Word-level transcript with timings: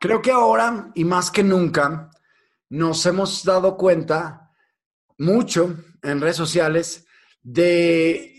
Creo 0.00 0.22
que 0.22 0.30
ahora 0.30 0.92
y 0.94 1.04
más 1.04 1.30
que 1.30 1.42
nunca 1.42 2.10
nos 2.70 3.06
hemos 3.06 3.42
dado 3.44 3.78
cuenta 3.78 4.50
mucho 5.18 5.74
en 6.02 6.20
redes 6.20 6.36
sociales 6.36 7.06
de 7.42 8.37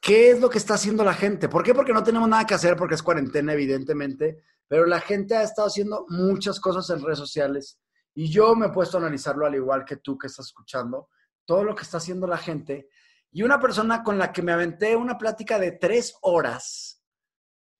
qué 0.00 0.30
es 0.30 0.40
lo 0.40 0.48
que 0.48 0.58
está 0.58 0.74
haciendo 0.74 1.04
la 1.04 1.14
gente. 1.14 1.48
¿Por 1.48 1.62
qué? 1.62 1.74
Porque 1.74 1.92
no 1.92 2.02
tenemos 2.02 2.28
nada 2.28 2.46
que 2.46 2.54
hacer, 2.54 2.76
porque 2.76 2.94
es 2.94 3.02
cuarentena, 3.02 3.52
evidentemente, 3.52 4.42
pero 4.66 4.86
la 4.86 5.00
gente 5.00 5.36
ha 5.36 5.42
estado 5.42 5.68
haciendo 5.68 6.06
muchas 6.08 6.58
cosas 6.58 6.88
en 6.90 7.04
redes 7.04 7.18
sociales 7.18 7.78
y 8.14 8.30
yo 8.30 8.54
me 8.54 8.66
he 8.66 8.70
puesto 8.70 8.96
a 8.96 9.00
analizarlo 9.00 9.46
al 9.46 9.54
igual 9.54 9.84
que 9.84 9.96
tú 9.96 10.16
que 10.16 10.26
estás 10.26 10.46
escuchando, 10.46 11.08
todo 11.44 11.64
lo 11.64 11.74
que 11.74 11.82
está 11.82 11.98
haciendo 11.98 12.26
la 12.26 12.38
gente. 12.38 12.88
Y 13.30 13.42
una 13.42 13.60
persona 13.60 14.02
con 14.02 14.18
la 14.18 14.32
que 14.32 14.42
me 14.42 14.52
aventé 14.52 14.96
una 14.96 15.18
plática 15.18 15.58
de 15.58 15.72
tres 15.72 16.16
horas 16.22 17.02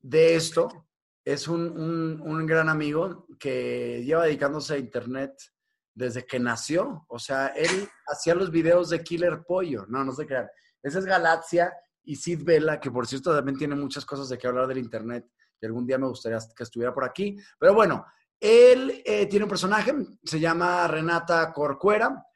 de 0.00 0.36
esto 0.36 0.88
es 1.24 1.48
un, 1.48 1.60
un, 1.60 2.20
un 2.20 2.46
gran 2.46 2.68
amigo 2.68 3.26
que 3.38 4.02
lleva 4.04 4.24
dedicándose 4.24 4.74
a 4.74 4.78
Internet 4.78 5.32
desde 5.94 6.24
que 6.24 6.38
nació. 6.38 7.04
O 7.08 7.18
sea, 7.18 7.48
él 7.48 7.88
hacía 8.06 8.34
los 8.34 8.50
videos 8.50 8.90
de 8.90 9.02
Killer 9.02 9.42
Pollo. 9.46 9.86
No, 9.88 10.04
no 10.04 10.12
sé 10.12 10.26
qué. 10.26 10.46
Ese 10.82 11.00
es 11.00 11.04
Galaxia 11.04 11.72
y 12.10 12.16
Sid 12.16 12.42
Vela, 12.42 12.80
que 12.80 12.90
por 12.90 13.06
cierto 13.06 13.32
también 13.32 13.56
tiene 13.56 13.76
muchas 13.76 14.04
cosas 14.04 14.28
de 14.28 14.36
qué 14.36 14.48
hablar 14.48 14.66
del 14.66 14.78
Internet. 14.78 15.30
Y 15.60 15.66
algún 15.66 15.86
día 15.86 15.96
me 15.96 16.08
gustaría 16.08 16.38
que 16.56 16.64
estuviera 16.64 16.92
por 16.92 17.04
aquí. 17.04 17.36
Pero 17.56 17.72
bueno, 17.72 18.04
él 18.40 19.00
eh, 19.04 19.26
tiene 19.26 19.44
un 19.44 19.48
personaje, 19.48 19.94
se 20.24 20.40
llama 20.40 20.88
Renata 20.88 21.52
Corcuera. 21.52 22.26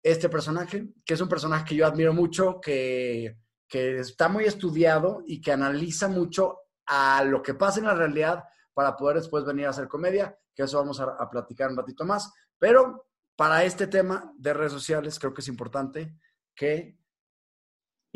Este 0.00 0.28
personaje, 0.28 0.92
que 1.04 1.14
es 1.14 1.20
un 1.20 1.28
personaje 1.28 1.64
que 1.64 1.74
yo 1.74 1.86
admiro 1.88 2.12
mucho, 2.12 2.60
que, 2.60 3.36
que 3.66 3.98
está 3.98 4.28
muy 4.28 4.44
estudiado 4.44 5.24
y 5.26 5.40
que 5.40 5.50
analiza 5.50 6.06
mucho 6.06 6.60
a 6.86 7.24
lo 7.24 7.42
que 7.42 7.54
pasa 7.54 7.80
en 7.80 7.86
la 7.86 7.94
realidad 7.94 8.44
para 8.74 8.94
poder 8.94 9.16
después 9.16 9.44
venir 9.44 9.66
a 9.66 9.70
hacer 9.70 9.88
comedia, 9.88 10.38
que 10.54 10.62
eso 10.62 10.78
vamos 10.78 11.00
a, 11.00 11.16
a 11.18 11.28
platicar 11.28 11.68
un 11.68 11.76
ratito 11.76 12.04
más. 12.04 12.32
Pero 12.60 13.08
para 13.34 13.64
este 13.64 13.88
tema 13.88 14.32
de 14.38 14.54
redes 14.54 14.72
sociales, 14.72 15.18
creo 15.18 15.34
que 15.34 15.40
es 15.40 15.48
importante 15.48 16.14
que 16.54 16.96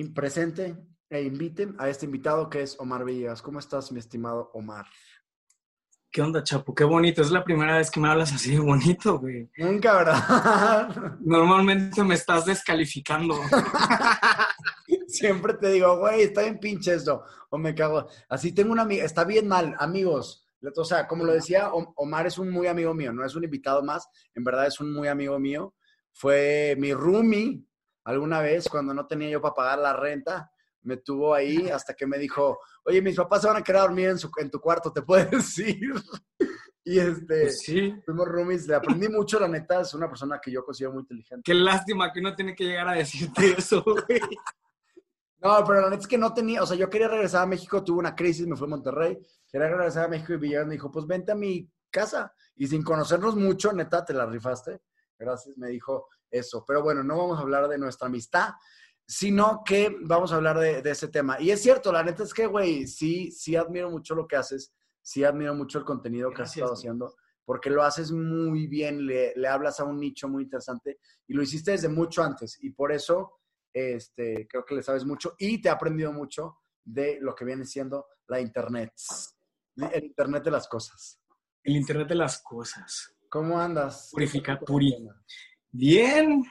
presente 0.06 0.76
e 1.10 1.22
invite 1.22 1.74
a 1.78 1.88
este 1.88 2.06
invitado 2.06 2.48
que 2.48 2.62
es 2.62 2.78
Omar 2.78 3.04
Villegas. 3.04 3.42
¿Cómo 3.42 3.58
estás, 3.58 3.90
mi 3.92 3.98
estimado 3.98 4.50
Omar? 4.54 4.86
¿Qué 6.10 6.22
onda, 6.22 6.42
Chapo? 6.42 6.74
Qué 6.74 6.84
bonito. 6.84 7.20
Es 7.20 7.30
la 7.30 7.44
primera 7.44 7.76
vez 7.76 7.90
que 7.90 8.00
me 8.00 8.08
hablas 8.08 8.32
así 8.32 8.52
de 8.52 8.60
bonito, 8.60 9.18
güey. 9.18 9.50
Nunca, 9.58 9.96
¿verdad? 9.96 11.18
Normalmente 11.20 12.02
me 12.02 12.14
estás 12.14 12.46
descalificando. 12.46 13.34
Siempre 15.06 15.54
te 15.54 15.70
digo, 15.70 15.98
güey, 15.98 16.22
está 16.22 16.42
bien 16.42 16.58
pinche 16.58 16.94
esto. 16.94 17.24
O 17.50 17.58
me 17.58 17.74
cago. 17.74 18.08
Así 18.28 18.52
tengo 18.52 18.72
una 18.72 18.82
amiga, 18.82 19.04
está 19.04 19.24
bien 19.24 19.48
mal, 19.48 19.74
amigos. 19.78 20.48
O 20.76 20.84
sea, 20.84 21.06
como 21.06 21.24
lo 21.24 21.32
decía, 21.32 21.70
Omar 21.72 22.26
es 22.26 22.38
un 22.38 22.50
muy 22.50 22.66
amigo 22.66 22.94
mío, 22.94 23.12
no 23.12 23.24
es 23.24 23.34
un 23.36 23.44
invitado 23.44 23.82
más, 23.82 24.08
en 24.34 24.42
verdad 24.42 24.66
es 24.66 24.80
un 24.80 24.92
muy 24.92 25.08
amigo 25.08 25.38
mío. 25.38 25.74
Fue 26.12 26.74
mi 26.78 26.92
roomie 26.94 27.67
alguna 28.08 28.40
vez 28.40 28.68
cuando 28.68 28.94
no 28.94 29.06
tenía 29.06 29.28
yo 29.28 29.40
para 29.40 29.54
pagar 29.54 29.78
la 29.80 29.92
renta, 29.92 30.50
me 30.82 30.96
tuvo 30.96 31.34
ahí 31.34 31.68
hasta 31.68 31.92
que 31.94 32.06
me 32.06 32.16
dijo, 32.18 32.58
oye, 32.84 33.02
mis 33.02 33.16
papás 33.16 33.42
se 33.42 33.48
van 33.48 33.58
a 33.58 33.62
quedar 33.62 33.80
a 33.80 33.86
dormir 33.88 34.08
en, 34.08 34.18
su, 34.18 34.30
en 34.38 34.50
tu 34.50 34.60
cuarto, 34.60 34.90
¿te 34.92 35.02
puedes 35.02 35.58
ir? 35.58 35.92
y 36.84 36.98
este, 36.98 37.42
Pues 37.42 37.60
sí. 37.60 37.94
fuimos 38.06 38.26
roomies, 38.26 38.66
le 38.66 38.76
aprendí 38.76 39.08
mucho, 39.08 39.38
la 39.38 39.48
neta, 39.48 39.82
es 39.82 39.92
una 39.92 40.08
persona 40.08 40.40
que 40.42 40.50
yo 40.50 40.64
considero 40.64 40.94
muy 40.94 41.02
inteligente. 41.02 41.42
Qué 41.44 41.52
lástima 41.52 42.10
que 42.10 42.22
no 42.22 42.34
tiene 42.34 42.54
que 42.54 42.64
llegar 42.64 42.88
a 42.88 42.92
decirte 42.92 43.54
eso, 43.58 43.82
güey. 43.84 44.20
No, 45.40 45.62
pero 45.66 45.82
la 45.82 45.90
neta 45.90 46.02
es 46.02 46.08
que 46.08 46.18
no 46.18 46.32
tenía, 46.32 46.62
o 46.62 46.66
sea, 46.66 46.76
yo 46.78 46.88
quería 46.88 47.08
regresar 47.08 47.42
a 47.42 47.46
México, 47.46 47.84
tuve 47.84 47.98
una 47.98 48.16
crisis, 48.16 48.46
me 48.46 48.56
fui 48.56 48.66
a 48.66 48.70
Monterrey, 48.70 49.18
quería 49.52 49.68
regresar 49.68 50.06
a 50.06 50.08
México 50.08 50.32
y 50.32 50.38
Villegas 50.38 50.66
me 50.66 50.72
dijo, 50.72 50.90
pues 50.90 51.06
vente 51.06 51.32
a 51.32 51.34
mi 51.34 51.70
casa. 51.90 52.32
Y 52.56 52.66
sin 52.66 52.82
conocernos 52.82 53.36
mucho, 53.36 53.72
neta, 53.72 54.02
te 54.04 54.14
la 54.14 54.24
rifaste. 54.24 54.80
Gracias, 55.18 55.58
me 55.58 55.68
dijo 55.68 56.08
eso. 56.30 56.64
Pero 56.66 56.82
bueno, 56.82 57.02
no 57.02 57.16
vamos 57.16 57.38
a 57.38 57.42
hablar 57.42 57.68
de 57.68 57.78
nuestra 57.78 58.08
amistad, 58.08 58.50
sino 59.06 59.62
que 59.64 59.96
vamos 60.02 60.32
a 60.32 60.36
hablar 60.36 60.58
de, 60.58 60.82
de 60.82 60.90
ese 60.90 61.08
tema. 61.08 61.40
Y 61.40 61.50
es 61.50 61.62
cierto, 61.62 61.92
la 61.92 62.02
neta 62.02 62.22
es 62.22 62.34
que, 62.34 62.46
güey, 62.46 62.86
sí, 62.86 63.30
sí 63.30 63.56
admiro 63.56 63.90
mucho 63.90 64.14
lo 64.14 64.26
que 64.26 64.36
haces, 64.36 64.74
sí 65.02 65.24
admiro 65.24 65.54
mucho 65.54 65.78
el 65.78 65.84
contenido 65.84 66.30
que 66.30 66.42
has 66.42 66.50
estado 66.50 66.72
güey. 66.72 66.78
haciendo, 66.78 67.14
porque 67.44 67.70
lo 67.70 67.82
haces 67.82 68.12
muy 68.12 68.66
bien, 68.66 69.06
le, 69.06 69.32
le 69.34 69.48
hablas 69.48 69.80
a 69.80 69.84
un 69.84 69.98
nicho 69.98 70.28
muy 70.28 70.44
interesante 70.44 70.98
y 71.26 71.34
lo 71.34 71.42
hiciste 71.42 71.70
desde 71.70 71.88
mucho 71.88 72.22
antes. 72.22 72.58
Y 72.62 72.70
por 72.70 72.92
eso 72.92 73.38
este, 73.72 74.46
creo 74.48 74.64
que 74.64 74.74
le 74.74 74.82
sabes 74.82 75.04
mucho 75.04 75.34
y 75.38 75.60
te 75.60 75.68
ha 75.68 75.72
aprendido 75.72 76.12
mucho 76.12 76.58
de 76.84 77.18
lo 77.20 77.34
que 77.34 77.44
viene 77.44 77.64
siendo 77.64 78.06
la 78.26 78.40
Internet. 78.40 78.92
El 79.76 80.04
Internet 80.04 80.44
de 80.44 80.50
las 80.50 80.68
cosas. 80.68 81.20
El 81.62 81.76
internet 81.76 82.08
de 82.08 82.14
las 82.14 82.40
cosas. 82.42 83.14
¿Cómo 83.28 83.60
andas? 83.60 84.08
Purifica, 84.12 84.58
puri. 84.58 84.94
Bien, 85.70 86.44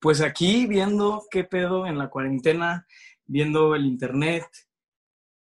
pues 0.00 0.20
aquí 0.20 0.66
viendo 0.66 1.24
qué 1.30 1.44
pedo 1.44 1.86
en 1.86 1.98
la 1.98 2.10
cuarentena, 2.10 2.86
viendo 3.24 3.74
el 3.74 3.86
internet, 3.86 4.46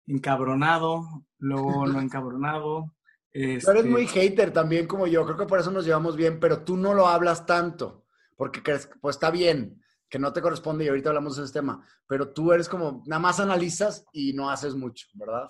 encabronado, 0.07 1.25
luego 1.39 1.87
no 1.87 2.01
encabronado. 2.01 2.95
Tú 3.33 3.41
eres 3.41 3.67
este, 3.67 3.83
muy 3.83 4.07
hater 4.07 4.53
también 4.53 4.87
como 4.87 5.07
yo, 5.07 5.25
creo 5.27 5.37
que 5.37 5.47
por 5.47 5.61
eso 5.61 5.71
nos 5.71 5.85
llevamos 5.85 6.17
bien, 6.17 6.41
pero 6.41 6.65
tú 6.65 6.77
no 6.77 6.95
lo 6.95 7.07
hablas 7.07 7.45
tanto, 7.45 8.07
porque 8.35 8.63
crees, 8.63 8.89
pues 9.01 9.17
está 9.17 9.31
bien, 9.31 9.83
que 10.09 10.19
no 10.19 10.33
te 10.33 10.41
corresponde 10.41 10.85
y 10.85 10.89
ahorita 10.89 11.11
hablamos 11.11 11.37
de 11.37 11.45
ese 11.45 11.53
tema, 11.53 11.87
pero 12.07 12.33
tú 12.33 12.53
eres 12.53 12.69
como, 12.69 13.03
nada 13.07 13.21
más 13.21 13.39
analizas 13.39 14.07
y 14.13 14.33
no 14.33 14.49
haces 14.49 14.75
mucho, 14.75 15.07
¿verdad? 15.15 15.49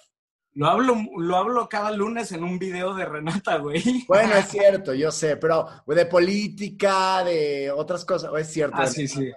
Lo 0.56 0.68
hablo, 0.68 0.96
lo 1.18 1.36
hablo 1.36 1.68
cada 1.68 1.90
lunes 1.90 2.32
en 2.32 2.42
un 2.42 2.58
video 2.58 2.94
de 2.94 3.04
Renata, 3.04 3.58
güey. 3.58 4.04
Bueno, 4.08 4.34
es 4.36 4.48
cierto, 4.48 4.94
yo 4.94 5.10
sé, 5.12 5.36
pero 5.36 5.68
de 5.86 6.06
política, 6.06 7.22
de 7.22 7.70
otras 7.70 8.06
cosas, 8.06 8.30
es 8.38 8.50
cierto. 8.52 8.76
Ah, 8.78 8.86
sí, 8.86 9.06
sí. 9.06 9.30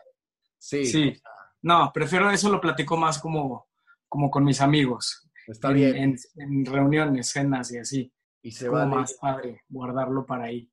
Sí, 0.57 0.85
Sí. 0.85 1.13
No, 1.61 1.91
prefiero 1.93 2.31
eso 2.31 2.49
lo 2.49 2.61
platico 2.61 2.95
más 2.95 3.19
como, 3.19 3.67
como 4.07 4.31
con 4.31 4.45
mis 4.45 4.61
amigos. 4.61 5.29
está 5.45 5.67
en, 5.69 5.73
bien. 5.73 5.95
En, 5.97 6.15
en 6.37 6.65
reuniones, 6.65 7.29
cenas 7.31 7.69
y 7.73 7.79
así. 7.79 8.13
y 8.41 8.51
se 8.51 8.69
vale. 8.69 8.95
más 8.95 9.13
padre 9.19 9.63
guardarlo 9.67 10.25
para 10.25 10.45
ahí. 10.45 10.71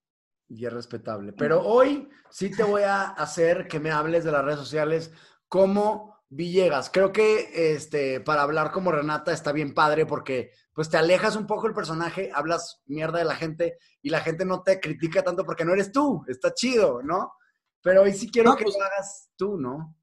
y 0.48 0.64
es 0.64 0.72
respetable. 0.72 1.32
Pero 1.32 1.60
hoy 1.62 2.08
sí 2.30 2.52
te 2.52 2.62
voy 2.62 2.82
a 2.82 3.02
hacer 3.08 3.66
que 3.66 3.80
me 3.80 3.90
hables 3.90 4.22
de 4.22 4.30
las 4.30 4.44
redes 4.44 4.60
sociales 4.60 5.12
como 5.48 6.15
Villegas. 6.28 6.90
Creo 6.90 7.12
que 7.12 7.72
este, 7.74 8.20
para 8.20 8.42
hablar 8.42 8.72
como 8.72 8.90
Renata 8.90 9.32
está 9.32 9.52
bien 9.52 9.72
padre 9.74 10.06
porque 10.06 10.50
pues 10.72 10.90
te 10.90 10.96
alejas 10.96 11.36
un 11.36 11.46
poco 11.46 11.62
del 11.64 11.74
personaje, 11.74 12.30
hablas 12.34 12.82
mierda 12.86 13.18
de 13.20 13.24
la 13.24 13.36
gente 13.36 13.78
y 14.02 14.10
la 14.10 14.20
gente 14.20 14.44
no 14.44 14.62
te 14.62 14.80
critica 14.80 15.22
tanto 15.22 15.44
porque 15.44 15.64
no 15.64 15.72
eres 15.72 15.92
tú. 15.92 16.24
Está 16.28 16.52
chido, 16.52 17.00
¿no? 17.02 17.32
Pero 17.80 18.02
hoy 18.02 18.12
sí 18.12 18.28
quiero 18.30 18.50
No, 18.50 18.56
que 18.56 18.64
pues- 18.64 18.76
lo 18.76 18.84
hagas 18.84 19.30
tú, 19.36 19.56
¿no? 19.56 19.94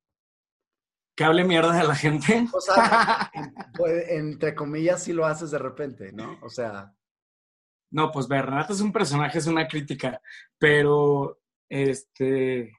Que 1.16 1.26
hable 1.26 1.44
mierda 1.44 1.74
de 1.78 1.84
la 1.84 1.94
gente. 1.96 2.48
O 2.54 2.60
sea, 2.62 3.30
pues, 3.78 4.10
entre 4.10 4.56
comillas 4.56 5.04
sí 5.04 5.14
lo 5.14 5.26
haces 5.26 5.52
de 5.52 5.60
repente, 5.60 6.12
¿no? 6.12 6.40
O 6.42 6.50
sea, 6.50 6.92
No, 7.92 8.12
pues 8.12 8.28
ver, 8.28 8.46
Renata 8.46 8.74
es 8.74 8.82
un 8.82 8.92
personaje, 8.92 9.38
es 9.38 9.46
una 9.46 9.68
crítica, 9.68 10.20
pero 10.58 11.40
este, 11.70 12.76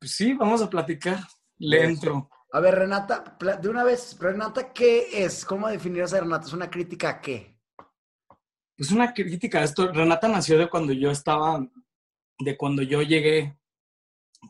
pues 0.00 0.12
sí, 0.12 0.32
vamos 0.32 0.62
a 0.62 0.70
platicar. 0.70 1.20
Le 1.60 1.84
entro. 1.84 2.28
A 2.52 2.60
ver, 2.60 2.74
Renata, 2.74 3.36
de 3.60 3.68
una 3.68 3.84
vez, 3.84 4.18
Renata, 4.18 4.72
¿qué 4.72 5.24
es? 5.24 5.44
¿Cómo 5.44 5.68
definirías 5.68 6.12
a 6.14 6.20
Renata? 6.20 6.46
¿Es 6.46 6.52
una 6.52 6.68
crítica 6.68 7.10
a 7.10 7.20
qué? 7.20 7.56
Es 8.76 8.90
una 8.90 9.12
crítica 9.12 9.60
a 9.60 9.64
esto. 9.64 9.92
Renata 9.92 10.26
nació 10.26 10.58
de 10.58 10.68
cuando 10.68 10.92
yo 10.92 11.10
estaba, 11.10 11.64
de 12.38 12.56
cuando 12.56 12.82
yo 12.82 13.02
llegué 13.02 13.56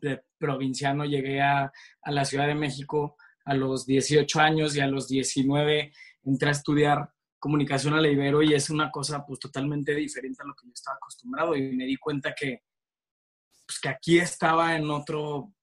de 0.00 0.22
provinciano, 0.38 1.04
llegué 1.04 1.42
a, 1.42 1.70
a 2.02 2.10
la 2.10 2.24
Ciudad 2.24 2.46
de 2.46 2.54
México 2.54 3.16
a 3.44 3.54
los 3.54 3.86
18 3.86 4.40
años 4.40 4.76
y 4.76 4.80
a 4.80 4.86
los 4.86 5.08
19 5.08 5.92
entré 6.22 6.48
a 6.48 6.52
estudiar 6.52 7.12
comunicación 7.38 7.94
a 7.94 8.00
la 8.00 8.08
Ibero 8.08 8.42
y 8.42 8.54
es 8.54 8.70
una 8.70 8.90
cosa 8.90 9.26
pues 9.26 9.40
totalmente 9.40 9.94
diferente 9.94 10.42
a 10.42 10.46
lo 10.46 10.54
que 10.54 10.66
yo 10.66 10.72
estaba 10.72 10.96
acostumbrado 10.96 11.56
y 11.56 11.72
me 11.72 11.86
di 11.86 11.96
cuenta 11.96 12.34
que 12.34 12.62
pues 13.66 13.80
que 13.80 13.88
aquí 13.88 14.18
estaba 14.18 14.76
en 14.76 14.90
otro 14.90 15.54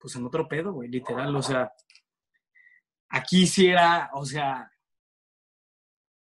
pues 0.00 0.16
en 0.16 0.24
otro 0.24 0.48
pedo, 0.48 0.72
güey, 0.72 0.88
literal, 0.88 1.34
o 1.36 1.42
sea, 1.42 1.70
aquí 3.08 3.46
sí 3.46 3.68
era, 3.68 4.10
o 4.14 4.24
sea, 4.24 4.70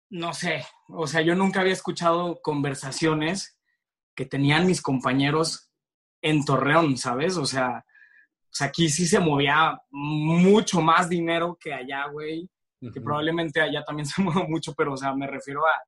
no 0.10 0.34
sé, 0.34 0.66
o 0.88 1.08
sea, 1.08 1.22
yo 1.22 1.36
nunca 1.36 1.62
había 1.62 1.74
escuchado 1.74 2.40
conversaciones 2.42 3.58
que 4.16 4.26
tenían 4.26 4.66
mis 4.66 4.82
compañeros 4.82 5.70
en 6.22 6.46
Torreón, 6.46 6.98
¿sabes? 6.98 7.38
O 7.38 7.46
sea, 7.46 7.86
sea 8.50 8.68
aquí 8.68 8.90
sí 8.90 9.06
se 9.06 9.20
movía 9.20 9.78
mucho 9.92 10.82
más 10.82 11.10
dinero 11.10 11.58
que 11.60 11.74
allá, 11.74 12.08
güey 12.08 12.50
que 12.92 13.02
probablemente 13.02 13.62
allá 13.62 13.84
también 13.84 14.06
se 14.06 14.22
mueve 14.22 14.48
mucho, 14.48 14.74
pero, 14.74 14.94
o 14.94 14.98
sea, 14.98 15.14
me 15.14 15.28
refiero 15.28 15.66
a, 15.66 15.82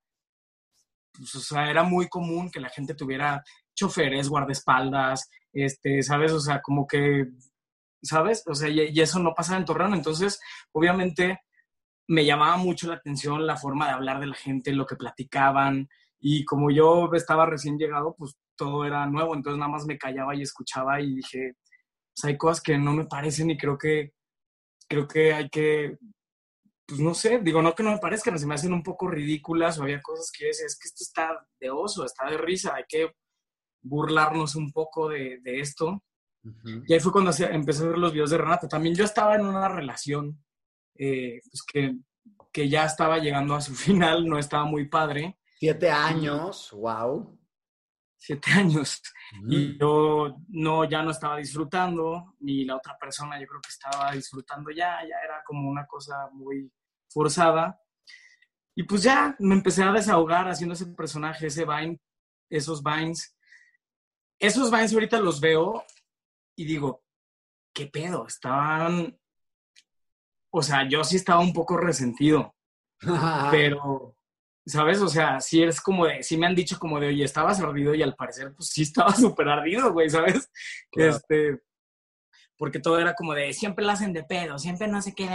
pues, 1.14 1.36
o 1.36 1.40
sea, 1.40 1.70
era 1.70 1.84
muy 1.84 2.08
común 2.08 2.50
que 2.52 2.60
la 2.60 2.70
gente 2.70 2.94
tuviera 2.94 3.44
choferes, 3.76 4.30
guardaespaldas, 4.30 5.30
este, 5.54 6.02
¿sabes? 6.02 6.32
O 6.32 6.40
sea, 6.40 6.62
como 6.62 6.88
que, 6.88 7.26
¿sabes? 8.08 8.44
O 8.48 8.56
sea, 8.56 8.70
y, 8.70 9.00
eso 9.00 9.20
no 9.20 9.34
pasa 9.36 9.58
en 9.58 9.66
Torreón, 9.66 9.94
entonces, 9.94 10.40
obviamente, 10.72 11.42
me 12.08 12.26
llamaba 12.26 12.58
mucho 12.58 12.88
la 12.88 12.96
atención 12.96 13.46
la 13.46 13.58
forma 13.58 13.88
de 13.88 13.94
hablar 13.94 14.20
de 14.20 14.28
la 14.28 14.36
gente, 14.36 14.72
lo 14.74 14.86
que 14.86 14.96
platicaban, 14.96 15.90
y 16.20 16.46
como 16.46 16.72
yo 16.72 17.10
estaba 17.14 17.46
recién 17.46 17.78
llegado, 17.78 18.16
pues 18.18 18.36
todo 18.56 18.86
era 18.86 19.06
nuevo, 19.08 19.36
entonces 19.36 19.60
nada 19.60 19.72
más 19.72 19.86
me 19.86 19.98
callaba 19.98 20.36
y 20.36 20.42
escuchaba 20.42 21.02
y 21.02 21.16
dije, 21.16 21.54
pues 22.16 22.26
hay 22.26 22.38
cosas 22.38 22.64
que 22.64 22.78
no 22.78 22.94
me 22.94 23.06
parecen 23.06 23.52
y 23.52 23.58
creo 23.58 23.78
que, 23.78 24.14
creo 24.88 25.08
que 25.08 25.34
hay 25.34 25.50
que 25.50 25.98
pues 26.88 27.02
no 27.02 27.14
sé, 27.14 27.40
digo, 27.40 27.62
no 27.62 27.76
que 27.76 27.84
no 27.84 27.92
me 27.92 28.00
parezcan, 28.00 28.40
se 28.40 28.48
me 28.48 28.56
hacen 28.56 28.72
un 28.72 28.82
poco 28.82 29.10
ridículas 29.10 29.78
o 29.78 29.84
había 29.84 30.02
cosas 30.02 30.32
que 30.32 30.46
decía, 30.46 30.66
es 30.66 30.80
que 30.80 30.88
esto 30.88 31.04
está 31.04 31.48
de 31.60 31.70
oso, 31.70 32.06
está 32.06 32.30
de 32.30 32.38
risa, 32.38 32.76
hay 32.76 32.86
que 32.88 33.12
burlarnos 33.82 34.56
un 34.56 34.72
poco 34.72 35.10
de, 35.10 35.42
esto. 35.44 36.02
Y 36.88 36.94
ahí 36.94 37.00
fue 37.00 37.12
cuando 37.12 37.32
empecé 37.32 37.84
a 37.84 37.88
ver 37.88 37.98
los 37.98 38.14
videos 38.14 38.30
de 38.30 38.38
Renata. 38.38 38.68
También 38.68 38.96
yo 38.96 39.04
estaba 39.04 39.36
en 39.36 39.46
una 39.46 39.68
relación 39.68 40.44
eh, 40.96 41.42
pues 41.50 41.64
que, 41.64 41.96
que 42.52 42.70
ya 42.70 42.86
estaba 42.86 43.20
llegando 43.20 43.56
a 43.56 43.62
su 43.62 43.76
final, 43.76 44.28
no 44.28 44.38
estaba 44.38 44.66
muy 44.66 44.88
padre. 44.88 45.40
Siete 45.60 45.90
años, 45.90 46.72
wow. 46.72 47.38
Siete 48.20 48.52
años. 48.52 49.02
Y 49.48 49.78
yo 49.78 50.38
no, 50.50 50.84
ya 50.86 51.04
no 51.04 51.12
estaba 51.12 51.38
disfrutando, 51.38 52.36
ni 52.40 52.66
la 52.66 52.78
otra 52.78 52.98
persona 52.98 53.40
yo 53.40 53.46
creo 53.48 53.62
que 53.62 53.70
estaba 53.70 54.12
disfrutando 54.12 54.72
ya, 54.72 55.00
ya 55.02 55.16
era 55.24 55.44
como 55.46 55.70
una 55.70 55.86
cosa 55.86 56.30
muy 56.32 56.72
forzada. 57.10 57.80
Y 58.76 58.84
pues 58.84 59.04
ya 59.04 59.36
me 59.40 59.56
empecé 59.56 59.84
a 59.84 59.92
desahogar 59.92 60.48
haciendo 60.48 60.74
ese 60.74 60.88
personaje, 60.88 61.48
ese 61.48 61.66
Vine, 61.66 62.00
esos 62.50 62.84
Vines. 62.84 63.36
Esos 64.40 64.70
Vines 64.72 64.94
ahorita 64.94 65.20
los 65.20 65.40
veo 65.40 65.84
y 66.58 66.66
digo, 66.66 67.04
¿qué 67.74 67.86
pedo? 67.86 68.28
Estaban, 68.28 69.18
o 70.50 70.62
sea, 70.62 70.90
yo 70.90 71.04
sí 71.04 71.16
estaba 71.16 71.40
un 71.40 71.54
poco 71.54 71.78
resentido, 71.78 72.54
pero, 73.52 74.18
¿sabes? 74.66 75.00
O 75.02 75.08
sea, 75.08 75.40
sí 75.40 75.64
es 75.64 75.80
como 75.80 76.08
de, 76.08 76.24
sí 76.24 76.36
me 76.36 76.48
han 76.48 76.56
dicho 76.56 76.80
como 76.80 77.00
de, 77.00 77.10
oye, 77.10 77.24
estabas 77.24 77.62
ardido 77.62 77.94
y 77.94 78.02
al 78.02 78.16
parecer, 78.16 78.54
pues 78.56 78.70
sí 78.70 78.82
estaba 78.82 79.12
súper 79.16 79.48
ardido, 79.48 79.94
güey, 79.94 80.10
¿sabes? 80.10 80.52
Este, 80.94 81.62
porque 82.58 82.80
todo 82.80 83.00
era 83.00 83.14
como 83.14 83.36
de 83.36 83.54
siempre 83.54 83.86
lo 83.86 83.92
hacen 83.92 84.14
de 84.14 84.24
pedo, 84.24 84.58
siempre 84.58 84.88
no 84.88 85.00
sé 85.00 85.14
qué, 85.14 85.30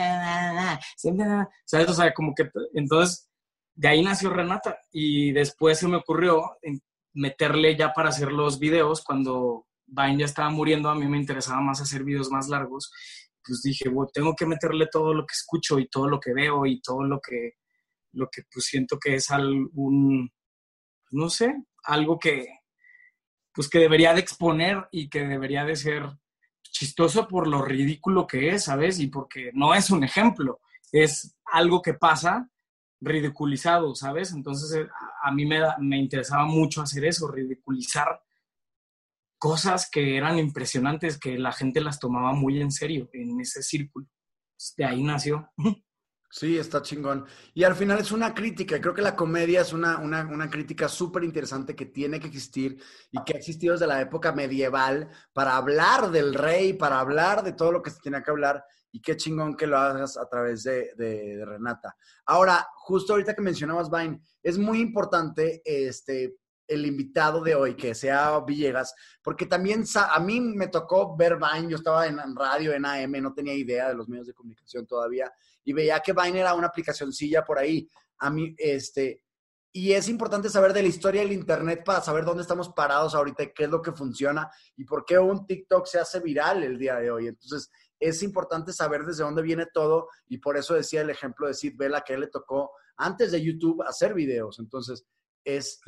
siempre, 0.96 1.24
¿sabes? 1.64 1.88
O 1.88 1.94
sea, 1.94 2.12
como 2.12 2.34
que 2.34 2.50
entonces 2.74 3.30
de 3.74 3.88
ahí 3.88 4.02
nació 4.02 4.30
Renata 4.30 4.76
y 4.90 5.30
después 5.30 5.78
se 5.78 5.86
me 5.86 5.98
ocurrió 5.98 6.58
meterle 7.14 7.76
ya 7.76 7.92
para 7.92 8.08
hacer 8.08 8.32
los 8.32 8.58
videos 8.58 9.04
cuando 9.04 9.66
Vine 9.93 10.19
ya 10.21 10.25
estaba 10.25 10.49
muriendo, 10.49 10.89
a 10.89 10.94
mí 10.94 11.06
me 11.06 11.19
interesaba 11.19 11.61
más 11.61 11.81
hacer 11.81 12.03
videos 12.03 12.31
más 12.31 12.49
largos, 12.49 12.91
pues 13.44 13.61
dije, 13.62 13.89
bueno, 13.91 14.11
tengo 14.12 14.35
que 14.35 14.47
meterle 14.47 14.87
todo 14.91 15.12
lo 15.12 15.27
que 15.27 15.35
escucho 15.35 15.79
y 15.79 15.89
todo 15.89 16.09
lo 16.09 16.19
que 16.19 16.33
veo 16.33 16.65
y 16.65 16.81
todo 16.81 17.05
lo 17.05 17.21
que, 17.21 17.56
lo 18.12 18.29
que 18.31 18.43
pues 18.50 18.65
siento 18.65 18.99
que 18.99 19.17
es 19.17 19.31
algún, 19.31 20.33
no 21.11 21.29
sé, 21.29 21.55
algo 21.85 22.19
que, 22.19 22.47
pues 23.53 23.69
que 23.69 23.81
debería 23.81 24.15
de 24.15 24.21
exponer 24.21 24.89
y 24.91 25.11
que 25.11 25.27
debería 25.27 25.65
de 25.65 25.77
ser 25.77 26.05
chistoso 26.62 27.29
por 27.29 27.47
lo 27.47 27.61
ridículo 27.62 28.27
que 28.27 28.50
es, 28.50 28.65
¿sabes? 28.65 28.99
Y 28.99 29.09
porque 29.09 29.50
no 29.53 29.75
es 29.75 29.91
un 29.91 30.05
ejemplo, 30.05 30.61
es 30.91 31.37
algo 31.44 31.83
que 31.83 31.94
pasa 31.94 32.49
ridiculizado, 33.00 33.94
¿sabes? 33.94 34.33
Entonces 34.33 34.75
eh, 34.75 34.89
a 35.23 35.33
mí 35.33 35.44
me, 35.44 35.61
me 35.81 35.99
interesaba 35.99 36.47
mucho 36.47 36.81
hacer 36.81 37.05
eso, 37.05 37.29
ridiculizar 37.29 38.23
cosas 39.43 39.89
que 39.91 40.17
eran 40.17 40.39
impresionantes, 40.39 41.19
que 41.19 41.37
la 41.37 41.50
gente 41.50 41.81
las 41.81 41.99
tomaba 41.99 42.33
muy 42.33 42.61
en 42.61 42.71
serio 42.71 43.11
en 43.12 43.41
ese 43.41 43.61
círculo. 43.61 44.06
De 44.77 44.85
ahí 44.85 45.03
nació. 45.03 45.50
Sí, 46.35 46.56
está 46.56 46.81
chingón. 46.81 47.27
Y 47.53 47.62
al 47.65 47.75
final 47.75 47.99
es 47.99 48.11
una 48.11 48.33
crítica. 48.33 48.81
Creo 48.81 48.94
que 48.94 49.03
la 49.03 49.15
comedia 49.15 49.61
es 49.61 49.75
una, 49.75 49.99
una, 49.99 50.27
una 50.27 50.49
crítica 50.49 50.89
súper 50.89 51.25
interesante 51.25 51.77
que 51.77 51.85
tiene 51.85 52.19
que 52.19 52.29
existir 52.29 52.83
y 53.11 53.23
que 53.23 53.35
ha 53.35 53.37
existido 53.37 53.75
desde 53.75 53.87
la 53.87 54.00
época 54.00 54.33
medieval 54.33 55.11
para 55.35 55.59
hablar 55.59 56.11
del 56.11 56.33
rey, 56.33 56.73
para 56.73 57.00
hablar 57.00 57.43
de 57.43 57.53
todo 57.53 57.71
lo 57.71 57.83
que 57.83 57.91
se 57.91 58.00
tiene 58.00 58.23
que 58.23 58.31
hablar. 58.31 58.65
Y 58.93 59.03
qué 59.03 59.15
chingón 59.15 59.59
que 59.59 59.67
lo 59.67 59.77
hagas 59.77 60.17
a 60.17 60.27
través 60.27 60.62
de, 60.62 60.94
de, 60.97 61.44
Renata. 61.44 61.94
Ahora, 62.25 62.67
justo 62.77 63.12
ahorita 63.12 63.35
que 63.35 63.43
mencionabas 63.43 63.91
Vine, 63.91 64.23
es 64.43 64.56
muy 64.56 64.81
importante 64.81 65.61
este, 65.67 66.37
el 66.72 66.86
invitado 66.86 67.42
de 67.42 67.54
hoy, 67.54 67.74
que 67.74 67.94
sea 67.94 68.40
Villegas, 68.40 68.94
porque 69.22 69.46
también 69.46 69.84
a 69.94 70.20
mí 70.20 70.41
me 70.41 70.69
tocó 70.69 71.17
ver 71.17 71.36
Vine, 71.36 71.70
yo 71.70 71.76
estaba 71.76 72.06
en 72.06 72.19
radio, 72.36 72.72
en 72.72 72.84
AM, 72.84 73.12
no 73.22 73.32
tenía 73.32 73.55
idea 73.55 73.88
de 73.88 73.94
los 73.94 74.08
medios 74.08 74.26
de 74.26 74.34
comunicación 74.34 74.86
todavía, 74.86 75.32
y 75.64 75.72
veía 75.72 76.00
que 76.00 76.12
Vine 76.12 76.41
era 76.41 76.55
una 76.55 76.69
aplicacioncilla 76.69 77.44
por 77.44 77.58
ahí. 77.58 77.88
A 78.19 78.31
mí, 78.31 78.55
este, 78.58 79.22
y 79.74 79.93
es 79.93 80.08
importante 80.08 80.50
saber 80.50 80.74
de 80.74 80.82
la 80.82 80.88
historia 80.88 81.22
del 81.22 81.32
Internet 81.32 81.82
para 81.82 82.02
saber 82.02 82.24
dónde 82.24 82.43
estamos 82.43 82.69
parados 82.69 83.14
ahorita 83.14 83.43
y 83.43 83.52
qué 83.55 83.64
es 83.64 83.70
lo 83.70 83.81
que 83.81 83.93
funciona 83.93 84.50
y 84.76 84.84
por 84.84 85.05
qué 85.06 85.19
un 85.19 85.46
TikTok 85.46 85.86
se 85.86 85.98
hace 85.98 86.20
viral 86.20 86.62
el 86.62 86.79
día 86.79 86.96
de 86.96 87.10
hoy. 87.10 87.29
Entonces, 87.29 87.70
es 87.98 88.22
importante 88.22 88.72
saber 88.72 89.05
desde 89.05 89.22
dónde 89.22 89.41
viene 89.41 89.67
todo 89.72 90.08
y 90.29 90.38
por 90.38 90.58
eso 90.58 90.74
decía 90.74 91.00
el 91.00 91.10
ejemplo 91.10 91.46
de 91.46 91.55
Sid 91.55 91.74
Vela 91.76 92.02
que 92.02 92.14
él 92.14 92.20
le 92.20 92.26
tocó 92.26 92.72
antes 92.96 93.32
de 93.32 93.43
YouTube 93.43 93.82
hacer 93.82 94.12
videos. 94.12 94.58
Entonces, 94.58 95.06
es, 95.43 95.81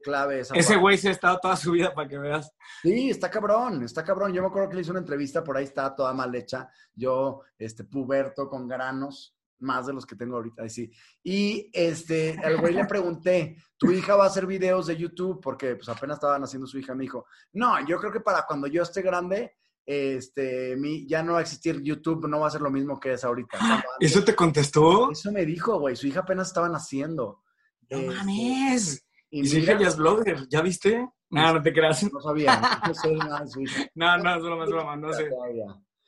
clave 0.00 0.40
esa 0.40 0.54
Ese 0.54 0.76
güey 0.76 0.98
se 0.98 1.08
ha 1.08 1.12
estado 1.12 1.38
toda 1.40 1.56
su 1.56 1.72
vida 1.72 1.92
para 1.94 2.08
que 2.08 2.18
veas. 2.18 2.52
Sí, 2.82 3.10
está 3.10 3.30
cabrón, 3.30 3.82
está 3.82 4.04
cabrón. 4.04 4.32
Yo 4.32 4.42
me 4.42 4.48
acuerdo 4.48 4.68
que 4.68 4.76
le 4.76 4.82
hice 4.82 4.90
una 4.90 5.00
entrevista, 5.00 5.44
por 5.44 5.56
ahí 5.56 5.64
está 5.64 5.94
toda 5.94 6.12
mal 6.12 6.34
hecha. 6.34 6.68
Yo, 6.94 7.42
este, 7.58 7.84
puberto 7.84 8.48
con 8.48 8.66
granos, 8.66 9.36
más 9.60 9.86
de 9.86 9.92
los 9.92 10.06
que 10.06 10.16
tengo 10.16 10.36
ahorita, 10.36 10.68
sí. 10.68 10.90
Y 11.22 11.70
este, 11.72 12.38
al 12.42 12.58
güey 12.58 12.74
le 12.74 12.86
pregunté, 12.86 13.56
¿tu 13.76 13.90
hija 13.92 14.16
va 14.16 14.24
a 14.24 14.28
hacer 14.28 14.46
videos 14.46 14.86
de 14.86 14.96
YouTube? 14.96 15.40
Porque 15.40 15.76
pues 15.76 15.88
apenas 15.88 16.16
estaban 16.16 16.42
haciendo 16.42 16.66
su 16.66 16.78
hija, 16.78 16.94
me 16.94 17.02
dijo, 17.02 17.26
no, 17.52 17.86
yo 17.86 17.98
creo 17.98 18.12
que 18.12 18.20
para 18.20 18.46
cuando 18.46 18.66
yo 18.66 18.82
esté 18.82 19.02
grande, 19.02 19.56
este, 19.86 20.76
mi, 20.76 21.06
ya 21.06 21.22
no 21.22 21.34
va 21.34 21.40
a 21.40 21.42
existir 21.42 21.80
YouTube, 21.82 22.28
no 22.28 22.40
va 22.40 22.46
a 22.46 22.50
ser 22.50 22.60
lo 22.60 22.70
mismo 22.70 22.98
que 22.98 23.12
es 23.12 23.24
ahorita. 23.24 23.58
¿Eso 24.00 24.24
te 24.24 24.34
contestó? 24.34 25.10
Eso 25.10 25.32
me 25.32 25.44
dijo, 25.44 25.78
güey, 25.78 25.96
su 25.96 26.06
hija 26.06 26.20
apenas 26.20 26.48
estaban 26.48 26.74
haciendo. 26.74 27.42
No 27.90 27.98
este, 27.98 28.14
mames. 28.14 29.06
Y, 29.30 29.46
su 29.46 29.58
hija 29.58 29.78
ya 29.78 29.88
es 29.88 29.96
blogger, 29.96 30.48
¿ya 30.48 30.60
viste? 30.60 31.08
No, 31.30 31.54
no 31.54 31.62
te 31.62 31.72
creas. 31.72 32.12
No 32.12 32.20
sabía, 32.20 32.60
no 32.86 32.94
sé 32.94 33.14
nada. 33.14 33.44
No, 33.94 34.18
no, 34.18 34.36
es 34.36 34.42
broma, 34.42 34.64
es 34.64 34.70
broma, 34.70 34.96
no 34.96 35.12
sé. 35.12 35.30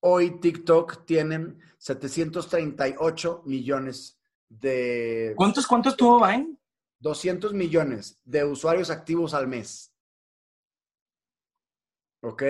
hoy 0.00 0.40
TikTok 0.40 1.04
tiene 1.04 1.56
738 1.78 3.42
millones 3.46 4.20
de... 4.48 5.34
¿Cuántos, 5.36 5.66
cuántos 5.66 5.96
tuvo 5.96 6.24
Vine? 6.24 6.56
200 7.00 7.52
millones 7.52 8.20
de 8.24 8.44
usuarios 8.44 8.90
activos 8.90 9.34
al 9.34 9.48
mes. 9.48 9.92
¿Ok? 12.22 12.42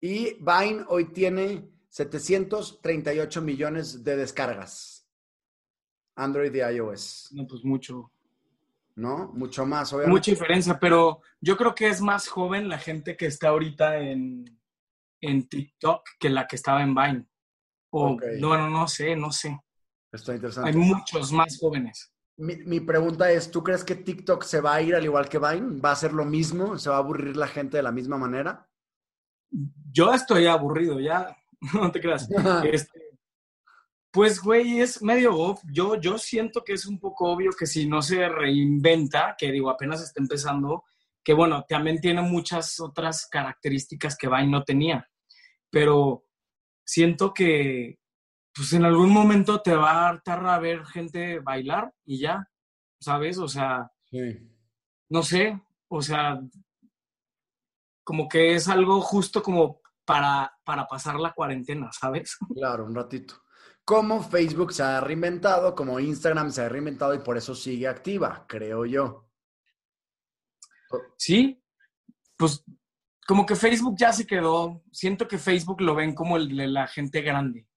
Y 0.00 0.34
Vine 0.34 0.84
hoy 0.88 1.12
tiene 1.12 1.70
738 1.88 3.42
millones 3.42 4.04
de 4.04 4.16
descargas. 4.16 4.95
Android 6.16 6.54
y 6.54 6.58
iOS. 6.58 7.30
No, 7.32 7.46
pues 7.46 7.64
mucho. 7.64 8.10
¿No? 8.96 9.30
Mucho 9.34 9.66
más, 9.66 9.92
obviamente. 9.92 10.18
Mucha 10.18 10.30
diferencia, 10.30 10.78
pero 10.80 11.20
yo 11.40 11.56
creo 11.56 11.74
que 11.74 11.88
es 11.88 12.00
más 12.00 12.28
joven 12.28 12.68
la 12.68 12.78
gente 12.78 13.16
que 13.16 13.26
está 13.26 13.48
ahorita 13.48 13.98
en, 13.98 14.58
en 15.20 15.48
TikTok 15.48 16.02
que 16.18 16.30
la 16.30 16.46
que 16.46 16.56
estaba 16.56 16.82
en 16.82 16.94
Vine. 16.94 17.26
O, 17.90 18.16
bueno, 18.40 18.70
no 18.70 18.88
sé, 18.88 19.14
no 19.14 19.30
sé. 19.30 19.58
Está 20.10 20.34
interesante. 20.34 20.70
Hay 20.70 20.76
muchos 20.76 21.30
más 21.32 21.58
jóvenes. 21.58 22.10
Mi, 22.38 22.56
mi, 22.56 22.80
pregunta 22.80 23.30
es, 23.30 23.50
¿tú 23.50 23.62
crees 23.62 23.84
que 23.84 23.96
TikTok 23.96 24.42
se 24.44 24.60
va 24.60 24.74
a 24.74 24.82
ir 24.82 24.94
al 24.94 25.04
igual 25.04 25.28
que 25.28 25.38
Vine? 25.38 25.80
¿Va 25.80 25.92
a 25.92 25.96
ser 25.96 26.12
lo 26.12 26.24
mismo? 26.24 26.78
¿Se 26.78 26.88
va 26.88 26.96
a 26.96 27.00
aburrir 27.00 27.36
la 27.36 27.48
gente 27.48 27.76
de 27.76 27.82
la 27.82 27.92
misma 27.92 28.16
manera? 28.16 28.66
Yo 29.92 30.12
estoy 30.12 30.46
aburrido, 30.46 31.00
ya. 31.00 31.36
No 31.74 31.90
te 31.90 32.00
creas. 32.00 32.28
este, 32.64 33.05
pues, 34.16 34.40
güey, 34.40 34.80
es 34.80 35.02
medio 35.02 35.56
Yo, 35.70 36.00
yo 36.00 36.16
siento 36.16 36.64
que 36.64 36.72
es 36.72 36.86
un 36.86 36.98
poco 36.98 37.30
obvio 37.30 37.50
que 37.50 37.66
si 37.66 37.86
no 37.86 38.00
se 38.00 38.26
reinventa, 38.30 39.34
que 39.36 39.52
digo, 39.52 39.68
apenas 39.68 40.02
está 40.02 40.22
empezando, 40.22 40.84
que 41.22 41.34
bueno, 41.34 41.66
también 41.68 42.00
tiene 42.00 42.22
muchas 42.22 42.80
otras 42.80 43.28
características 43.30 44.16
que 44.16 44.28
Vine 44.28 44.46
no 44.46 44.64
tenía. 44.64 45.06
Pero 45.68 46.24
siento 46.82 47.34
que, 47.34 47.98
pues 48.54 48.72
en 48.72 48.86
algún 48.86 49.10
momento 49.10 49.60
te 49.60 49.76
va 49.76 49.90
a 49.90 50.08
hartar 50.08 50.46
a 50.46 50.58
ver 50.60 50.86
gente 50.86 51.40
bailar 51.40 51.92
y 52.06 52.18
ya, 52.18 52.48
¿sabes? 52.98 53.36
O 53.36 53.48
sea, 53.48 53.92
no 55.10 55.22
sé, 55.22 55.60
o 55.88 56.00
sea, 56.00 56.40
como 58.02 58.30
que 58.30 58.54
es 58.54 58.66
algo 58.66 59.02
justo 59.02 59.42
como 59.42 59.82
para, 60.06 60.56
para 60.64 60.86
pasar 60.86 61.16
la 61.16 61.34
cuarentena, 61.34 61.90
¿sabes? 61.92 62.38
Claro, 62.54 62.86
un 62.86 62.94
ratito 62.94 63.42
cómo 63.86 64.20
Facebook 64.20 64.72
se 64.72 64.82
ha 64.82 65.00
reinventado, 65.00 65.74
como 65.74 66.00
Instagram 66.00 66.50
se 66.50 66.60
ha 66.60 66.68
reinventado 66.68 67.14
y 67.14 67.20
por 67.20 67.38
eso 67.38 67.54
sigue 67.54 67.86
activa, 67.86 68.44
creo 68.46 68.84
yo. 68.84 69.30
Sí, 71.16 71.62
pues 72.36 72.64
como 73.26 73.46
que 73.46 73.54
Facebook 73.54 73.94
ya 73.96 74.12
se 74.12 74.26
quedó, 74.26 74.82
siento 74.92 75.26
que 75.26 75.38
Facebook 75.38 75.80
lo 75.80 75.94
ven 75.94 76.14
como 76.14 76.36
el 76.36 76.54
de 76.54 76.66
la 76.66 76.88
gente 76.88 77.22
grande, 77.22 77.68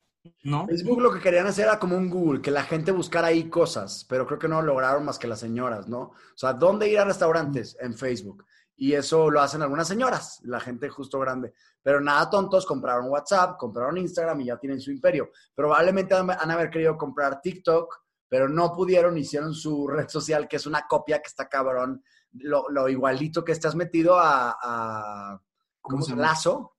¿no? 0.43 0.67
Facebook 0.67 0.99
lo 0.99 1.13
que 1.13 1.19
querían 1.19 1.45
hacer 1.45 1.65
era 1.65 1.77
como 1.77 1.95
un 1.95 2.09
Google, 2.09 2.41
que 2.41 2.51
la 2.51 2.63
gente 2.63 2.91
buscara 2.91 3.27
ahí 3.27 3.47
cosas, 3.47 4.03
pero 4.09 4.25
creo 4.25 4.39
que 4.39 4.47
no 4.47 4.61
lo 4.61 4.73
lograron 4.73 5.05
más 5.05 5.19
que 5.19 5.27
las 5.27 5.39
señoras, 5.39 5.87
¿no? 5.87 6.01
O 6.01 6.37
sea, 6.37 6.53
¿dónde 6.53 6.89
ir 6.89 6.97
a 6.97 7.05
restaurantes? 7.05 7.77
En 7.79 7.93
Facebook. 7.93 8.45
Y 8.81 8.93
eso 8.93 9.29
lo 9.29 9.41
hacen 9.41 9.61
algunas 9.61 9.89
señoras, 9.89 10.39
la 10.45 10.61
gente 10.61 10.87
justo 10.87 11.19
grande. 11.19 11.53
Pero 11.83 11.99
nada 11.99 12.29
tontos, 12.29 12.65
compraron 12.65 13.09
WhatsApp, 13.09 13.57
compraron 13.57 13.97
Instagram 13.97 14.39
y 14.39 14.45
ya 14.45 14.57
tienen 14.57 14.79
su 14.79 14.89
imperio. 14.89 15.31
Probablemente 15.53 16.15
han, 16.15 16.29
haber 16.29 16.69
querido 16.69 16.97
comprar 16.97 17.41
TikTok, 17.41 17.93
pero 18.29 18.47
no 18.47 18.71
pudieron, 18.71 19.17
hicieron 19.17 19.53
su 19.53 19.85
red 19.89 20.07
social, 20.07 20.47
que 20.47 20.55
es 20.55 20.65
una 20.65 20.87
copia 20.87 21.19
que 21.19 21.27
está 21.27 21.49
cabrón, 21.49 22.01
lo, 22.31 22.87
igualito 22.87 23.43
que 23.43 23.51
estás 23.51 23.75
metido 23.75 24.17
a, 24.17 25.37
¿cómo 25.81 26.01
se? 26.01 26.15
Lazo. 26.15 26.77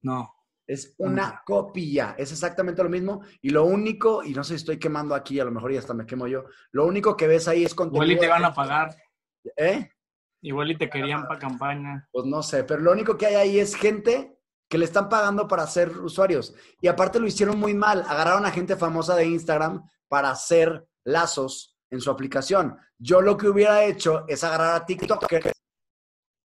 No. 0.00 0.34
Es 0.66 0.94
una 0.96 1.42
copia, 1.44 2.14
es 2.16 2.32
exactamente 2.32 2.82
lo 2.82 2.88
mismo. 2.88 3.20
Y 3.42 3.50
lo 3.50 3.66
único, 3.66 4.24
y 4.24 4.32
no 4.32 4.42
sé 4.42 4.54
si 4.54 4.60
estoy 4.60 4.78
quemando 4.78 5.14
aquí, 5.14 5.38
a 5.38 5.44
lo 5.44 5.50
mejor 5.50 5.72
ya 5.74 5.80
hasta 5.80 5.92
me 5.92 6.06
quemo 6.06 6.26
yo, 6.26 6.44
lo 6.72 6.86
único 6.86 7.14
que 7.18 7.26
ves 7.26 7.48
ahí 7.48 7.66
es 7.66 7.74
contenido. 7.74 8.02
Igual 8.02 8.16
y 8.16 8.20
te 8.20 8.28
van 8.28 8.46
a 8.46 8.54
pagar. 8.54 8.96
¿Eh? 9.58 9.90
Igual 10.44 10.72
y 10.72 10.76
te 10.76 10.90
querían 10.90 11.26
para 11.26 11.40
campaña. 11.40 12.06
Pues 12.12 12.26
no 12.26 12.42
sé, 12.42 12.64
pero 12.64 12.82
lo 12.82 12.92
único 12.92 13.16
que 13.16 13.24
hay 13.24 13.34
ahí 13.34 13.58
es 13.58 13.74
gente 13.74 14.38
que 14.68 14.76
le 14.76 14.84
están 14.84 15.08
pagando 15.08 15.48
para 15.48 15.66
ser 15.66 15.98
usuarios. 16.00 16.54
Y 16.82 16.88
aparte 16.88 17.18
lo 17.18 17.26
hicieron 17.26 17.58
muy 17.58 17.72
mal. 17.72 18.04
Agarraron 18.06 18.44
a 18.44 18.50
gente 18.50 18.76
famosa 18.76 19.16
de 19.16 19.24
Instagram 19.24 19.88
para 20.06 20.28
hacer 20.28 20.86
lazos 21.02 21.78
en 21.90 21.98
su 22.02 22.10
aplicación. 22.10 22.76
Yo 22.98 23.22
lo 23.22 23.38
que 23.38 23.48
hubiera 23.48 23.84
hecho 23.84 24.26
es 24.28 24.44
agarrar 24.44 24.76
a 24.76 24.84
TikTok, 24.84 25.24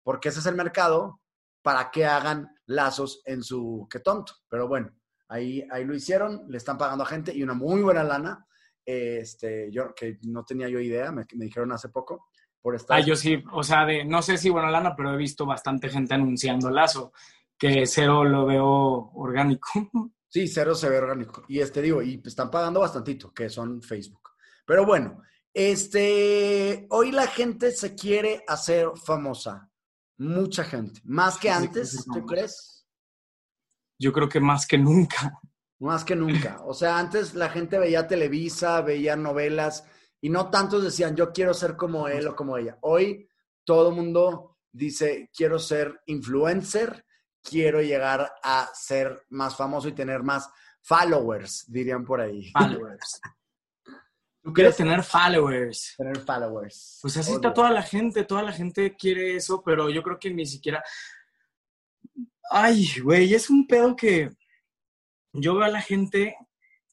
porque 0.05 0.28
ese 0.28 0.38
es 0.38 0.47
el 0.47 0.55
mercado, 0.55 1.21
para 1.61 1.90
que 1.90 2.07
hagan 2.07 2.49
lazos 2.67 3.21
en 3.25 3.43
su... 3.43 3.88
Qué 3.90 3.99
tonto. 3.99 4.33
Pero 4.49 4.69
bueno, 4.69 4.97
ahí, 5.26 5.67
ahí 5.73 5.85
lo 5.85 5.97
hicieron, 5.97 6.45
le 6.49 6.59
están 6.59 6.78
pagando 6.78 7.02
a 7.02 7.09
gente 7.09 7.35
y 7.35 7.43
una 7.43 7.55
muy 7.55 7.83
buena 7.83 8.05
lana. 8.05 8.47
Este, 8.87 9.73
yo 9.73 9.93
que 9.93 10.21
no 10.23 10.45
tenía 10.45 10.69
yo 10.69 10.78
idea, 10.78 11.11
me, 11.11 11.26
me 11.35 11.47
dijeron 11.47 11.73
hace 11.73 11.88
poco 11.88 12.28
por 12.61 12.75
estar. 12.75 12.99
Ah, 12.99 13.05
yo 13.05 13.17
sí, 13.17 13.43
o 13.53 13.62
sea, 13.62 13.85
de, 13.85 14.05
no 14.05 14.23
sé 14.23 14.38
si 14.38 14.50
buena 14.50 14.71
lana, 14.71 14.95
pero 14.97 15.12
he 15.12 15.17
visto 15.17 15.47
bastante 15.47 15.88
gente 15.88 16.15
anunciando 16.15 16.71
Lazo, 16.71 17.12
que 17.57 17.87
cero 17.87 18.25
lo 18.25 18.47
veo 18.47 19.11
orgánico. 19.15 19.69
Sí, 20.31 20.47
cero 20.47 20.75
se 20.75 20.91
ve 20.91 20.99
orgánico. 20.99 21.43
Y 21.49 21.61
este 21.61 21.81
digo, 21.81 22.03
y 22.03 22.21
están 22.23 22.50
pagando 22.50 22.81
bastantito, 22.81 23.33
que 23.33 23.49
son 23.49 23.81
Facebook. 23.81 24.29
Pero 24.67 24.85
bueno, 24.85 25.23
este, 25.55 26.87
hoy 26.91 27.12
la 27.12 27.27
gente 27.29 27.71
se 27.73 27.95
quiere 27.95 28.45
hacer 28.47 28.88
famosa. 29.07 29.71
Mucha 30.19 30.65
gente. 30.65 31.00
Más 31.05 31.38
que 31.38 31.49
antes, 31.49 32.05
¿tú 32.12 32.27
crees? 32.27 32.87
Yo 33.99 34.12
creo 34.12 34.29
que 34.29 34.38
más 34.38 34.67
que 34.67 34.77
nunca. 34.77 35.41
Más 35.81 36.05
que 36.05 36.15
nunca. 36.15 36.61
O 36.67 36.75
sea, 36.75 36.99
antes 36.99 37.35
la 37.35 37.49
gente 37.49 37.79
veía 37.79 38.07
Televisa, 38.07 38.83
veía 38.83 39.17
novelas 39.17 39.85
y 40.20 40.30
no 40.30 40.50
tantos 40.50 40.82
decían, 40.82 41.14
yo 41.14 41.32
quiero 41.32 41.54
ser 41.54 41.76
como 41.76 42.08
él 42.08 42.26
o 42.26 42.37
como 42.37 42.56
ella. 42.56 42.78
Hoy 42.82 43.28
todo 43.64 43.90
el 43.90 43.94
mundo 43.94 44.58
dice, 44.72 45.30
quiero 45.34 45.58
ser 45.58 46.00
influencer, 46.06 47.04
quiero 47.42 47.80
llegar 47.80 48.32
a 48.42 48.68
ser 48.75 49.25
más 49.30 49.56
famoso 49.56 49.88
y 49.88 49.92
tener 49.92 50.22
más 50.22 50.50
followers, 50.82 51.64
dirían 51.68 52.04
por 52.04 52.20
ahí. 52.20 52.50
Followers. 52.52 53.20
Tú 54.42 54.52
quieres 54.52 54.76
tener 54.76 55.02
followers. 55.02 55.94
Tener 55.96 56.18
followers. 56.20 56.98
Pues 57.02 57.16
así 57.16 57.34
está 57.34 57.52
toda 57.52 57.70
la 57.70 57.82
gente, 57.82 58.25
toda 58.25 58.42
la 58.42 58.52
gente 58.52 58.96
quiere 58.96 59.37
eso, 59.37 59.62
pero 59.62 59.90
yo 59.90 60.02
creo 60.02 60.18
que 60.18 60.32
ni 60.32 60.46
siquiera... 60.46 60.82
Ay, 62.50 62.88
güey, 63.02 63.34
es 63.34 63.50
un 63.50 63.66
pedo 63.66 63.94
que 63.94 64.30
yo 65.32 65.54
veo 65.54 65.64
a 65.64 65.68
la 65.68 65.82
gente 65.82 66.34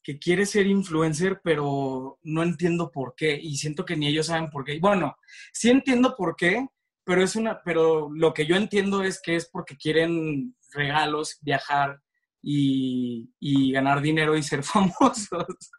que 0.06 0.20
quiere 0.20 0.46
ser 0.46 0.68
influencer, 0.68 1.42
pero 1.44 2.20
no 2.22 2.44
entiendo 2.44 2.92
por 2.92 3.16
qué 3.18 3.40
y 3.42 3.58
siento 3.58 3.84
que 3.84 3.98
ni 3.98 4.06
ellos 4.06 4.28
saben 4.28 4.52
por 4.52 4.64
qué. 4.64 4.78
Bueno, 4.80 5.18
sí 5.52 5.72
entiendo 5.72 6.16
por 6.16 6.36
qué, 6.36 6.64
pero 7.04 7.24
es 7.24 7.36
una, 7.36 7.60
pero 7.64 8.12
lo 8.14 8.32
que 8.32 8.46
yo 8.46 8.56
entiendo 8.56 9.02
es 9.02 9.20
que 9.20 9.36
es 9.36 9.50
porque 9.50 9.76
quieren 9.76 10.56
regalos, 10.74 11.40
viajar 11.42 12.00
y, 12.40 13.34
y 13.40 13.72
ganar 13.72 14.00
dinero 14.00 14.38
y 14.38 14.44
ser 14.44 14.62
famosos. 14.64 15.72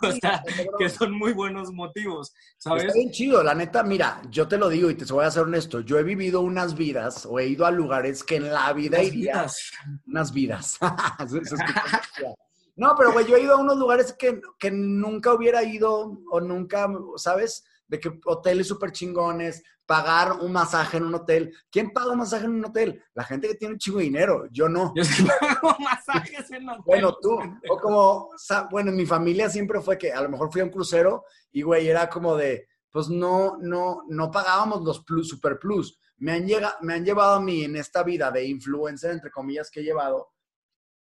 o 0.00 0.12
sea, 0.12 0.42
que 0.78 0.88
son 0.88 1.12
muy 1.12 1.34
buenos 1.34 1.70
motivos, 1.70 2.32
¿sabes? 2.56 2.84
Está 2.84 2.94
bien 2.94 3.10
chido, 3.10 3.42
la 3.42 3.54
neta, 3.54 3.82
mira, 3.82 4.22
yo 4.30 4.48
te 4.48 4.56
lo 4.56 4.70
digo 4.70 4.88
y 4.88 4.94
te 4.94 5.04
voy 5.12 5.26
a 5.26 5.30
ser 5.30 5.42
honesto, 5.42 5.80
yo 5.80 5.98
he 5.98 6.04
vivido 6.04 6.40
unas 6.40 6.74
vidas 6.74 7.26
o 7.26 7.38
he 7.38 7.48
ido 7.48 7.66
a 7.66 7.70
lugares 7.70 8.24
que 8.24 8.36
en 8.36 8.50
la 8.50 8.72
vida 8.72 8.96
Unas 9.00 9.08
iría. 9.08 9.32
vidas. 9.32 9.72
Unas 10.06 10.32
vidas. 10.32 10.78
No, 12.76 12.94
pero 12.96 13.12
güey, 13.12 13.26
yo 13.26 13.36
he 13.36 13.42
ido 13.42 13.54
a 13.54 13.60
unos 13.60 13.76
lugares 13.76 14.12
que, 14.18 14.40
que 14.58 14.70
nunca 14.70 15.32
hubiera 15.32 15.62
ido 15.62 16.20
o 16.30 16.40
nunca, 16.40 16.88
¿sabes? 17.16 17.64
De 17.86 18.00
que 18.00 18.18
hoteles 18.24 18.66
súper 18.66 18.90
chingones, 18.92 19.62
pagar 19.86 20.32
un 20.32 20.52
masaje 20.52 20.96
en 20.96 21.04
un 21.04 21.14
hotel. 21.14 21.54
¿Quién 21.70 21.92
paga 21.92 22.12
un 22.12 22.18
masaje 22.18 22.46
en 22.46 22.52
un 22.52 22.64
hotel? 22.64 23.02
La 23.14 23.24
gente 23.24 23.48
que 23.48 23.54
tiene 23.54 23.74
un 23.74 23.78
chingo 23.78 23.98
de 23.98 24.04
dinero, 24.04 24.46
yo 24.50 24.68
no. 24.68 24.92
Yo 24.96 25.04
sí 25.04 25.24
pago 25.40 25.76
masajes 25.78 26.50
en 26.50 26.68
hoteles. 26.68 26.84
Bueno, 26.84 27.16
tú, 27.20 27.38
o 27.68 27.76
como, 27.78 28.30
bueno, 28.70 28.90
en 28.90 28.96
mi 28.96 29.06
familia 29.06 29.48
siempre 29.48 29.80
fue 29.80 29.98
que 29.98 30.12
a 30.12 30.22
lo 30.22 30.28
mejor 30.28 30.50
fui 30.50 30.60
a 30.60 30.64
un 30.64 30.70
crucero 30.70 31.24
y, 31.52 31.62
güey, 31.62 31.88
era 31.88 32.08
como 32.08 32.36
de, 32.36 32.68
pues 32.90 33.08
no, 33.08 33.56
no, 33.60 34.02
no 34.08 34.30
pagábamos 34.30 34.82
los 34.82 35.04
plus, 35.04 35.28
super 35.28 35.58
plus. 35.58 35.98
Me 36.16 36.32
han, 36.32 36.46
llega, 36.46 36.76
me 36.80 36.94
han 36.94 37.04
llevado 37.04 37.34
a 37.34 37.40
mí 37.40 37.64
en 37.64 37.76
esta 37.76 38.02
vida 38.02 38.30
de 38.30 38.46
influencer, 38.46 39.10
entre 39.10 39.30
comillas, 39.30 39.70
que 39.70 39.80
he 39.80 39.84
llevado, 39.84 40.33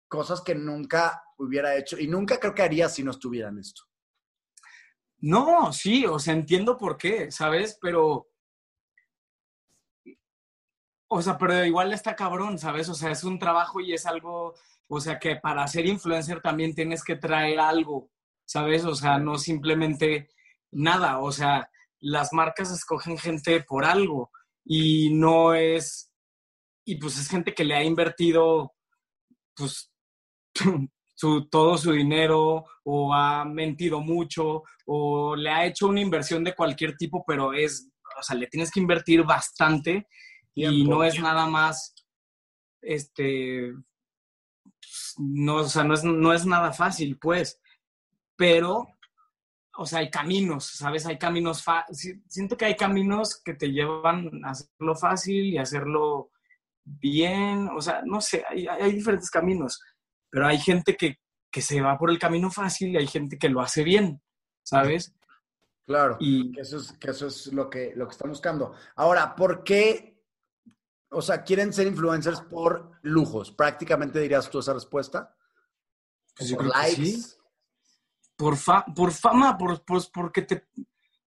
cosas 0.09 0.41
que 0.41 0.55
nunca 0.55 1.23
hubiera 1.37 1.77
hecho 1.77 1.97
y 1.97 2.07
nunca 2.07 2.39
creo 2.39 2.53
que 2.53 2.63
haría 2.63 2.89
si 2.89 3.03
no 3.03 3.11
estuviera 3.11 3.47
en 3.47 3.59
esto. 3.59 3.83
No, 5.21 5.71
sí, 5.71 6.05
o 6.05 6.17
sea, 6.19 6.33
entiendo 6.33 6.77
por 6.77 6.97
qué, 6.97 7.31
¿sabes? 7.31 7.77
Pero, 7.81 8.27
o 11.09 11.21
sea, 11.21 11.37
pero 11.37 11.65
igual 11.65 11.93
está 11.93 12.15
cabrón, 12.15 12.57
¿sabes? 12.57 12.87
O 12.89 12.93
sea, 12.93 13.11
es 13.11 13.23
un 13.23 13.39
trabajo 13.39 13.79
y 13.81 13.93
es 13.93 14.05
algo, 14.05 14.55
o 14.87 14.99
sea, 14.99 15.19
que 15.19 15.35
para 15.35 15.67
ser 15.67 15.85
influencer 15.85 16.41
también 16.41 16.73
tienes 16.73 17.03
que 17.03 17.15
traer 17.15 17.59
algo, 17.59 18.09
¿sabes? 18.45 18.85
O 18.85 18.95
sea, 18.95 19.17
no 19.17 19.37
simplemente 19.37 20.29
nada, 20.71 21.19
o 21.19 21.31
sea, 21.31 21.69
las 21.99 22.31
marcas 22.33 22.71
escogen 22.71 23.17
gente 23.17 23.61
por 23.61 23.85
algo 23.85 24.31
y 24.63 25.13
no 25.13 25.53
es, 25.53 26.13
y 26.85 26.95
pues 26.95 27.17
es 27.19 27.27
gente 27.27 27.53
que 27.53 27.65
le 27.65 27.75
ha 27.75 27.83
invertido, 27.83 28.73
pues, 29.55 29.88
su, 31.15 31.49
todo 31.49 31.77
su 31.77 31.91
dinero 31.91 32.65
o 32.83 33.13
ha 33.13 33.43
mentido 33.45 33.99
mucho 34.01 34.63
o 34.85 35.35
le 35.35 35.49
ha 35.49 35.65
hecho 35.65 35.87
una 35.87 36.01
inversión 36.01 36.43
de 36.43 36.55
cualquier 36.55 36.95
tipo, 36.95 37.23
pero 37.27 37.53
es, 37.53 37.89
o 38.17 38.23
sea, 38.23 38.35
le 38.37 38.47
tienes 38.47 38.71
que 38.71 38.79
invertir 38.79 39.23
bastante 39.23 40.07
y 40.53 40.83
no 40.85 41.03
es 41.03 41.19
nada 41.19 41.45
más, 41.45 41.93
este, 42.81 43.73
no, 45.17 45.57
o 45.57 45.63
sea, 45.65 45.83
no 45.83 45.93
es, 45.93 46.03
no 46.03 46.33
es 46.33 46.45
nada 46.45 46.73
fácil, 46.73 47.17
pues, 47.19 47.59
pero, 48.35 48.87
o 49.77 49.85
sea, 49.85 49.99
hay 49.99 50.09
caminos, 50.09 50.65
¿sabes? 50.65 51.05
Hay 51.05 51.17
caminos, 51.17 51.63
siento 52.27 52.57
que 52.57 52.65
hay 52.65 52.75
caminos 52.75 53.41
que 53.43 53.53
te 53.53 53.71
llevan 53.71 54.43
a 54.43 54.51
hacerlo 54.51 54.95
fácil 54.95 55.45
y 55.45 55.57
hacerlo 55.57 56.31
bien, 56.83 57.69
o 57.75 57.81
sea, 57.81 58.01
no 58.05 58.21
sé, 58.21 58.43
hay, 58.49 58.67
hay 58.67 58.93
diferentes 58.93 59.29
caminos, 59.29 59.81
pero 60.29 60.47
hay 60.47 60.59
gente 60.59 60.95
que, 60.95 61.19
que 61.51 61.61
se 61.61 61.81
va 61.81 61.97
por 61.97 62.09
el 62.11 62.19
camino 62.19 62.49
fácil 62.51 62.89
y 62.89 62.97
hay 62.97 63.07
gente 63.07 63.37
que 63.37 63.49
lo 63.49 63.61
hace 63.61 63.83
bien, 63.83 64.21
¿sabes? 64.63 65.13
Claro, 65.85 66.17
Y 66.19 66.51
que 66.51 66.61
eso 66.61 66.77
es, 66.77 66.91
que 66.93 67.09
eso 67.09 67.27
es 67.27 67.47
lo, 67.47 67.69
que, 67.69 67.93
lo 67.95 68.07
que 68.07 68.11
están 68.11 68.29
buscando. 68.29 68.73
Ahora, 68.95 69.35
¿por 69.35 69.63
qué? 69.63 70.21
O 71.09 71.21
sea, 71.23 71.41
quieren 71.43 71.73
ser 71.73 71.87
influencers 71.87 72.41
por 72.41 72.91
lujos. 73.01 73.51
Prácticamente 73.51 74.19
dirías 74.19 74.49
tú 74.51 74.59
esa 74.59 74.73
respuesta. 74.75 75.35
pues 76.37 76.53
por 76.53 76.67
likes. 76.67 77.05
sí. 77.05 77.25
por, 78.35 78.55
fa- 78.55 78.85
por 78.95 79.11
fama, 79.11 79.57
por, 79.57 79.83
por, 79.83 80.03
porque 80.11 80.43
te, 80.43 80.67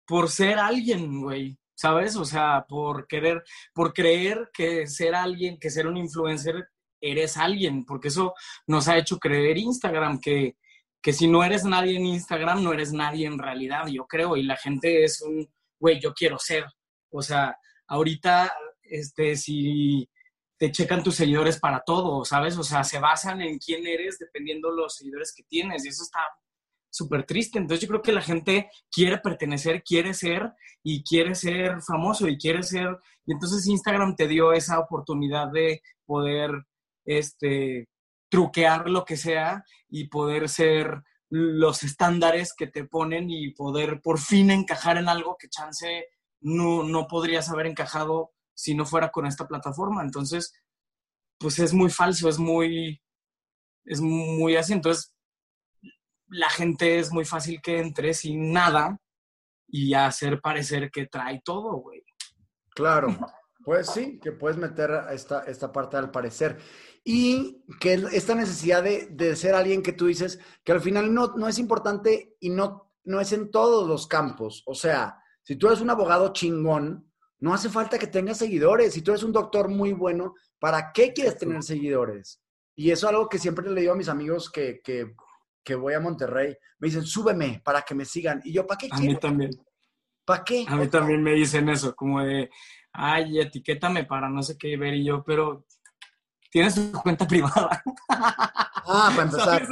por 0.08 0.28
ser 0.32 0.58
alguien, 0.58 1.21
güey, 1.21 1.60
¿sabes? 1.76 2.15
O 2.15 2.26
sea, 2.26 2.65
por 2.67 3.06
querer, 3.06 3.43
por 3.76 3.93
creer 3.93 4.50
que 4.52 4.88
ser 4.88 5.13
alguien, 5.13 5.60
que 5.60 5.69
ser 5.69 5.86
un 5.86 5.98
influencer, 5.98 6.67
eres 7.12 7.38
alguien, 7.38 7.86
porque 7.86 8.10
eso 8.10 8.34
nos 8.67 8.88
ha 8.88 8.98
hecho 8.98 9.17
creer 9.20 9.58
Instagram, 9.58 10.20
que, 10.20 10.58
que 11.02 11.13
si 11.13 11.28
no 11.28 11.43
eres 11.43 11.63
nadie 11.63 11.98
en 11.98 12.06
Instagram, 12.06 12.63
no 12.63 12.74
eres 12.74 12.93
nadie 12.93 13.28
en 13.28 13.38
realidad, 13.38 13.88
yo 13.88 14.06
creo, 14.06 14.38
y 14.38 14.43
la 14.43 14.58
gente 14.58 15.04
es 15.04 15.22
un, 15.22 15.48
güey, 15.80 16.00
yo 16.00 16.13
quiero 16.13 16.38
ser. 16.39 16.65
O 17.12 17.22
sea, 17.22 17.58
ahorita, 17.88 18.54
este, 18.84 19.36
si 19.36 20.10
te 20.58 20.72
checan 20.72 21.04
tus 21.04 21.15
seguidores 21.15 21.60
para 21.60 21.82
todo, 21.86 22.26
¿sabes? 22.26 22.58
O 22.58 22.63
sea, 22.63 22.84
se 22.84 23.00
basan 23.00 23.41
en 23.41 23.60
quién 23.60 23.86
eres 23.86 24.17
dependiendo 24.17 24.72
los 24.72 24.96
seguidores 24.96 25.34
que 25.36 25.43
tienes, 25.43 25.86
y 25.86 25.89
eso 25.89 26.04
está 26.04 26.20
súper 26.89 27.26
triste. 27.26 27.60
Entonces 27.60 27.82
yo 27.82 27.88
creo 27.88 28.02
que 28.02 28.12
la 28.12 28.22
gente 28.22 28.70
quiere 28.91 29.20
pertenecer, 29.20 29.84
quiere 29.84 30.13
ser 30.13 30.54
y 30.84 31.04
quiere 31.04 31.36
ser 31.36 31.82
famoso 31.82 32.28
y 32.28 32.38
quiere 32.38 32.63
ser... 32.63 32.98
Y 33.26 33.34
entonces 33.34 33.67
Instagram 33.67 34.15
te 34.15 34.28
dio 34.28 34.54
esa 34.54 34.80
oportunidad 34.80 35.52
de 35.52 35.82
poder 36.06 36.52
este, 37.08 37.88
truquear 38.30 38.89
lo 38.89 39.06
que 39.06 39.17
sea 39.17 39.63
y 39.89 40.10
poder 40.10 40.50
ser 40.50 41.02
los 41.30 41.84
estándares 41.84 42.54
que 42.54 42.67
te 42.67 42.86
ponen 42.86 43.30
y 43.30 43.52
poder 43.54 44.02
por 44.02 44.20
fin 44.20 44.52
encajar 44.52 44.98
en 44.98 45.10
algo 45.10 45.36
que 45.38 45.50
chance 45.50 46.06
no, 46.41 46.84
no 46.84 47.08
podrías 47.08 47.50
haber 47.50 47.65
encajado 47.65 48.32
si 48.54 48.76
no 48.76 48.86
fuera 48.86 49.10
con 49.12 49.26
esta 49.26 49.48
plataforma. 49.48 50.04
Entonces, 50.04 50.54
pues 51.39 51.60
es 51.60 51.74
muy 51.74 51.89
falso, 51.89 52.30
es 52.30 52.39
muy, 52.39 53.02
es 53.86 54.02
muy 54.02 54.56
así. 54.56 54.74
Entonces, 54.74 55.13
la 56.28 56.50
gente 56.50 57.00
es 57.00 57.12
muy 57.12 57.26
fácil 57.26 57.62
que 57.62 57.80
entre 57.80 58.13
sin 58.13 58.52
nada 58.52 59.00
y 59.67 59.93
hacer 59.93 60.41
parecer 60.41 60.91
que 60.91 61.08
trae 61.08 61.41
todo, 61.43 61.74
güey. 61.78 62.04
Claro, 62.70 63.08
pues 63.67 63.88
sí, 63.88 64.17
que 64.23 64.32
puedes 64.32 64.58
meter 64.58 64.89
esta, 65.12 65.41
esta 65.41 65.73
parte 65.73 65.97
al 65.97 66.10
parecer. 66.10 66.58
Y 67.03 67.65
que 67.82 67.95
esta 68.13 68.34
necesidad 68.34 68.82
de, 68.82 69.08
de 69.08 69.36
ser 69.36 69.56
alguien 69.56 69.84
que 69.84 69.91
tú 69.91 70.06
dices 70.06 70.39
que 70.63 70.71
al 70.71 70.80
final 70.80 71.13
no, 71.13 71.34
no 71.36 71.49
es 71.49 71.60
importante 71.60 72.38
y 72.39 72.49
no, 72.49 72.93
no 73.03 73.19
es 73.19 73.34
en 73.34 73.51
todos 73.51 73.86
los 73.86 74.08
campos. 74.08 74.63
O 74.67 74.73
sea, 74.73 75.21
si 75.43 75.58
tú 75.58 75.67
eres 75.67 75.82
un 75.82 75.89
abogado 75.89 76.32
chingón, 76.32 77.12
no 77.39 77.53
hace 77.53 77.67
falta 77.67 77.99
que 77.99 78.08
tengas 78.08 78.38
seguidores. 78.38 78.93
Si 78.93 79.01
tú 79.01 79.12
eres 79.12 79.23
un 79.23 79.34
doctor 79.34 79.67
muy 79.67 79.91
bueno, 79.91 80.36
¿para 80.60 80.93
qué 80.93 81.12
quieres 81.12 81.38
tener 81.38 81.62
seguidores? 81.62 82.41
Y 82.73 82.91
eso 82.91 83.08
es 83.08 83.10
algo 83.13 83.27
que 83.27 83.38
siempre 83.38 83.69
le 83.69 83.82
digo 83.82 83.91
a 83.91 83.97
mis 83.97 84.08
amigos 84.08 84.49
que, 84.49 84.80
que, 84.82 85.13
que 85.62 85.75
voy 85.75 85.93
a 85.93 85.99
Monterrey. 85.99 86.56
Me 86.80 86.88
dicen, 86.88 87.03
súbeme 87.03 87.62
para 87.65 87.82
que 87.82 87.95
me 87.95 88.06
sigan. 88.06 88.39
Y 88.45 88.53
yo, 88.53 88.65
¿para 88.65 88.77
qué 88.77 88.88
A 88.89 88.95
mí 88.95 89.08
quiero? 89.08 89.19
también. 89.19 89.51
¿Para 90.23 90.45
qué? 90.45 90.63
A 90.69 90.77
mí 90.77 90.88
también 90.88 91.21
me 91.21 91.34
dicen 91.34 91.67
eso, 91.67 91.93
como 91.93 92.21
de, 92.23 92.49
ay, 92.97 93.39
etiquétame 93.39 94.05
para 94.05 94.29
no 94.29 94.43
sé 94.43 94.57
qué 94.57 94.75
ver. 94.77 94.95
Y 94.95 95.05
yo, 95.05 95.23
pero 95.23 95.65
tienes 96.49 96.75
tu 96.75 96.91
cuenta 97.01 97.27
privada. 97.27 97.83
Ah, 98.89 99.12
para 99.13 99.23
empezar. 99.23 99.67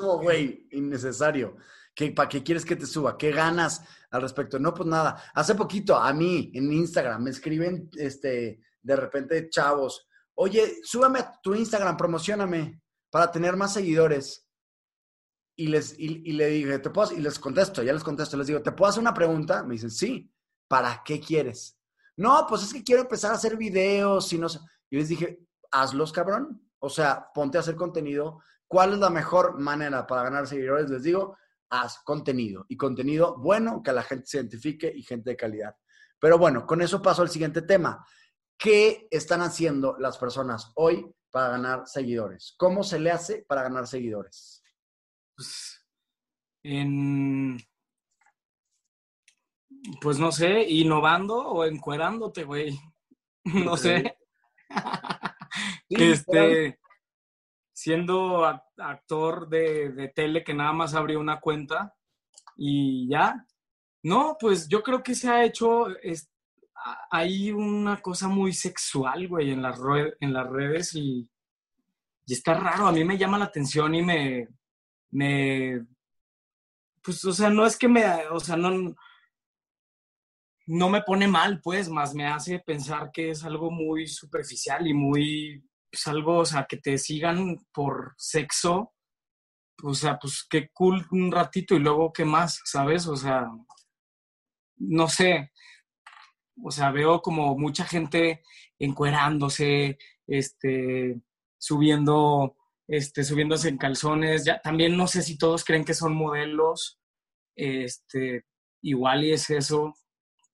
No, 0.00 0.18
güey, 0.18 0.66
innecesario. 0.72 1.56
¿Qué, 1.94 2.10
¿Para 2.10 2.28
qué 2.28 2.42
quieres 2.42 2.64
que 2.64 2.74
te 2.74 2.86
suba? 2.86 3.16
¿Qué 3.16 3.30
ganas 3.30 3.84
al 4.10 4.22
respecto? 4.22 4.58
No, 4.58 4.74
pues 4.74 4.88
nada. 4.88 5.22
Hace 5.32 5.54
poquito 5.54 5.96
a 5.96 6.12
mí 6.12 6.50
en 6.52 6.72
Instagram 6.72 7.22
me 7.22 7.30
escriben 7.30 7.88
este, 7.92 8.60
de 8.82 8.96
repente 8.96 9.48
chavos, 9.48 10.08
oye, 10.34 10.80
súbame 10.82 11.20
a 11.20 11.40
tu 11.40 11.54
Instagram, 11.54 11.96
promocioname 11.96 12.82
para 13.10 13.30
tener 13.30 13.54
más 13.56 13.74
seguidores. 13.74 14.48
Y 15.54 15.68
les, 15.68 15.96
y, 15.96 16.22
y 16.24 16.32
le 16.32 16.48
dije, 16.48 16.80
¿te 16.80 16.90
puedo? 16.90 17.06
hacer-?" 17.06 17.18
Y 17.18 17.22
les 17.22 17.38
contesto, 17.38 17.80
ya 17.84 17.92
les 17.92 18.02
contesto, 18.02 18.36
les 18.36 18.48
digo, 18.48 18.60
¿te 18.60 18.72
puedo 18.72 18.90
hacer 18.90 19.02
una 19.02 19.14
pregunta? 19.14 19.62
Me 19.62 19.74
dicen, 19.74 19.92
sí. 19.92 20.32
¿Para 20.66 21.02
qué 21.04 21.20
quieres? 21.20 21.78
No, 22.16 22.46
pues 22.48 22.62
es 22.62 22.72
que 22.72 22.82
quiero 22.82 23.02
empezar 23.02 23.32
a 23.32 23.34
hacer 23.34 23.56
videos 23.56 24.32
y 24.32 24.38
no 24.38 24.48
sé. 24.48 24.60
Y 24.90 24.96
les 24.96 25.08
dije, 25.08 25.40
hazlos, 25.70 26.12
cabrón. 26.12 26.68
O 26.78 26.88
sea, 26.88 27.28
ponte 27.34 27.58
a 27.58 27.60
hacer 27.60 27.76
contenido. 27.76 28.40
¿Cuál 28.66 28.94
es 28.94 28.98
la 28.98 29.10
mejor 29.10 29.58
manera 29.58 30.06
para 30.06 30.24
ganar 30.24 30.46
seguidores? 30.46 30.90
Les 30.90 31.02
digo, 31.02 31.36
haz 31.70 32.00
contenido. 32.04 32.66
Y 32.68 32.76
contenido 32.76 33.36
bueno, 33.38 33.82
que 33.82 33.92
la 33.92 34.02
gente 34.02 34.26
se 34.26 34.38
identifique 34.38 34.92
y 34.94 35.02
gente 35.02 35.30
de 35.30 35.36
calidad. 35.36 35.76
Pero 36.18 36.38
bueno, 36.38 36.66
con 36.66 36.82
eso 36.82 37.02
paso 37.02 37.22
al 37.22 37.30
siguiente 37.30 37.62
tema. 37.62 38.04
¿Qué 38.58 39.08
están 39.10 39.40
haciendo 39.40 39.96
las 39.98 40.18
personas 40.18 40.72
hoy 40.76 41.10
para 41.30 41.50
ganar 41.50 41.86
seguidores? 41.86 42.54
¿Cómo 42.58 42.84
se 42.84 43.00
le 43.00 43.10
hace 43.10 43.44
para 43.48 43.62
ganar 43.62 43.86
seguidores? 43.86 44.62
pues, 45.34 45.84
en, 46.62 47.58
pues 50.00 50.18
no 50.18 50.32
sé, 50.32 50.62
innovando 50.68 51.36
o 51.36 51.64
encuerándote, 51.64 52.44
güey. 52.44 52.78
No 53.66 53.76
sé. 53.76 54.16
este, 55.88 56.78
siendo 57.72 58.44
actor 58.44 59.48
de, 59.48 59.90
de, 59.90 60.08
tele 60.10 60.44
que 60.44 60.54
nada 60.54 60.72
más 60.72 60.94
abrió 60.94 61.18
una 61.18 61.40
cuenta 61.40 61.92
y 62.56 63.08
ya. 63.08 63.44
No, 64.04 64.36
pues 64.38 64.68
yo 64.68 64.80
creo 64.82 65.02
que 65.02 65.16
se 65.16 65.28
ha 65.28 65.44
hecho, 65.44 65.88
es, 65.98 66.30
hay 67.10 67.50
una 67.50 68.00
cosa 68.00 68.28
muy 68.28 68.52
sexual, 68.52 69.26
güey, 69.26 69.50
en 69.50 69.62
las, 69.62 69.80
en 70.20 70.32
las 70.32 70.48
redes 70.48 70.94
y, 70.94 71.28
y 72.26 72.32
está 72.32 72.54
raro. 72.54 72.86
A 72.86 72.92
mí 72.92 73.04
me 73.04 73.18
llama 73.18 73.38
la 73.38 73.46
atención 73.46 73.94
y 73.94 74.02
me, 74.02 74.48
me, 75.10 75.84
pues, 77.02 77.24
o 77.24 77.32
sea, 77.32 77.50
no 77.50 77.66
es 77.66 77.76
que 77.76 77.88
me, 77.88 78.04
o 78.30 78.40
sea, 78.40 78.56
no, 78.56 78.94
no 80.66 80.88
me 80.88 81.02
pone 81.02 81.28
mal, 81.28 81.60
pues, 81.62 81.88
más 81.88 82.14
me 82.14 82.26
hace 82.26 82.60
pensar 82.60 83.10
que 83.12 83.30
es 83.30 83.44
algo 83.44 83.70
muy 83.70 84.06
superficial 84.06 84.86
y 84.86 84.94
muy, 84.94 85.64
pues, 85.90 86.06
algo, 86.06 86.38
o 86.38 86.44
sea, 86.44 86.66
que 86.68 86.76
te 86.76 86.98
sigan 86.98 87.56
por 87.72 88.14
sexo, 88.16 88.92
o 89.82 89.94
sea, 89.94 90.18
pues, 90.18 90.46
qué 90.48 90.68
cool 90.72 91.06
un 91.10 91.32
ratito 91.32 91.74
y 91.74 91.80
luego 91.80 92.12
qué 92.12 92.24
más, 92.24 92.60
¿sabes? 92.64 93.06
O 93.06 93.16
sea, 93.16 93.46
no 94.76 95.08
sé, 95.08 95.52
o 96.62 96.70
sea, 96.70 96.90
veo 96.90 97.22
como 97.22 97.56
mucha 97.56 97.84
gente 97.84 98.42
encuerándose, 98.78 99.98
este, 100.26 101.20
subiendo, 101.58 102.56
este, 102.88 103.24
subiéndose 103.24 103.68
en 103.68 103.78
calzones. 103.78 104.44
Ya, 104.44 104.60
también 104.60 104.96
no 104.96 105.06
sé 105.06 105.22
si 105.22 105.38
todos 105.38 105.64
creen 105.64 105.84
que 105.84 105.94
son 105.94 106.14
modelos. 106.14 107.00
Este, 107.56 108.44
igual 108.82 109.24
y 109.24 109.32
es 109.32 109.50
eso. 109.50 109.94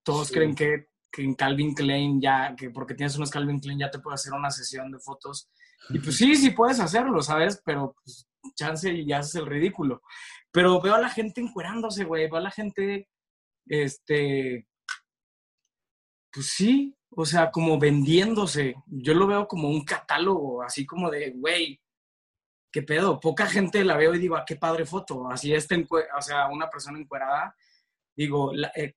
Todos 0.08 0.32
creen 0.32 0.54
que, 0.54 0.88
en 1.18 1.34
Calvin 1.34 1.74
Klein 1.74 2.18
ya, 2.18 2.54
que 2.56 2.70
porque 2.70 2.94
tienes 2.94 3.14
unos 3.16 3.30
Calvin 3.30 3.60
Klein 3.60 3.78
ya 3.78 3.90
te 3.90 3.98
puede 3.98 4.14
hacer 4.14 4.32
una 4.32 4.50
sesión 4.50 4.90
de 4.90 4.98
fotos. 4.98 5.50
Y 5.90 5.98
pues 5.98 6.16
sí, 6.16 6.34
sí 6.34 6.50
puedes 6.50 6.80
hacerlo, 6.80 7.20
¿sabes? 7.20 7.60
Pero 7.62 7.94
pues, 8.02 8.26
chance 8.54 8.90
y 8.90 9.06
ya 9.06 9.18
haces 9.18 9.34
el 9.34 9.44
ridículo. 9.44 10.00
Pero 10.50 10.80
veo 10.80 10.94
a 10.94 11.00
la 11.00 11.10
gente 11.10 11.42
encuerándose, 11.42 12.04
güey. 12.04 12.24
Veo 12.26 12.36
a 12.36 12.40
la 12.40 12.50
gente, 12.50 13.06
este, 13.66 14.66
pues 16.32 16.46
sí, 16.52 16.96
o 17.10 17.26
sea, 17.26 17.50
como 17.50 17.78
vendiéndose. 17.78 18.76
Yo 18.86 19.12
lo 19.12 19.26
veo 19.26 19.46
como 19.46 19.68
un 19.68 19.84
catálogo, 19.84 20.62
así 20.62 20.86
como 20.86 21.10
de, 21.10 21.32
güey, 21.32 21.82
qué 22.72 22.80
pedo. 22.80 23.20
Poca 23.20 23.44
gente 23.44 23.84
la 23.84 23.98
veo 23.98 24.14
y 24.14 24.20
digo, 24.20 24.36
ah, 24.36 24.44
qué 24.46 24.56
padre 24.56 24.86
foto. 24.86 25.30
Así 25.30 25.52
este, 25.52 25.86
o 26.16 26.22
sea, 26.22 26.48
una 26.48 26.70
persona 26.70 26.98
encuerada, 26.98 27.54
digo, 28.18 28.52
eh, 28.74 28.94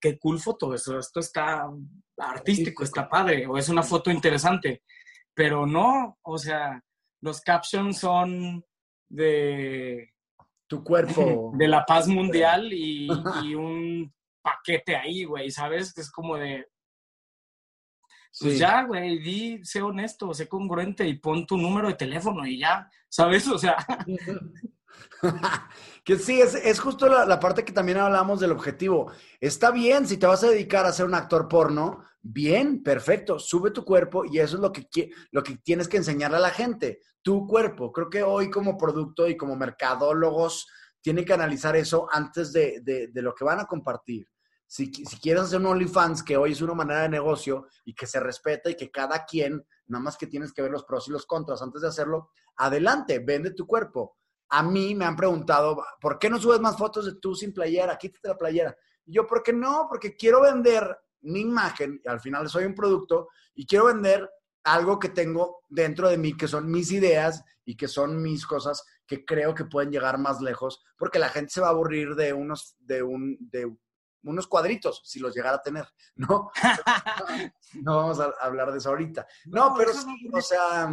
qué 0.00 0.18
cool 0.18 0.40
foto. 0.40 0.74
Esto, 0.74 0.98
esto 0.98 1.20
está 1.20 1.66
artístico, 2.18 2.82
está 2.82 3.08
padre, 3.08 3.46
o 3.46 3.56
es 3.56 3.68
una 3.68 3.84
foto 3.84 4.10
interesante. 4.10 4.82
Pero 5.32 5.66
no, 5.66 6.18
o 6.22 6.38
sea, 6.38 6.82
los 7.22 7.40
captions 7.40 7.98
son 7.98 8.64
de... 9.08 10.10
Tu 10.66 10.82
cuerpo. 10.82 11.52
De 11.56 11.68
la 11.68 11.84
paz 11.84 12.08
mundial 12.08 12.72
y, 12.72 13.08
y 13.44 13.54
un 13.54 14.12
paquete 14.42 14.96
ahí, 14.96 15.24
güey, 15.24 15.50
¿sabes? 15.50 15.96
Es 15.96 16.10
como 16.10 16.36
de, 16.36 16.66
pues 18.40 18.58
ya, 18.58 18.82
güey, 18.82 19.20
di, 19.20 19.64
sé 19.64 19.80
honesto, 19.80 20.34
sé 20.34 20.48
congruente 20.48 21.06
y 21.06 21.18
pon 21.18 21.46
tu 21.46 21.56
número 21.56 21.88
de 21.88 21.94
teléfono 21.94 22.44
y 22.44 22.58
ya, 22.58 22.90
¿sabes? 23.08 23.46
O 23.46 23.56
sea. 23.56 23.76
que 26.04 26.16
sí, 26.16 26.40
es, 26.40 26.80
justo 26.80 27.08
la, 27.08 27.40
parte 27.40 27.64
que 27.64 27.72
también 27.72 27.98
hablamos 27.98 28.40
del 28.40 28.52
objetivo. 28.52 29.10
Está 29.40 29.70
bien, 29.70 30.06
si 30.06 30.16
te 30.16 30.26
vas 30.26 30.44
a 30.44 30.50
dedicar 30.50 30.86
a 30.86 30.92
ser 30.92 31.06
un 31.06 31.14
actor 31.14 31.48
porno, 31.48 32.04
bien, 32.20 32.82
perfecto, 32.82 33.38
sube 33.38 33.70
tu 33.70 33.84
cuerpo 33.84 34.24
y 34.24 34.38
eso 34.38 34.56
es 34.56 34.62
lo 34.62 34.72
que, 34.72 35.10
lo 35.30 35.42
que 35.42 35.56
tienes 35.56 35.88
que 35.88 35.96
enseñarle 35.96 36.36
a 36.36 36.40
la 36.40 36.50
gente, 36.50 37.00
tu 37.22 37.46
cuerpo. 37.46 37.92
Creo 37.92 38.10
que 38.10 38.22
hoy 38.22 38.50
como 38.50 38.76
producto 38.76 39.28
y 39.28 39.36
como 39.36 39.56
mercadólogos 39.56 40.66
tienen 41.00 41.24
que 41.24 41.34
analizar 41.34 41.76
eso 41.76 42.06
antes 42.10 42.52
de, 42.52 42.80
de 42.82 43.22
lo 43.22 43.34
que 43.34 43.44
van 43.44 43.60
a 43.60 43.66
compartir. 43.66 44.26
Si, 44.66 44.90
quieres 44.90 45.44
hacer 45.44 45.60
un 45.60 45.66
OnlyFans, 45.66 46.22
que 46.22 46.36
hoy 46.36 46.52
es 46.52 46.60
una 46.60 46.74
manera 46.74 47.02
de 47.02 47.08
negocio 47.08 47.68
y 47.84 47.94
que 47.94 48.06
se 48.06 48.18
respeta 48.18 48.70
y 48.70 48.74
que 48.74 48.90
cada 48.90 49.24
quien, 49.24 49.64
nada 49.86 50.02
más 50.02 50.16
que 50.16 50.26
tienes 50.26 50.52
que 50.52 50.62
ver 50.62 50.70
los 50.72 50.84
pros 50.84 51.06
y 51.06 51.12
los 51.12 51.26
contras 51.26 51.62
antes 51.62 51.82
de 51.82 51.88
hacerlo, 51.88 52.30
adelante, 52.56 53.20
vende 53.20 53.52
tu 53.52 53.66
cuerpo. 53.66 54.16
A 54.56 54.62
mí 54.62 54.94
me 54.94 55.04
han 55.04 55.16
preguntado, 55.16 55.84
¿por 56.00 56.18
qué 56.18 56.30
no 56.30 56.38
subes 56.38 56.60
más 56.60 56.76
fotos 56.76 57.06
de 57.06 57.16
tú 57.16 57.34
sin 57.34 57.52
playera? 57.52 57.98
Quítate 57.98 58.28
la 58.28 58.38
playera. 58.38 58.76
Y 59.04 59.14
yo, 59.14 59.26
¿por 59.26 59.42
qué 59.42 59.52
no? 59.52 59.86
Porque 59.88 60.14
quiero 60.14 60.42
vender 60.42 60.96
mi 61.22 61.40
imagen, 61.40 62.00
y 62.04 62.08
al 62.08 62.20
final 62.20 62.48
soy 62.48 62.64
un 62.64 62.74
producto, 62.74 63.28
y 63.54 63.66
quiero 63.66 63.86
vender 63.86 64.30
algo 64.64 64.98
que 64.98 65.08
tengo 65.08 65.62
dentro 65.68 66.08
de 66.08 66.18
mí, 66.18 66.36
que 66.36 66.46
son 66.46 66.70
mis 66.70 66.92
ideas 66.92 67.42
y 67.64 67.76
que 67.76 67.88
son 67.88 68.22
mis 68.22 68.46
cosas 68.46 68.84
que 69.06 69.24
creo 69.24 69.54
que 69.54 69.64
pueden 69.64 69.90
llegar 69.90 70.18
más 70.18 70.40
lejos, 70.40 70.82
porque 70.96 71.18
la 71.18 71.28
gente 71.28 71.50
se 71.50 71.60
va 71.60 71.68
a 71.68 71.70
aburrir 71.70 72.14
de 72.14 72.32
unos, 72.32 72.76
de 72.78 73.02
un, 73.02 73.36
de 73.40 73.76
unos 74.22 74.46
cuadritos, 74.46 75.02
si 75.04 75.18
los 75.18 75.34
llegara 75.34 75.56
a 75.56 75.62
tener, 75.62 75.86
¿no? 76.16 76.50
no 77.82 77.96
vamos 77.96 78.20
a 78.20 78.32
hablar 78.40 78.72
de 78.72 78.78
eso 78.78 78.90
ahorita. 78.90 79.26
No, 79.46 79.74
pero 79.76 79.92
sí, 79.92 80.30
o 80.32 80.40
sea, 80.40 80.88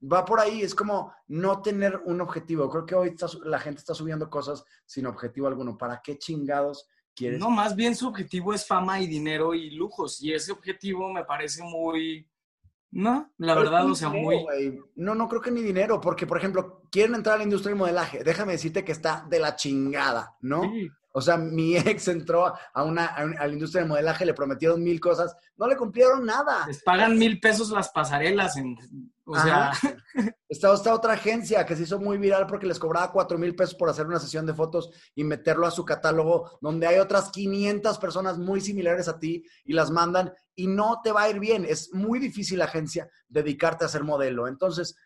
va 0.00 0.24
por 0.24 0.40
ahí, 0.40 0.62
es 0.62 0.74
como 0.74 1.12
no 1.28 1.62
tener 1.62 2.00
un 2.04 2.20
objetivo. 2.20 2.68
Creo 2.70 2.86
que 2.86 2.94
hoy 2.94 3.16
la 3.44 3.58
gente 3.58 3.80
está 3.80 3.94
subiendo 3.94 4.30
cosas 4.30 4.64
sin 4.86 5.06
objetivo 5.06 5.46
alguno. 5.46 5.76
¿Para 5.76 6.00
qué 6.02 6.18
chingados 6.18 6.88
quieres? 7.14 7.38
No, 7.38 7.50
más 7.50 7.76
bien 7.76 7.94
su 7.94 8.08
objetivo 8.08 8.54
es 8.54 8.66
fama 8.66 9.00
y 9.00 9.06
dinero 9.06 9.54
y 9.54 9.70
lujos. 9.70 10.22
Y 10.22 10.32
ese 10.32 10.52
objetivo 10.52 11.12
me 11.12 11.24
parece 11.24 11.62
muy... 11.62 12.26
No, 12.92 13.30
la 13.38 13.54
verdad, 13.54 13.88
o 13.88 13.94
sea, 13.94 14.08
muy... 14.08 14.44
No, 14.96 15.14
no 15.14 15.28
creo 15.28 15.40
que 15.40 15.52
ni 15.52 15.62
dinero, 15.62 16.00
porque, 16.00 16.26
por 16.26 16.38
ejemplo, 16.38 16.82
quieren 16.90 17.14
entrar 17.14 17.36
a 17.36 17.38
la 17.38 17.44
industria 17.44 17.70
del 17.70 17.78
modelaje. 17.78 18.24
Déjame 18.24 18.52
decirte 18.52 18.84
que 18.84 18.90
está 18.90 19.24
de 19.28 19.38
la 19.38 19.54
chingada, 19.54 20.36
¿no? 20.40 20.62
Sí. 20.64 20.90
O 21.12 21.20
sea, 21.20 21.36
mi 21.36 21.76
ex 21.76 22.08
entró 22.08 22.46
a, 22.46 22.84
una, 22.84 23.06
a, 23.06 23.26
la 23.26 23.52
industria 23.52 23.82
del 23.82 23.88
modelaje, 23.88 24.24
le 24.24 24.34
prometieron 24.34 24.82
mil 24.82 25.00
cosas, 25.00 25.34
no 25.56 25.66
le 25.66 25.76
cumplieron 25.76 26.24
nada. 26.24 26.66
Les 26.66 26.82
pagan 26.82 27.18
mil 27.18 27.40
pesos 27.40 27.70
las 27.70 27.90
pasarelas. 27.90 28.54
o 29.24 29.34
sea. 29.38 29.72
Está, 30.48 30.72
otra 30.72 31.12
agencia 31.12 31.64
que 31.64 31.76
se 31.76 31.84
hizo 31.84 32.00
muy 32.00 32.18
viral 32.18 32.46
porque 32.48 32.66
les 32.66 32.80
cobraba 32.80 33.12
cuatro 33.12 33.38
mil 33.38 33.54
pesos 33.54 33.76
por 33.76 33.88
hacer 33.88 34.04
una 34.04 34.18
sesión 34.18 34.44
de 34.46 34.52
fotos 34.52 34.90
y 35.14 35.22
meterlo 35.22 35.64
a 35.64 35.70
su 35.70 35.84
catálogo, 35.84 36.58
donde 36.60 36.88
hay 36.88 36.98
otras 36.98 37.30
500 37.30 37.98
personas 37.98 38.36
muy 38.36 38.60
similares 38.60 39.06
a 39.06 39.20
ti 39.20 39.44
y 39.64 39.72
las 39.72 39.92
mandan 39.92 40.32
y 40.56 40.66
no 40.66 41.00
te 41.04 41.12
va 41.12 41.22
a 41.22 41.30
ir 41.30 41.38
bien. 41.38 41.64
Es 41.64 41.94
muy 41.94 42.18
difícil, 42.18 42.60
agencia, 42.62 43.08
dedicarte 43.28 43.84
a 43.84 43.88
ser 43.88 44.02
modelo. 44.02 44.48
Entonces, 44.48 44.96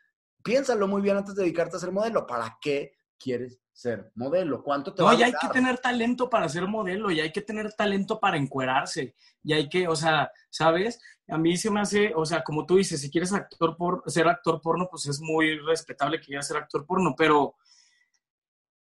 piénsalo 0.42 0.88
muy 0.88 1.02
bien 1.02 1.18
antes 1.18 1.34
de 1.34 1.42
dedicarte 1.42 1.76
a 1.76 1.80
ser 1.80 1.92
modelo. 1.92 2.26
¿Para 2.26 2.56
qué 2.60 2.92
quieres 3.24 3.58
ser 3.72 4.12
modelo? 4.14 4.62
¿Cuánto 4.62 4.92
te 4.92 5.02
no, 5.02 5.06
va 5.06 5.12
a 5.12 5.16
No, 5.16 5.24
hay 5.24 5.32
que 5.32 5.48
tener 5.48 5.78
talento 5.78 6.28
para 6.28 6.48
ser 6.48 6.68
modelo, 6.68 7.10
y 7.10 7.20
hay 7.20 7.32
que 7.32 7.40
tener 7.40 7.72
talento 7.72 8.20
para 8.20 8.36
encuerarse, 8.36 9.14
y 9.42 9.52
hay 9.54 9.68
que, 9.68 9.88
o 9.88 9.96
sea, 9.96 10.30
¿sabes? 10.50 11.00
A 11.28 11.38
mí 11.38 11.56
se 11.56 11.70
me 11.70 11.80
hace, 11.80 12.12
o 12.14 12.24
sea, 12.26 12.44
como 12.44 12.66
tú 12.66 12.76
dices, 12.76 13.00
si 13.00 13.10
quieres 13.10 13.32
actor 13.32 13.76
por, 13.76 14.02
ser 14.06 14.28
actor 14.28 14.60
porno, 14.60 14.88
pues 14.90 15.06
es 15.06 15.20
muy 15.20 15.58
respetable 15.58 16.20
que 16.20 16.26
quieras 16.26 16.46
ser 16.46 16.58
actor 16.58 16.84
porno, 16.86 17.14
pero, 17.16 17.56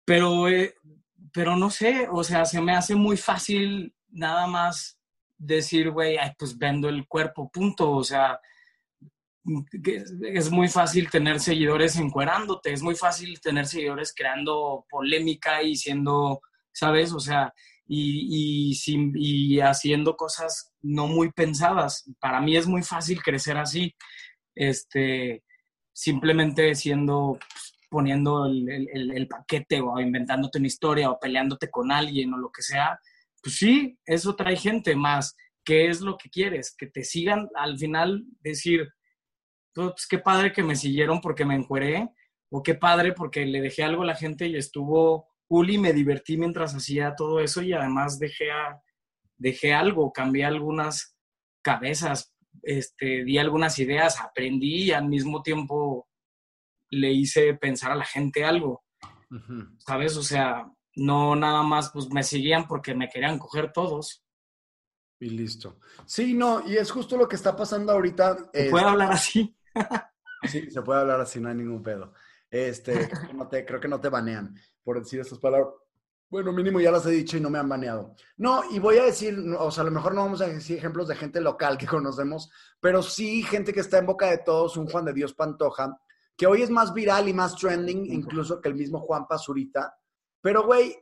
pero, 0.03 0.49
eh, 0.49 0.75
pero 1.31 1.55
no 1.55 1.69
sé, 1.69 2.07
o 2.11 2.23
sea, 2.23 2.45
se 2.45 2.59
me 2.59 2.75
hace 2.75 2.95
muy 2.95 3.17
fácil 3.17 3.93
nada 4.09 4.47
más 4.47 4.99
decir, 5.37 5.91
güey, 5.91 6.17
pues 6.37 6.57
vendo 6.57 6.89
el 6.89 7.07
cuerpo, 7.07 7.51
punto, 7.51 7.91
o 7.91 8.03
sea, 8.03 8.39
es 10.23 10.49
muy 10.51 10.69
fácil 10.69 11.09
tener 11.09 11.39
seguidores 11.39 11.97
encuerándote, 11.97 12.71
es 12.71 12.81
muy 12.81 12.95
fácil 12.95 13.39
tener 13.41 13.65
seguidores 13.65 14.13
creando 14.15 14.85
polémica 14.89 15.61
y 15.61 15.75
siendo, 15.75 16.41
¿sabes? 16.71 17.11
O 17.11 17.19
sea, 17.19 17.53
y, 17.85 18.71
y, 18.71 19.55
y 19.55 19.59
haciendo 19.59 20.15
cosas 20.15 20.73
no 20.81 21.07
muy 21.07 21.31
pensadas. 21.31 22.09
Para 22.19 22.39
mí 22.39 22.55
es 22.55 22.67
muy 22.67 22.83
fácil 22.83 23.21
crecer 23.21 23.57
así, 23.57 23.93
este, 24.55 25.43
simplemente 25.91 26.73
siendo, 26.75 27.37
pues, 27.39 27.73
poniendo 27.89 28.45
el, 28.45 28.89
el 28.93 29.27
paquete 29.27 29.81
o 29.81 29.99
inventándote 29.99 30.57
una 30.57 30.67
historia 30.67 31.11
o 31.11 31.19
peleándote 31.19 31.69
con 31.69 31.91
alguien 31.91 32.33
o 32.33 32.37
lo 32.37 32.49
que 32.49 32.63
sea. 32.63 32.99
Pues 33.41 33.57
sí, 33.57 33.99
eso 34.05 34.35
trae 34.35 34.55
gente 34.55 34.95
más. 34.95 35.35
¿Qué 35.65 35.89
es 35.89 36.01
lo 36.01 36.17
que 36.17 36.29
quieres? 36.29 36.73
Que 36.77 36.87
te 36.87 37.03
sigan 37.03 37.49
al 37.55 37.77
final 37.77 38.23
decir, 38.41 38.87
pues 39.73 40.07
qué 40.07 40.19
padre 40.19 40.51
que 40.51 40.63
me 40.63 40.75
siguieron 40.75 41.21
porque 41.21 41.45
me 41.45 41.55
encueré, 41.55 42.09
o 42.51 42.61
qué 42.61 42.75
padre 42.75 43.13
porque 43.13 43.45
le 43.45 43.61
dejé 43.61 43.83
algo 43.83 44.03
a 44.03 44.05
la 44.05 44.15
gente 44.15 44.47
y 44.47 44.55
estuvo 44.55 45.27
cool 45.47 45.71
y 45.71 45.77
me 45.77 45.93
divertí 45.93 46.37
mientras 46.37 46.75
hacía 46.75 47.15
todo 47.15 47.39
eso 47.39 47.61
y 47.61 47.73
además 47.73 48.19
dejé, 48.19 48.49
dejé 49.37 49.73
algo, 49.73 50.13
cambié 50.13 50.45
algunas 50.45 51.17
cabezas, 51.63 52.35
este, 52.61 53.23
di 53.23 53.37
algunas 53.37 53.79
ideas, 53.79 54.19
aprendí 54.19 54.83
y 54.83 54.91
al 54.91 55.07
mismo 55.07 55.41
tiempo 55.41 56.07
le 56.91 57.11
hice 57.11 57.55
pensar 57.55 57.91
a 57.91 57.95
la 57.95 58.05
gente 58.05 58.45
algo, 58.45 58.83
¿sabes? 59.79 60.15
O 60.15 60.23
sea, 60.23 60.71
no 60.95 61.35
nada 61.35 61.63
más, 61.63 61.89
pues 61.91 62.09
me 62.11 62.21
seguían 62.21 62.67
porque 62.67 62.93
me 62.93 63.09
querían 63.09 63.39
coger 63.39 63.71
todos. 63.71 64.23
Y 65.19 65.29
listo. 65.29 65.79
Sí, 66.05 66.33
no, 66.33 66.67
y 66.67 66.77
es 66.77 66.91
justo 66.91 67.17
lo 67.17 67.27
que 67.27 67.35
está 67.35 67.55
pasando 67.55 67.93
ahorita. 67.93 68.51
¿Puedo 68.69 68.89
hablar 68.89 69.11
así? 69.11 69.55
Sí, 70.43 70.69
se 70.69 70.81
puede 70.81 70.99
hablar 70.99 71.21
así, 71.21 71.39
no 71.39 71.49
hay 71.49 71.55
ningún 71.55 71.81
pedo. 71.81 72.13
Este, 72.49 73.09
creo 73.09 73.27
que 73.27 73.33
no 73.33 73.47
te, 73.47 73.65
creo 73.65 73.79
que 73.79 73.87
no 73.87 73.99
te 73.99 74.09
banean 74.09 74.55
por 74.83 74.99
decir 74.99 75.19
estas 75.19 75.39
palabras. 75.39 75.73
Bueno, 76.29 76.51
mínimo 76.51 76.79
ya 76.79 76.91
las 76.91 77.05
he 77.05 77.11
dicho 77.11 77.37
y 77.37 77.39
no 77.39 77.49
me 77.49 77.59
han 77.59 77.69
baneado. 77.69 78.15
No, 78.37 78.63
y 78.71 78.79
voy 78.79 78.97
a 78.97 79.03
decir, 79.03 79.37
o 79.57 79.71
sea, 79.71 79.83
a 79.83 79.85
lo 79.85 79.91
mejor 79.91 80.15
no 80.15 80.21
vamos 80.21 80.41
a 80.41 80.47
decir 80.47 80.77
ejemplos 80.77 81.07
de 81.07 81.15
gente 81.15 81.39
local 81.39 81.77
que 81.77 81.85
conocemos, 81.87 82.49
pero 82.79 83.03
sí 83.03 83.43
gente 83.43 83.71
que 83.71 83.81
está 83.81 83.99
en 83.99 84.07
boca 84.07 84.29
de 84.29 84.39
todos, 84.39 84.75
un 84.77 84.87
Juan 84.87 85.05
de 85.05 85.13
Dios 85.13 85.33
Pantoja, 85.33 85.97
que 86.35 86.47
hoy 86.47 86.63
es 86.63 86.69
más 86.69 86.93
viral 86.93 87.29
y 87.29 87.33
más 87.33 87.55
trending 87.55 88.11
incluso 88.11 88.59
que 88.59 88.69
el 88.69 88.75
mismo 88.75 88.99
Juan 88.99 89.27
Pazurita. 89.27 89.95
Pero, 90.41 90.65
güey, 90.65 90.97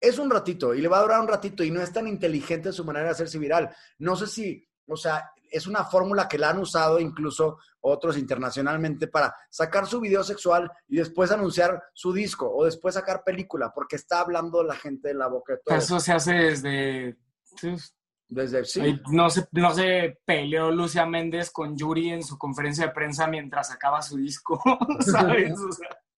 es 0.00 0.18
un 0.18 0.30
ratito 0.30 0.74
y 0.74 0.80
le 0.80 0.88
va 0.88 0.98
a 0.98 1.02
durar 1.02 1.20
un 1.20 1.28
ratito 1.28 1.62
y 1.62 1.70
no 1.70 1.80
es 1.80 1.92
tan 1.92 2.08
inteligente 2.08 2.72
su 2.72 2.84
manera 2.84 3.06
de 3.06 3.12
hacerse 3.12 3.38
viral. 3.38 3.70
No 3.98 4.16
sé 4.16 4.26
si, 4.26 4.66
o 4.86 4.96
sea, 4.96 5.30
es 5.52 5.66
una 5.66 5.84
fórmula 5.84 6.26
que 6.28 6.38
la 6.38 6.50
han 6.50 6.58
usado 6.58 6.98
incluso 6.98 7.58
otros 7.80 8.16
internacionalmente 8.16 9.06
para 9.06 9.34
sacar 9.50 9.86
su 9.86 10.00
video 10.00 10.24
sexual 10.24 10.70
y 10.88 10.96
después 10.96 11.30
anunciar 11.30 11.82
su 11.92 12.12
disco 12.12 12.50
o 12.50 12.64
después 12.64 12.94
sacar 12.94 13.22
película, 13.24 13.72
porque 13.74 13.96
está 13.96 14.20
hablando 14.20 14.62
la 14.62 14.76
gente 14.76 15.08
de 15.08 15.14
la 15.14 15.28
boca 15.28 15.54
de 15.54 15.60
todo. 15.64 15.76
Eso 15.76 16.00
se 16.00 16.12
hace 16.12 16.32
desde... 16.32 17.18
Desde, 18.28 18.64
sí. 18.64 18.98
No 19.10 19.28
se, 19.28 19.46
no 19.52 19.74
se 19.74 20.18
peleó 20.24 20.70
Lucia 20.70 21.04
Méndez 21.04 21.50
con 21.50 21.76
Yuri 21.76 22.12
en 22.12 22.22
su 22.22 22.38
conferencia 22.38 22.86
de 22.86 22.92
prensa 22.94 23.26
mientras 23.26 23.68
sacaba 23.68 24.00
su 24.00 24.16
disco, 24.16 24.58
¿sabes? 25.00 25.52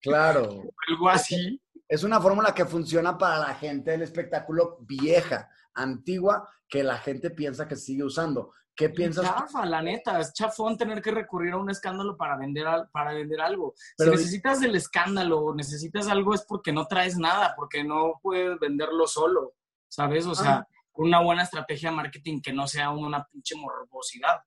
claro. 0.01 0.63
Algo 0.89 1.09
así. 1.09 1.61
Es 1.89 2.05
una 2.05 2.21
fórmula 2.21 2.55
que 2.55 2.67
funciona 2.67 3.19
para 3.19 3.39
la 3.39 3.55
gente 3.55 3.91
del 3.91 4.03
espectáculo 4.03 4.79
vieja, 4.83 5.49
antigua, 5.75 6.49
que 6.69 6.85
la 6.85 6.99
gente 6.99 7.31
piensa 7.31 7.67
que 7.67 7.75
sigue 7.75 8.05
usando. 8.05 8.53
¿Qué 8.77 8.89
piensas? 8.89 9.25
Chafa, 9.25 9.65
la 9.67 9.81
neta, 9.81 10.19
es 10.19 10.33
chafón 10.33 10.77
tener 10.77 11.01
que 11.01 11.13
recurrir 11.13 11.53
a 11.53 11.59
un 11.59 11.71
escándalo 11.71 12.17
para 12.17 12.37
vender, 12.37 12.67
para 12.93 13.13
vender 13.15 13.41
algo. 13.41 13.75
si 13.97 14.11
necesitas 14.11 14.63
el 14.63 14.75
escándalo 14.75 15.39
o 15.39 15.55
necesitas 15.55 16.09
algo 16.09 16.35
es 16.35 16.43
porque 16.43 16.73
no 16.73 16.87
traes 16.87 17.17
nada, 17.17 17.55
porque 17.57 17.85
no 17.85 18.15
puedes 18.21 18.59
venderlo 18.59 19.07
solo, 19.07 19.55
¿sabes? 19.89 20.27
O 20.27 20.35
sea, 20.35 20.67
una 20.95 21.21
buena 21.21 21.45
estrategia 21.45 21.91
de 21.91 21.97
marketing 21.97 22.41
que 22.41 22.53
no 22.53 22.67
sea 22.67 22.91
una 22.91 23.25
pinche 23.25 23.55
morbosidad. 23.55 24.41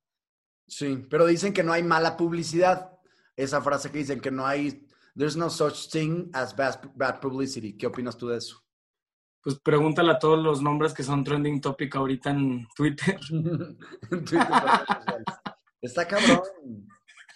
Sí, 0.67 1.07
pero 1.09 1.25
dicen 1.25 1.53
que 1.53 1.63
no 1.63 1.71
hay 1.71 1.83
mala 1.83 2.17
publicidad. 2.17 2.91
Esa 3.35 3.61
frase 3.61 3.91
que 3.91 3.99
dicen 3.99 4.19
que 4.19 4.31
no 4.31 4.45
hay, 4.45 4.85
there's 5.15 5.37
no 5.37 5.49
such 5.49 5.89
thing 5.89 6.29
as 6.33 6.53
bad 6.53 7.19
publicity. 7.21 7.77
¿Qué 7.77 7.87
opinas 7.87 8.17
tú 8.17 8.27
de 8.27 8.37
eso? 8.37 8.66
Pues 9.41 9.59
pregúntale 9.59 10.11
a 10.11 10.19
todos 10.19 10.39
los 10.39 10.61
nombres 10.61 10.93
que 10.93 11.03
son 11.03 11.23
trending 11.23 11.61
topic 11.61 11.95
ahorita 11.95 12.31
en 12.31 12.67
Twitter. 12.75 13.19
en 13.31 14.25
Twitter 14.25 14.47
Está 15.81 16.07
cabrón. 16.07 16.41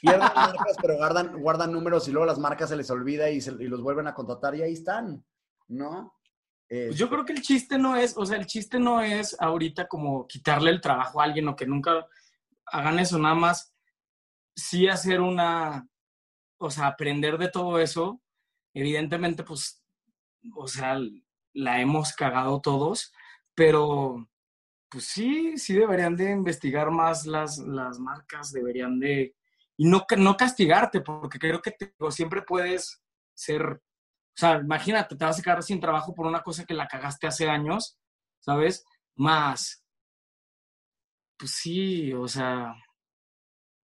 Pierden 0.01 0.19
marcas, 0.35 0.77
pero 0.81 0.97
guardan, 0.97 1.41
guardan 1.41 1.71
números 1.71 2.07
y 2.07 2.11
luego 2.11 2.25
las 2.25 2.39
marcas 2.39 2.69
se 2.69 2.75
les 2.75 2.89
olvida 2.89 3.29
y, 3.29 3.37
y 3.37 3.67
los 3.67 3.81
vuelven 3.81 4.07
a 4.07 4.13
contratar 4.15 4.55
y 4.55 4.63
ahí 4.63 4.73
están, 4.73 5.23
¿no? 5.67 6.15
Pues 6.67 6.95
yo 6.95 7.09
creo 7.09 7.25
que 7.25 7.33
el 7.33 7.41
chiste 7.41 7.77
no 7.77 7.97
es, 7.97 8.15
o 8.15 8.25
sea, 8.25 8.37
el 8.37 8.45
chiste 8.45 8.79
no 8.79 9.01
es 9.01 9.35
ahorita 9.37 9.89
como 9.89 10.25
quitarle 10.25 10.71
el 10.71 10.79
trabajo 10.79 11.19
a 11.19 11.25
alguien 11.25 11.49
o 11.49 11.55
que 11.55 11.65
nunca 11.65 12.07
hagan 12.65 12.97
eso, 12.97 13.19
nada 13.19 13.35
más 13.35 13.75
sí 14.55 14.87
hacer 14.87 15.19
una, 15.19 15.85
o 16.57 16.71
sea, 16.71 16.87
aprender 16.87 17.37
de 17.37 17.49
todo 17.49 17.77
eso. 17.77 18.21
Evidentemente, 18.73 19.43
pues, 19.43 19.83
o 20.55 20.65
sea, 20.65 20.97
la 21.53 21.81
hemos 21.81 22.13
cagado 22.13 22.61
todos, 22.61 23.13
pero 23.55 24.27
pues 24.89 25.05
sí, 25.05 25.57
sí 25.57 25.73
deberían 25.73 26.15
de 26.17 26.31
investigar 26.31 26.91
más 26.91 27.25
las, 27.25 27.57
las 27.59 27.97
marcas, 27.99 28.51
deberían 28.51 28.99
de... 28.99 29.35
Y 29.77 29.85
no, 29.87 30.05
no 30.17 30.35
castigarte, 30.35 30.99
porque 30.99 31.39
creo 31.39 31.61
que 31.61 31.75
siempre 32.09 32.41
puedes 32.41 33.01
ser... 33.33 33.63
O 33.63 34.35
sea, 34.35 34.59
imagínate, 34.59 35.15
te 35.15 35.25
vas 35.25 35.39
a 35.39 35.41
quedar 35.41 35.63
sin 35.63 35.79
trabajo 35.79 36.13
por 36.13 36.27
una 36.27 36.41
cosa 36.41 36.65
que 36.65 36.73
la 36.73 36.87
cagaste 36.87 37.27
hace 37.27 37.49
años, 37.49 37.97
¿sabes? 38.39 38.85
Más... 39.15 39.81
Pues 41.37 41.51
sí, 41.51 42.11
o 42.13 42.27
sea... 42.27 42.75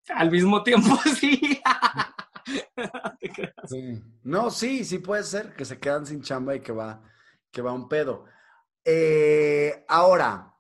Al 0.10 0.30
mismo 0.30 0.62
tiempo, 0.62 0.97
sí. 1.19 1.62
No, 4.23 4.49
sí, 4.49 4.84
sí 4.84 4.99
puede 4.99 5.23
ser 5.23 5.53
que 5.53 5.63
se 5.63 5.80
quedan 5.80 6.06
sin 6.06 6.21
chamba 6.21 6.56
y 6.56 6.62
que 6.62 6.71
va 6.71 7.01
que 7.52 7.62
va 7.62 7.74
un 7.74 7.88
pedo. 7.88 8.26
Eh, 8.84 9.86
ahora, 9.88 10.58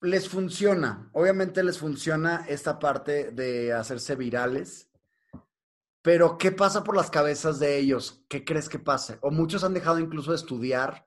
les 0.00 0.28
funciona, 0.28 1.10
obviamente 1.12 1.62
les 1.62 1.78
funciona 1.78 2.44
esta 2.48 2.78
parte 2.78 3.32
de 3.32 3.72
hacerse 3.72 4.14
virales, 4.14 4.90
pero 6.02 6.38
¿qué 6.38 6.52
pasa 6.52 6.84
por 6.84 6.96
las 6.96 7.10
cabezas 7.10 7.58
de 7.58 7.78
ellos? 7.78 8.24
¿Qué 8.28 8.44
crees 8.44 8.68
que 8.68 8.78
pase? 8.78 9.18
O 9.22 9.30
muchos 9.30 9.64
han 9.64 9.74
dejado 9.74 9.98
incluso 9.98 10.30
de 10.30 10.36
estudiar, 10.36 11.06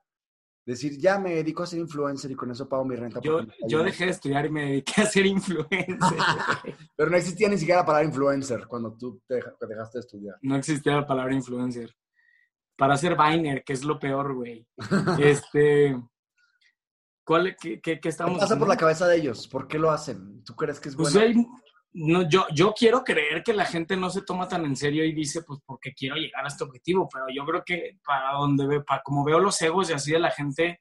decir, 0.66 1.00
ya 1.00 1.18
me 1.18 1.36
dedico 1.36 1.64
a 1.64 1.68
ser 1.68 1.80
influencer 1.80 2.30
y 2.30 2.36
con 2.36 2.52
eso 2.52 2.68
pago 2.68 2.84
mi 2.84 2.96
renta. 2.96 3.22
Yo, 3.22 3.40
yo 3.68 3.84
dejé 3.84 4.06
de 4.06 4.12
estudiar 4.12 4.46
y 4.46 4.50
me 4.50 4.66
dediqué 4.66 5.02
a 5.02 5.06
ser 5.06 5.26
influencer. 5.26 5.98
pero 6.96 7.10
no 7.10 7.18
existía 7.18 7.48
ni 7.48 7.58
siquiera 7.58 7.80
la 7.80 7.86
palabra 7.86 8.08
influencer 8.08 8.68
cuando 8.68 8.94
tú 8.98 9.22
te 9.26 9.36
dejaste 9.36 9.98
de 9.98 10.02
estudiar. 10.02 10.36
No 10.42 10.58
existía 10.58 10.98
la 10.98 11.08
palabra 11.08 11.34
influencer 11.34 11.96
para 12.78 12.96
hacer 12.96 13.16
Viner, 13.16 13.64
que 13.64 13.74
es 13.74 13.84
lo 13.84 14.00
peor, 14.00 14.34
güey. 14.34 14.68
Este, 15.20 15.96
¿cuál, 17.24 17.56
qué, 17.60 17.80
qué, 17.80 18.00
qué 18.00 18.10
estamos 18.10 18.36
¿Qué 18.36 18.42
pasa 18.42 18.58
por 18.58 18.68
la 18.68 18.78
cabeza 18.78 19.08
de 19.08 19.18
ellos? 19.18 19.48
¿Por 19.48 19.68
qué 19.68 19.78
lo 19.78 19.92
hacen? 19.92 20.44
¿Tú 20.44 20.56
crees 20.56 20.80
que 20.80 20.90
es 20.90 20.96
pues 20.96 21.14
bueno? 21.14 21.48
no, 21.94 22.28
yo, 22.30 22.46
yo 22.54 22.74
quiero 22.74 23.04
creer 23.04 23.44
que 23.44 23.54
la 23.54 23.66
gente 23.66 23.98
no 23.98 24.10
se 24.10 24.22
toma 24.22 24.48
tan 24.48 24.66
en 24.66 24.76
serio 24.76 25.04
y 25.04 25.14
dice, 25.14 25.44
pues, 25.44 25.60
porque 25.66 25.94
quiero 25.94 26.16
llegar 26.16 26.46
a 26.46 26.48
este 26.48 26.64
objetivo, 26.64 27.10
pero 27.12 27.26
yo 27.34 27.46
creo 27.46 27.64
que 27.66 28.00
para 28.04 28.34
donde 28.34 28.82
para 28.82 29.02
como 29.04 29.26
veo 29.26 29.40
los 29.40 29.62
egos 29.62 29.90
y 29.90 29.94
así 29.94 30.12
de 30.12 30.20
la 30.20 30.32
gente, 30.32 30.80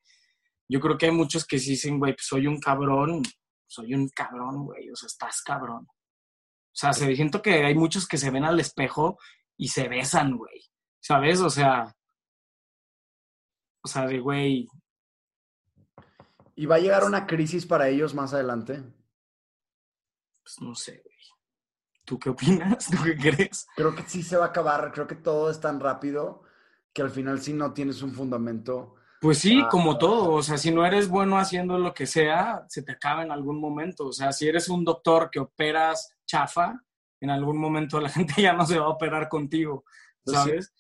yo 0.69 0.79
creo 0.81 0.97
que 0.97 1.07
hay 1.07 1.13
muchos 1.13 1.45
que 1.45 1.59
sí 1.59 1.71
dicen, 1.71 1.99
güey, 1.99 2.13
pues 2.13 2.27
soy 2.27 2.47
un 2.47 2.61
cabrón, 2.61 3.23
soy 3.67 3.95
un 3.95 4.09
cabrón, 4.09 4.67
güey, 4.67 4.89
o 4.91 4.95
sea, 4.95 5.09
estás 5.09 5.43
cabrón. 5.43 5.87
O 5.89 6.77
sea, 6.81 6.93
se 6.93 7.15
siento 7.17 7.43
que 7.43 7.65
hay 7.65 7.75
muchos 7.75 8.07
que 8.07 8.17
se 8.17 8.31
ven 8.31 8.45
al 8.45 8.61
espejo 8.61 9.19
y 9.57 9.69
se 9.69 9.89
besan, 9.89 10.37
güey. 10.37 10.70
¿Sabes? 11.01 11.41
O 11.41 11.51
sea, 11.51 11.95
o 13.83 13.89
sea, 13.89 14.07
de 14.07 14.21
güey. 14.21 14.69
¿Y 16.55 16.67
va 16.67 16.77
a 16.77 16.81
llegar 16.81 17.05
una 17.05 17.27
crisis 17.27 17.65
para 17.65 17.89
ellos 17.89 18.15
más 18.15 18.35
adelante? 18.35 18.83
Pues 20.43 20.61
no 20.61 20.75
sé, 20.75 21.03
güey. 21.03 21.17
¿Tú 22.05 22.19
qué 22.19 22.31
opinas? 22.31 22.87
¿Tú 22.91 22.99
qué 23.03 23.17
crees? 23.17 23.67
Creo 23.77 23.95
que 23.95 24.03
sí 24.03 24.23
se 24.23 24.37
va 24.37 24.47
a 24.47 24.49
acabar. 24.49 24.93
Creo 24.93 25.07
que 25.07 25.15
todo 25.15 25.51
es 25.51 25.61
tan 25.61 25.81
rápido 25.81 26.43
que 26.93 27.03
al 27.03 27.11
final 27.11 27.41
si 27.41 27.53
no 27.53 27.73
tienes 27.73 28.03
un 28.03 28.13
fundamento. 28.13 28.97
Pues 29.21 29.39
sí, 29.39 29.63
como 29.71 29.97
todo. 29.97 30.33
O 30.33 30.43
sea, 30.43 30.59
si 30.59 30.71
no 30.71 30.85
eres 30.85 31.09
bueno 31.09 31.39
haciendo 31.39 31.79
lo 31.79 31.95
que 31.95 32.07
sea, 32.07 32.65
se 32.69 32.83
te 32.83 32.93
acaba 32.93 33.23
en 33.23 33.31
algún 33.31 33.61
momento. 33.61 34.09
O 34.09 34.13
sea, 34.13 34.33
si 34.33 34.49
eres 34.49 34.69
un 34.69 34.85
doctor 34.85 35.31
que 35.31 35.41
operas 35.41 36.15
chafa, 36.27 36.83
en 37.21 37.31
algún 37.31 37.59
momento 37.59 38.01
la 38.01 38.09
gente 38.11 38.43
ya 38.43 38.53
no 38.53 38.67
se 38.67 38.79
va 38.79 38.87
a 38.87 38.91
operar 38.91 39.29
contigo, 39.29 39.85
pues 40.25 40.37
¿sabes? 40.37 40.73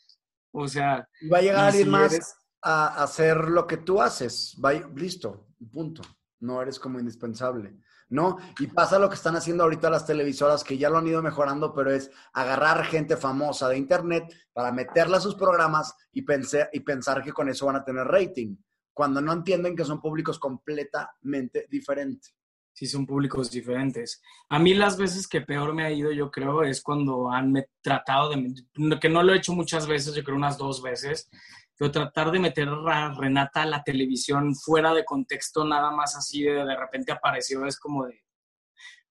O 0.53 0.69
sea... 0.69 1.09
Va 1.33 1.39
a 1.39 1.43
llegar 1.43 1.67
alguien 1.67 1.91
más 1.91 2.37
a 2.63 3.03
hacer 3.03 3.37
lo 3.49 3.67
que 3.67 3.79
tú 3.79 4.01
haces. 4.01 4.57
Va, 4.63 4.73
listo, 4.73 5.49
punto. 5.73 6.03
No 6.41 6.61
eres 6.61 6.79
como 6.79 6.99
indispensable. 6.99 7.79
¿no? 8.11 8.39
Y 8.59 8.67
pasa 8.67 8.99
lo 8.99 9.09
que 9.09 9.15
están 9.15 9.37
haciendo 9.37 9.63
ahorita 9.63 9.89
las 9.89 10.05
televisoras, 10.05 10.65
que 10.65 10.77
ya 10.77 10.91
lo 10.91 10.99
han 10.99 11.07
ido 11.07 11.23
mejorando, 11.23 11.73
pero 11.73 11.93
es 11.93 12.11
agarrar 12.33 12.85
gente 12.85 13.17
famosa 13.17 13.69
de 13.69 13.79
Internet 13.79 14.25
para 14.53 14.73
meterla 14.73 15.19
a 15.19 15.21
sus 15.21 15.37
programas 15.37 15.95
y, 16.13 16.25
y 16.73 16.81
pensar 16.81 17.23
que 17.23 17.33
con 17.33 17.49
eso 17.49 17.67
van 17.67 17.77
a 17.77 17.85
tener 17.85 18.07
rating, 18.07 18.57
cuando 18.93 19.21
no 19.21 19.33
entienden 19.33 19.77
que 19.77 19.85
son 19.85 20.01
públicos 20.01 20.41
completamente 20.41 21.67
diferentes 21.71 22.35
sí 22.81 22.87
son 22.87 23.05
públicos 23.05 23.51
diferentes. 23.51 24.23
A 24.49 24.59
mí 24.59 24.73
las 24.73 24.97
veces 24.97 25.29
que 25.29 25.43
peor 25.43 25.75
me 25.75 25.85
ha 25.85 25.93
ido, 25.93 26.13
yo 26.13 26.31
creo, 26.31 26.63
es 26.63 26.81
cuando 26.81 27.31
han 27.31 27.53
tratado 27.83 28.31
de, 28.31 28.55
que 28.99 29.11
no 29.11 29.23
lo 29.23 29.35
he 29.35 29.37
hecho 29.37 29.53
muchas 29.53 29.87
veces, 29.87 30.15
yo 30.15 30.25
creo 30.25 30.35
unas 30.35 30.57
dos 30.57 30.81
veces, 30.81 31.29
pero 31.77 31.91
tratar 31.91 32.31
de 32.31 32.39
meter 32.39 32.71
a 32.89 33.13
Renata 33.13 33.63
a 33.63 33.67
la 33.67 33.83
televisión 33.83 34.55
fuera 34.57 34.95
de 34.95 35.05
contexto, 35.05 35.63
nada 35.63 35.91
más 35.91 36.17
así 36.17 36.43
de, 36.43 36.65
de 36.65 36.75
repente 36.75 37.13
apareció, 37.13 37.67
es 37.67 37.79
como 37.79 38.07
de, 38.07 38.25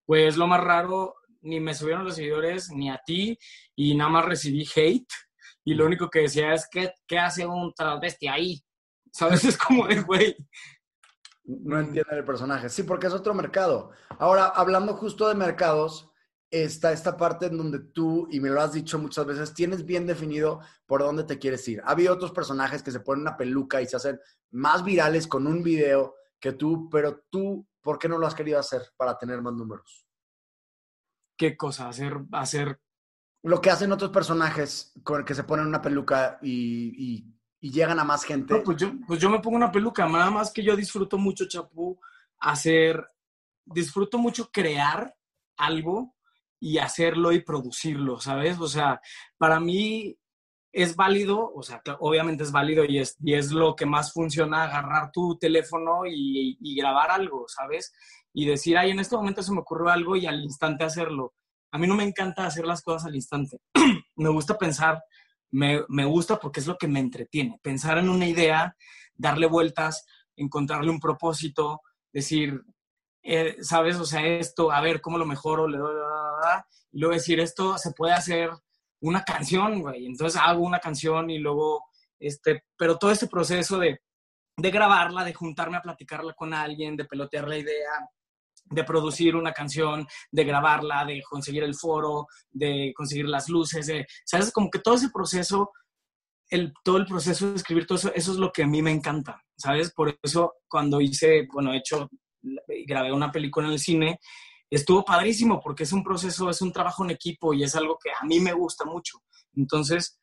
pues 0.03 0.36
lo 0.36 0.47
más 0.47 0.63
raro, 0.63 1.13
ni 1.41 1.60
me 1.60 1.75
subieron 1.75 2.05
los 2.05 2.15
seguidores, 2.15 2.71
ni 2.71 2.89
a 2.89 2.99
ti, 3.05 3.38
y 3.75 3.93
nada 3.93 4.10
más 4.10 4.25
recibí 4.25 4.67
hate, 4.75 5.13
y 5.63 5.75
lo 5.75 5.86
único 5.86 6.10
que 6.10 6.21
decía 6.21 6.55
es, 6.55 6.67
que 6.67 6.91
¿qué 7.05 7.19
hace 7.19 7.45
un 7.45 7.71
travesti 7.71 8.27
ahí? 8.27 8.63
¿Sabes? 9.12 9.43
Es 9.45 9.58
como 9.60 9.86
de, 9.86 10.01
güey, 10.01 10.36
no 11.49 11.79
entienden 11.79 12.17
el 12.17 12.25
personaje. 12.25 12.69
Sí, 12.69 12.83
porque 12.83 13.07
es 13.07 13.13
otro 13.13 13.33
mercado. 13.33 13.91
Ahora, 14.19 14.45
hablando 14.45 14.93
justo 14.93 15.27
de 15.27 15.35
mercados, 15.35 16.12
está 16.51 16.91
esta 16.91 17.17
parte 17.17 17.47
en 17.47 17.57
donde 17.57 17.79
tú, 17.79 18.27
y 18.31 18.39
me 18.39 18.49
lo 18.49 18.62
has 18.62 18.73
dicho 18.73 18.99
muchas 18.99 19.25
veces, 19.25 19.53
tienes 19.53 19.85
bien 19.85 20.05
definido 20.05 20.59
por 20.85 21.01
dónde 21.01 21.23
te 21.23 21.39
quieres 21.39 21.67
ir. 21.67 21.81
Ha 21.85 21.91
habido 21.91 22.13
otros 22.13 22.31
personajes 22.31 22.83
que 22.83 22.91
se 22.91 22.99
ponen 22.99 23.21
una 23.21 23.38
peluca 23.38 23.81
y 23.81 23.88
se 23.88 23.97
hacen 23.97 24.19
más 24.51 24.83
virales 24.83 25.27
con 25.27 25.47
un 25.47 25.63
video 25.63 26.15
que 26.39 26.53
tú, 26.53 26.89
pero 26.89 27.25
tú, 27.29 27.67
¿por 27.81 27.99
qué 27.99 28.07
no 28.07 28.17
lo 28.17 28.27
has 28.27 28.35
querido 28.35 28.59
hacer 28.59 28.81
para 28.95 29.17
tener 29.17 29.41
más 29.41 29.53
números? 29.53 30.05
¿Qué 31.38 31.57
cosa? 31.57 31.89
Hacer, 31.89 32.19
hacer... 32.31 32.79
Lo 33.41 33.62
que 33.62 33.71
hacen 33.71 33.91
otros 33.91 34.12
personajes 34.12 34.91
con 35.03 35.19
el 35.19 35.25
que 35.25 35.33
se 35.33 35.45
ponen 35.45 35.65
una 35.65 35.81
peluca 35.81 36.38
y, 36.41 37.33
llegan 37.62 38.00
a 38.00 38.04
más 38.04 38.24
gente. 38.24 38.62
pues, 38.62 38.78
yo, 38.78 38.91
pues 39.08 39.19
yo 39.19 39.30
me 39.30 39.39
pongo 39.39 39.58
una 39.58 39.72
peluca, 39.72 40.08
nada 40.08 40.32
más 40.32 40.52
que 40.52 40.63
yo 40.63 40.76
disfruto 40.76 41.17
mucho, 41.17 41.48
Chapú, 41.48 42.00
hacer, 42.39 43.06
disfruto 43.65 44.17
mucho 44.17 44.50
crear 44.52 45.15
algo 45.58 46.15
y 46.60 46.78
hacerlo 46.78 47.32
y 47.32 47.41
producirlo, 47.41 48.19
¿sabes? 48.19 48.60
O 48.60 48.67
sea, 48.67 49.02
para 49.38 49.60
mí 49.60 50.17
es 50.72 50.95
válido, 50.95 51.52
o 51.54 51.63
sea, 51.63 51.82
obviamente 52.00 52.43
es 52.43 52.52
válido 52.52 52.86
y 52.86 53.00
es, 53.00 53.17
y 53.22 53.34
es 53.34 53.52
lo 53.52 53.76
que 53.76 53.86
más 53.86 54.13
funciona, 54.13 54.63
agarrar 54.63 55.12
tu 55.12 55.38
teléfono 55.38 56.02
y, 56.06 56.58
grabar 56.78 57.12
algo, 57.12 57.45
¿sabes? 57.48 57.93
Y 58.34 58.45
decir, 58.45 58.78
ay, 58.78 58.91
en 58.91 59.00
este 59.00 59.15
momento 59.15 59.41
se 59.41 59.52
me 59.52 59.60
ocurrió 59.60 59.89
algo 59.89 60.15
y 60.15 60.26
al 60.26 60.41
instante 60.41 60.84
hacerlo. 60.84 61.34
A 61.72 61.78
mí 61.78 61.88
no 61.88 61.95
me 61.95 62.04
encanta 62.04 62.45
hacer 62.45 62.65
las 62.65 62.82
cosas 62.82 63.06
al 63.06 63.15
instante. 63.15 63.60
me 64.15 64.30
gusta 64.30 64.58
pensar, 64.58 65.02
me, 65.51 65.83
me 65.88 66.05
gusta 66.05 66.39
porque 66.39 66.59
es 66.59 66.67
lo 66.67 66.77
que 66.77 66.88
me 66.88 66.99
entretiene. 66.99 67.59
Pensar 67.62 67.97
en 67.97 68.09
una 68.09 68.27
idea, 68.27 68.75
darle 69.15 69.47
vueltas, 69.47 70.05
encontrarle 70.35 70.89
un 70.89 70.99
propósito, 70.99 71.81
decir, 72.12 72.62
eh, 73.23 73.57
¿sabes? 73.62 73.97
O 73.97 74.05
sea, 74.05 74.25
esto, 74.25 74.71
a 74.71 74.81
ver, 74.81 75.01
¿cómo 75.01 75.17
lo 75.17 75.25
mejoro? 75.25 75.67
Le 75.67 75.77
doy, 75.77 75.95
y 76.91 76.99
luego 76.99 77.13
decir, 77.13 77.39
esto 77.39 77.77
se 77.77 77.91
puede 77.91 78.13
hacer 78.13 78.49
una 79.01 79.23
canción, 79.23 79.81
güey. 79.81 80.05
Entonces 80.05 80.39
hago 80.41 80.62
una 80.62 80.79
canción 80.79 81.29
y 81.29 81.39
luego, 81.39 81.85
este, 82.19 82.63
pero 82.77 82.97
todo 82.97 83.12
este 83.12 83.27
proceso 83.27 83.77
de, 83.77 84.01
de 84.57 84.71
grabarla, 84.71 85.23
de 85.23 85.33
juntarme 85.33 85.77
a 85.77 85.81
platicarla 85.81 86.33
con 86.33 86.53
alguien, 86.53 86.95
de 86.95 87.05
pelotear 87.05 87.47
la 87.47 87.57
idea, 87.57 88.09
de 88.69 88.84
producir 88.84 89.36
una 89.36 89.51
canción, 89.51 90.08
de 90.32 90.43
grabarla, 90.43 91.05
de 91.05 91.21
conseguir 91.23 91.63
el 91.63 91.75
foro, 91.75 92.27
de 92.51 92.93
conseguir 92.95 93.27
las 93.27 93.49
luces, 93.49 93.88
de, 93.88 94.05
¿sabes? 94.25 94.51
Como 94.51 94.69
que 94.69 94.79
todo 94.79 94.95
ese 94.95 95.10
proceso, 95.10 95.71
el, 96.49 96.73
todo 96.84 96.97
el 96.97 97.05
proceso 97.05 97.49
de 97.49 97.55
escribir 97.55 97.86
todo 97.86 97.97
eso, 97.97 98.12
eso 98.13 98.32
es 98.32 98.38
lo 98.38 98.51
que 98.51 98.63
a 98.63 98.67
mí 98.67 98.82
me 98.82 98.91
encanta, 98.91 99.41
¿sabes? 99.58 99.91
Por 99.93 100.17
eso 100.21 100.53
cuando 100.67 101.01
hice, 101.01 101.47
bueno, 101.51 101.73
he 101.73 101.77
hecho, 101.77 102.10
grabé 102.88 103.12
una 103.12 103.32
película 103.32 103.67
en 103.67 103.73
el 103.73 103.79
cine, 103.79 104.19
estuvo 104.69 105.03
padrísimo 105.03 105.60
porque 105.60 105.84
es 105.84 105.93
un 105.93 106.03
proceso, 106.03 106.49
es 106.49 106.62
un 106.62 106.71
trabajo 106.71 107.03
en 107.03 107.12
equipo 107.12 107.53
y 107.53 107.63
es 107.63 107.75
algo 107.75 107.97
que 108.01 108.12
a 108.12 108.25
mí 108.25 108.39
me 108.39 108.53
gusta 108.53 108.86
mucho. 108.86 109.19
Entonces, 109.55 110.19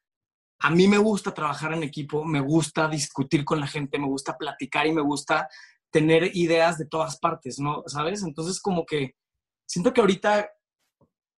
a 0.60 0.70
mí 0.70 0.88
me 0.88 0.98
gusta 0.98 1.34
trabajar 1.34 1.74
en 1.74 1.82
equipo, 1.82 2.24
me 2.24 2.40
gusta 2.40 2.88
discutir 2.88 3.44
con 3.44 3.60
la 3.60 3.66
gente, 3.66 3.98
me 3.98 4.06
gusta 4.06 4.38
platicar 4.38 4.86
y 4.86 4.92
me 4.92 5.02
gusta 5.02 5.48
tener 5.96 6.36
ideas 6.36 6.76
de 6.76 6.84
todas 6.84 7.18
partes, 7.18 7.58
¿no? 7.58 7.82
¿Sabes? 7.86 8.22
Entonces, 8.22 8.60
como 8.60 8.84
que 8.84 9.16
siento 9.64 9.94
que 9.94 10.02
ahorita 10.02 10.50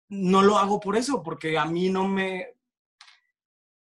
no 0.09 0.43
lo 0.43 0.59
hago 0.59 0.81
por 0.81 0.97
eso, 0.97 1.23
porque 1.23 1.57
a 1.57 1.65
mí 1.65 1.91
no 1.91 2.09
me... 2.09 2.57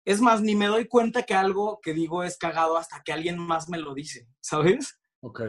Es 0.05 0.21
más, 0.21 0.39
ni 0.43 0.55
me 0.55 0.67
doy 0.67 0.87
cuenta 0.87 1.23
que 1.23 1.33
algo 1.33 1.79
que 1.81 1.95
digo 1.95 2.21
es 2.21 2.37
cagado 2.37 2.77
hasta 2.77 3.01
que 3.01 3.11
alguien 3.11 3.39
más 3.39 3.69
me 3.69 3.79
lo 3.79 3.95
dice, 3.95 4.27
¿sabes? 4.39 4.99
Ok. 5.21 5.41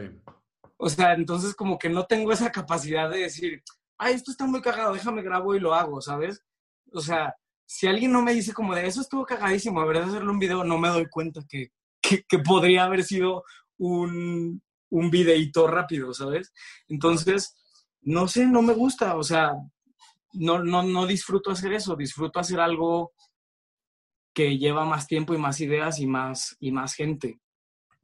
O 0.77 0.89
sea, 0.89 1.13
entonces 1.13 1.53
como 1.53 1.77
que 1.77 1.89
no 1.89 2.07
tengo 2.07 2.31
esa 2.31 2.51
capacidad 2.51 3.07
de 3.07 3.19
decir, 3.19 3.63
ay, 3.99 4.15
esto 4.15 4.31
está 4.31 4.47
muy 4.47 4.61
cagado, 4.61 4.93
déjame 4.93 5.21
grabo 5.21 5.53
y 5.53 5.59
lo 5.59 5.75
hago, 5.75 6.01
¿sabes? 6.01 6.43
O 6.91 7.01
sea, 7.01 7.35
si 7.67 7.85
alguien 7.85 8.11
no 8.11 8.23
me 8.23 8.33
dice 8.33 8.51
como 8.51 8.73
de 8.73 8.87
eso 8.87 9.01
estuvo 9.01 9.27
cagadísimo, 9.27 9.79
a 9.79 9.85
ver, 9.85 9.97
hacerle 9.97 10.31
un 10.31 10.39
video, 10.39 10.63
no 10.63 10.79
me 10.79 10.89
doy 10.89 11.07
cuenta 11.07 11.41
que, 11.47 11.71
que, 12.01 12.39
podría 12.39 12.85
haber 12.85 13.03
sido 13.03 13.43
un, 13.77 14.63
un 14.89 15.09
videíto 15.09 15.67
rápido, 15.67 16.13
¿sabes? 16.13 16.53
Entonces, 16.87 17.55
no 18.01 18.27
sé, 18.27 18.45
no 18.45 18.61
me 18.61 18.73
gusta, 18.73 19.15
o 19.15 19.23
sea, 19.23 19.53
no, 20.33 20.63
no, 20.63 20.83
no 20.83 21.05
disfruto 21.05 21.51
hacer 21.51 21.73
eso, 21.73 21.95
disfruto 21.95 22.39
hacer 22.39 22.59
algo 22.59 23.13
que 24.33 24.57
lleva 24.57 24.85
más 24.85 25.07
tiempo 25.07 25.33
y 25.33 25.37
más 25.37 25.59
ideas 25.59 25.99
y 25.99 26.07
más, 26.07 26.55
y 26.59 26.71
más 26.71 26.93
gente. 26.93 27.39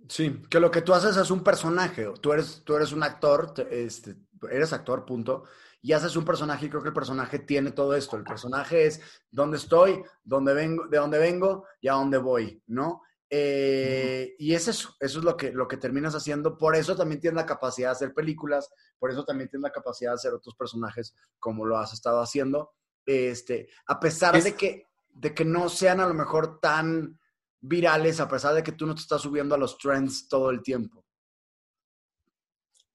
Sí, 0.08 0.42
que 0.50 0.60
lo 0.60 0.70
que 0.70 0.82
tú 0.82 0.94
haces 0.94 1.18
es 1.18 1.32
un 1.32 1.44
personaje. 1.44 2.08
Tú 2.22 2.34
eres, 2.34 2.64
tú 2.64 2.76
eres 2.76 2.92
un 2.92 3.04
actor, 3.04 3.54
este, 3.72 4.16
eres 4.52 4.74
actor, 4.74 5.06
punto. 5.06 5.46
Y 5.82 5.94
haces 5.94 6.16
un 6.16 6.26
personaje 6.26 6.66
y 6.66 6.70
creo 6.70 6.82
que 6.82 6.90
el 6.90 6.94
personaje 6.94 7.40
tiene 7.40 7.72
todo 7.72 7.96
esto. 7.96 8.18
El 8.18 8.24
personaje 8.24 8.86
es 8.86 9.02
dónde 9.32 9.58
estoy, 9.58 10.04
dónde 10.24 10.54
vengo, 10.54 10.88
de 10.88 10.98
dónde 10.98 11.20
vengo 11.20 11.66
y 11.80 11.88
a 11.88 11.94
dónde 11.94 12.18
voy, 12.18 12.62
¿no? 12.68 13.02
Eh, 13.38 14.34
y 14.40 14.54
es 14.54 14.70
eso, 14.70 14.96
eso 14.98 15.20
es 15.20 15.26
lo 15.26 15.36
que, 15.36 15.52
lo 15.52 15.68
que 15.68 15.76
terminas 15.76 16.16
haciendo. 16.16 16.58
Por 16.58 16.74
eso 16.74 16.96
también 16.96 17.20
tienes 17.20 17.36
la 17.36 17.46
capacidad 17.46 17.90
de 17.90 17.92
hacer 17.92 18.14
películas, 18.14 18.72
por 18.98 19.12
eso 19.12 19.26
también 19.26 19.50
tienes 19.50 19.64
la 19.64 19.74
capacidad 19.74 20.12
de 20.12 20.16
hacer 20.16 20.34
otros 20.34 20.56
personajes 20.56 21.14
como 21.38 21.66
lo 21.66 21.78
has 21.78 21.92
estado 21.92 22.22
haciendo. 22.22 22.72
Este, 23.06 23.68
a 23.88 24.00
pesar 24.00 24.42
de, 24.42 24.56
que, 24.56 24.88
de 25.10 25.34
que 25.34 25.44
no 25.44 25.68
sean 25.68 26.00
a 26.00 26.08
lo 26.08 26.14
mejor 26.14 26.62
tan 26.62 27.20
virales 27.60 28.22
a 28.22 28.30
pesar 28.30 28.54
de 28.54 28.64
que 28.64 28.72
tú 28.72 28.86
no 28.86 28.96
te 28.96 29.02
estás 29.02 29.22
subiendo 29.22 29.54
a 29.54 29.58
los 29.58 29.78
trends 29.78 30.30
todo 30.30 30.50
el 30.50 30.62
tiempo. 30.62 31.06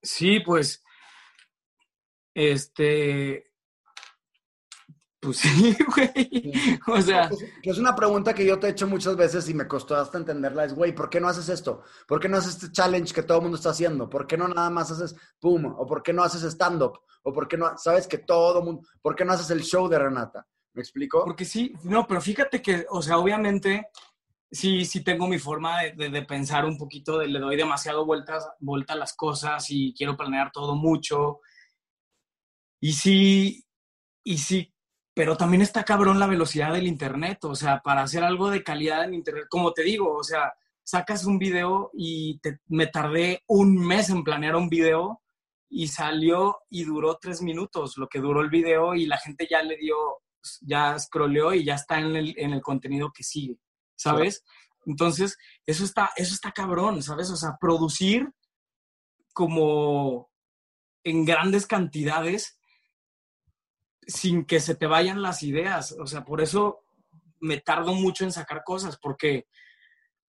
Sí, 0.03 0.41
pues, 0.41 0.83
este, 2.33 3.50
pues 5.21 5.37
sí, 5.37 5.77
güey. 5.95 6.53
O 6.87 7.01
sea. 7.01 7.29
Pues, 7.29 7.45
es 7.63 7.79
una 7.79 7.95
pregunta 7.95 8.35
que 8.35 8.47
yo 8.47 8.59
te 8.59 8.67
he 8.67 8.71
hecho 8.71 8.87
muchas 8.87 9.17
veces 9.17 9.49
y 9.49 9.55
me 9.55 9.69
costó 9.69 9.95
hasta 9.97 10.19
entenderla. 10.19 10.65
Es, 10.65 10.75
güey, 10.75 10.95
¿por 10.95 11.11
qué 11.11 11.21
no 11.21 11.29
haces 11.29 11.49
esto? 11.49 11.83
¿Por 12.09 12.19
qué 12.21 12.29
no 12.29 12.39
haces 12.39 12.55
este 12.55 12.73
challenge 12.73 13.13
que 13.13 13.23
todo 13.23 13.39
el 13.39 13.43
mundo 13.43 13.57
está 13.57 13.71
haciendo? 13.71 14.09
¿Por 14.09 14.27
qué 14.27 14.37
no 14.37 14.49
nada 14.49 14.71
más 14.71 14.91
haces 14.91 15.15
pum? 15.39 15.67
¿O 15.67 15.87
por 15.87 16.03
qué 16.03 16.13
no 16.13 16.25
haces 16.25 16.43
stand-up? 16.43 17.01
¿O 17.23 17.33
por 17.33 17.47
qué 17.47 17.59
no, 17.59 17.77
sabes 17.77 18.07
que 18.07 18.19
todo 18.19 18.63
mundo, 18.63 18.83
¿por 19.03 19.15
qué 19.15 19.25
no 19.25 19.33
haces 19.33 19.51
el 19.51 19.63
show 19.63 19.89
de 19.89 19.99
Renata? 19.99 20.47
¿Me 20.73 20.81
explico? 20.81 21.23
Porque 21.25 21.45
sí, 21.45 21.75
no, 21.83 22.07
pero 22.07 22.21
fíjate 22.21 22.63
que, 22.63 22.87
o 22.89 23.03
sea, 23.03 23.19
obviamente 23.19 23.89
sí, 24.51 24.85
sí 24.85 25.05
tengo 25.05 25.29
mi 25.29 25.39
forma 25.39 25.83
de, 25.83 26.23
pensar 26.23 26.65
un 26.65 26.79
poquito, 26.79 27.19
de, 27.19 27.27
le 27.27 27.39
doy 27.39 27.57
demasiado 27.57 28.07
vueltas, 28.07 28.49
vuelta 28.61 28.95
a 28.95 28.97
las 28.97 29.15
cosas 29.15 29.67
y 29.69 29.93
quiero 29.95 30.17
planear 30.17 30.51
todo 30.51 30.75
mucho. 30.75 31.41
Y 32.81 32.93
sí, 32.93 33.65
y 34.25 34.39
sí, 34.39 34.73
pero 35.15 35.37
también 35.37 35.63
está 35.63 35.85
cabrón 35.85 36.19
la 36.19 36.27
velocidad 36.27 36.73
del 36.73 36.87
Internet, 36.87 37.45
o 37.45 37.55
sea, 37.55 37.81
para 37.81 38.03
hacer 38.03 38.23
algo 38.25 38.51
de 38.51 38.63
calidad 38.63 39.05
en 39.05 39.15
Internet, 39.15 39.47
como 39.49 39.73
te 39.73 39.83
digo, 39.83 40.15
o 40.17 40.25
sea, 40.25 40.53
sacas 40.83 41.25
un 41.25 41.39
video 41.39 41.91
y 41.95 42.41
me 42.69 42.87
tardé 42.87 43.43
un 43.47 43.77
mes 43.77 44.11
en 44.11 44.25
planear 44.25 44.57
un 44.57 44.69
video 44.69 45.23
y 45.69 45.89
salió 45.89 46.59
y 46.69 46.85
duró 46.85 47.19
tres 47.21 47.43
minutos, 47.43 47.97
lo 47.97 48.09
que 48.09 48.19
duró 48.19 48.41
el 48.41 48.51
video 48.51 48.95
y 48.95 49.07
la 49.07 49.19
gente 49.19 49.47
ya 49.49 49.63
le 49.63 49.77
dio, 49.77 49.97
ya 50.63 50.99
scrolleó 50.99 51.55
y 51.55 51.65
ya 51.65 51.75
está 51.75 51.99
en 51.99 52.17
el, 52.17 52.35
en 52.37 52.53
el 52.53 52.61
contenido 52.61 53.13
que 53.13 53.23
sigue. 53.23 53.59
¿sabes? 54.01 54.45
Entonces, 54.87 55.37
eso 55.67 55.85
está, 55.85 56.11
eso 56.17 56.35
está 56.35 56.53
cabrón, 56.53 57.03
¿sabes? 57.03 57.31
O 57.31 57.37
sea, 57.37 57.57
producir 57.61 58.33
como 59.35 60.31
en 61.05 61.25
grandes 61.25 61.67
cantidades 61.67 62.59
sin 64.11 64.45
que 64.45 64.61
se 64.61 64.75
te 64.75 64.87
vayan 64.87 65.23
las 65.23 65.43
ideas. 65.43 65.93
O 65.93 66.07
sea, 66.07 66.25
por 66.25 66.41
eso 66.41 66.85
me 67.41 67.59
tardo 67.61 67.95
mucho 67.95 68.25
en 68.25 68.33
sacar 68.33 68.63
cosas, 68.65 68.99
porque 68.99 69.47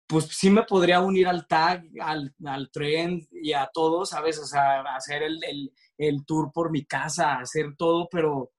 pues 0.07 0.27
sí 0.27 0.51
me 0.51 0.65
podría 0.65 1.01
unir 1.01 1.29
al 1.29 1.47
tag, 1.47 1.85
al, 2.01 2.35
al 2.45 2.71
trend 2.73 3.29
y 3.31 3.53
a 3.53 3.71
todo, 3.73 4.05
¿sabes? 4.05 4.39
O 4.39 4.45
sea, 4.45 4.81
hacer 4.97 5.23
el, 5.23 5.39
el, 5.45 5.73
el 5.99 6.25
tour 6.27 6.51
por 6.53 6.71
mi 6.71 6.85
casa, 6.85 7.39
hacer 7.39 7.77
todo, 7.77 8.09
pero 8.11 8.51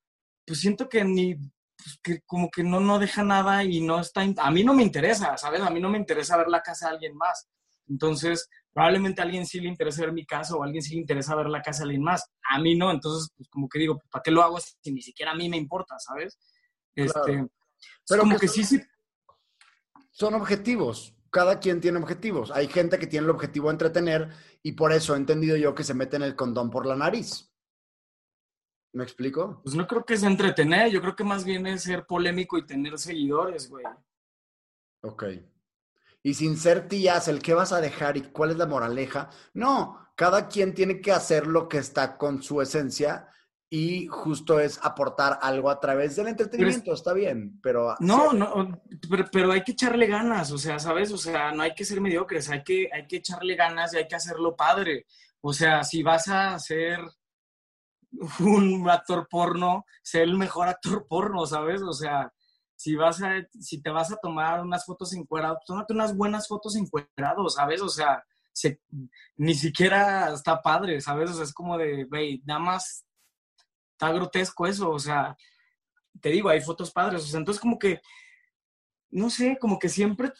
pues 0.45 0.59
siento 0.61 0.87
que 0.87 1.03
ni 1.03 1.35
pues, 1.35 1.99
que 2.01 2.21
como 2.21 2.49
que 2.49 2.63
no, 2.63 2.79
no 2.79 2.99
deja 2.99 3.23
nada 3.23 3.63
y 3.63 3.81
no 3.81 3.99
está... 3.99 4.21
A 4.37 4.51
mí 4.51 4.63
no 4.63 4.73
me 4.73 4.83
interesa, 4.83 5.35
¿sabes? 5.37 5.61
A 5.61 5.69
mí 5.69 5.79
no 5.79 5.89
me 5.89 5.97
interesa 5.97 6.37
ver 6.37 6.47
la 6.47 6.61
casa 6.61 6.87
de 6.87 6.93
alguien 6.95 7.15
más. 7.15 7.49
Entonces, 7.87 8.49
probablemente 8.73 9.21
a 9.21 9.25
alguien 9.25 9.45
sí 9.45 9.59
le 9.59 9.69
interesa 9.69 10.01
ver 10.01 10.13
mi 10.13 10.25
casa 10.25 10.55
o 10.55 10.63
a 10.63 10.65
alguien 10.65 10.81
sí 10.81 10.95
le 10.95 11.01
interesa 11.01 11.35
ver 11.35 11.47
la 11.47 11.61
casa 11.61 11.79
de 11.79 11.85
alguien 11.85 12.03
más. 12.03 12.25
A 12.49 12.59
mí 12.59 12.75
no, 12.75 12.91
entonces, 12.91 13.29
pues 13.35 13.49
como 13.49 13.67
que 13.67 13.79
digo, 13.79 14.01
¿para 14.09 14.23
qué 14.23 14.31
lo 14.31 14.41
hago 14.41 14.59
si 14.59 14.91
ni 14.91 15.01
siquiera 15.01 15.31
a 15.31 15.35
mí 15.35 15.49
me 15.49 15.57
importa, 15.57 15.97
¿sabes? 15.99 16.37
Este, 16.95 17.47
Pero 18.07 18.21
como 18.21 18.37
que, 18.37 18.47
sí, 18.47 18.63
sí. 18.63 18.81
Son 20.11 20.33
objetivos. 20.33 21.15
Cada 21.29 21.59
quien 21.59 21.79
tiene 21.79 21.97
objetivos. 21.97 22.51
Hay 22.51 22.67
gente 22.67 22.99
que 22.99 23.07
tiene 23.07 23.23
el 23.25 23.29
objetivo 23.29 23.69
de 23.69 23.73
entretener 23.73 24.29
y 24.61 24.73
por 24.73 24.91
eso 24.91 25.13
he 25.13 25.17
entendido 25.17 25.55
yo 25.55 25.73
que 25.73 25.85
se 25.85 25.93
meten 25.93 26.23
el 26.23 26.35
condón 26.35 26.69
por 26.69 26.85
la 26.85 26.95
nariz. 26.95 27.49
¿Me 28.93 29.03
explico? 29.03 29.61
Pues 29.63 29.73
no 29.73 29.87
creo 29.87 30.03
que 30.03 30.15
es 30.15 30.23
entretener, 30.23 30.91
yo 30.91 30.99
creo 30.99 31.15
que 31.15 31.23
más 31.23 31.45
bien 31.45 31.65
es 31.65 31.83
ser 31.83 32.05
polémico 32.05 32.57
y 32.57 32.65
tener 32.65 32.97
seguidores, 32.97 33.69
güey. 33.69 33.85
Ok. 35.03 35.23
Y 36.23 36.35
sin 36.35 36.57
ser 36.57 36.87
tías, 36.87 37.27
el 37.27 37.41
qué 37.41 37.53
vas 37.53 37.71
a 37.71 37.81
dejar 37.81 38.17
y 38.17 38.21
cuál 38.21 38.51
es 38.51 38.57
la 38.57 38.67
moraleja. 38.67 39.29
No, 39.53 40.11
cada 40.15 40.47
quien 40.47 40.73
tiene 40.73 41.01
que 41.01 41.11
hacer 41.11 41.47
lo 41.47 41.67
que 41.67 41.79
está 41.79 42.17
con 42.17 42.43
su 42.43 42.61
esencia 42.61 43.27
y 43.73 44.07
justo 44.07 44.59
es 44.59 44.79
aportar 44.83 45.39
algo 45.41 45.69
a 45.69 45.79
través 45.79 46.17
del 46.17 46.27
entretenimiento, 46.27 46.93
está 46.93 47.13
bien, 47.13 47.57
pero... 47.63 47.95
No, 48.01 48.33
no, 48.33 48.81
pero, 49.31 49.53
hay 49.53 49.63
que 49.63 49.71
echarle 49.71 50.07
ganas, 50.07 50.51
o 50.51 50.57
sea, 50.57 50.77
¿sabes? 50.77 51.11
O 51.13 51.17
sea, 51.17 51.53
no 51.53 51.63
hay 51.63 51.73
que 51.73 51.85
ser 51.85 52.01
mediocres, 52.01 52.49
hay 52.49 52.63
que, 52.63 52.89
hay 52.91 53.07
que 53.07 53.15
echarle 53.15 53.55
ganas 53.55 53.93
y 53.93 53.97
hay 53.97 54.07
que 54.09 54.15
hacerlo 54.15 54.57
padre. 54.57 55.05
O 55.39 55.53
sea, 55.53 55.85
si 55.85 56.03
vas 56.03 56.27
a 56.27 56.53
hacer 56.53 56.99
un 58.39 58.89
actor 58.89 59.27
porno, 59.29 59.85
ser 60.03 60.23
el 60.23 60.37
mejor 60.37 60.67
actor 60.67 61.07
porno, 61.07 61.45
¿sabes? 61.45 61.81
O 61.81 61.93
sea, 61.93 62.31
si 62.81 62.95
vas 62.95 63.21
a, 63.21 63.47
si 63.59 63.79
te 63.79 63.91
vas 63.91 64.11
a 64.11 64.17
tomar 64.17 64.59
unas 64.59 64.85
fotos 64.85 65.13
encueradas, 65.13 65.59
tómate 65.67 65.93
unas 65.93 66.17
buenas 66.17 66.47
fotos 66.47 66.75
encuerados, 66.75 67.53
¿sabes? 67.53 67.79
O 67.79 67.89
sea, 67.89 68.23
ni 69.37 69.53
siquiera 69.53 70.33
está 70.33 70.59
padre, 70.63 70.99
¿sabes? 70.99 71.29
O 71.29 71.33
sea, 71.35 71.43
es 71.43 71.53
como 71.53 71.77
de, 71.77 72.05
güey, 72.05 72.41
nada 72.43 72.59
más 72.59 73.05
está 73.91 74.11
grotesco 74.11 74.65
eso, 74.65 74.89
o 74.89 74.97
sea, 74.97 75.37
te 76.19 76.29
digo, 76.29 76.49
hay 76.49 76.59
fotos 76.59 76.89
padres, 76.89 77.23
o 77.23 77.27
sea, 77.27 77.39
entonces 77.39 77.61
como 77.61 77.77
que, 77.77 78.01
no 79.11 79.29
sé, 79.29 79.59
como 79.61 79.77
que 79.77 79.87
siempre, 79.87 80.31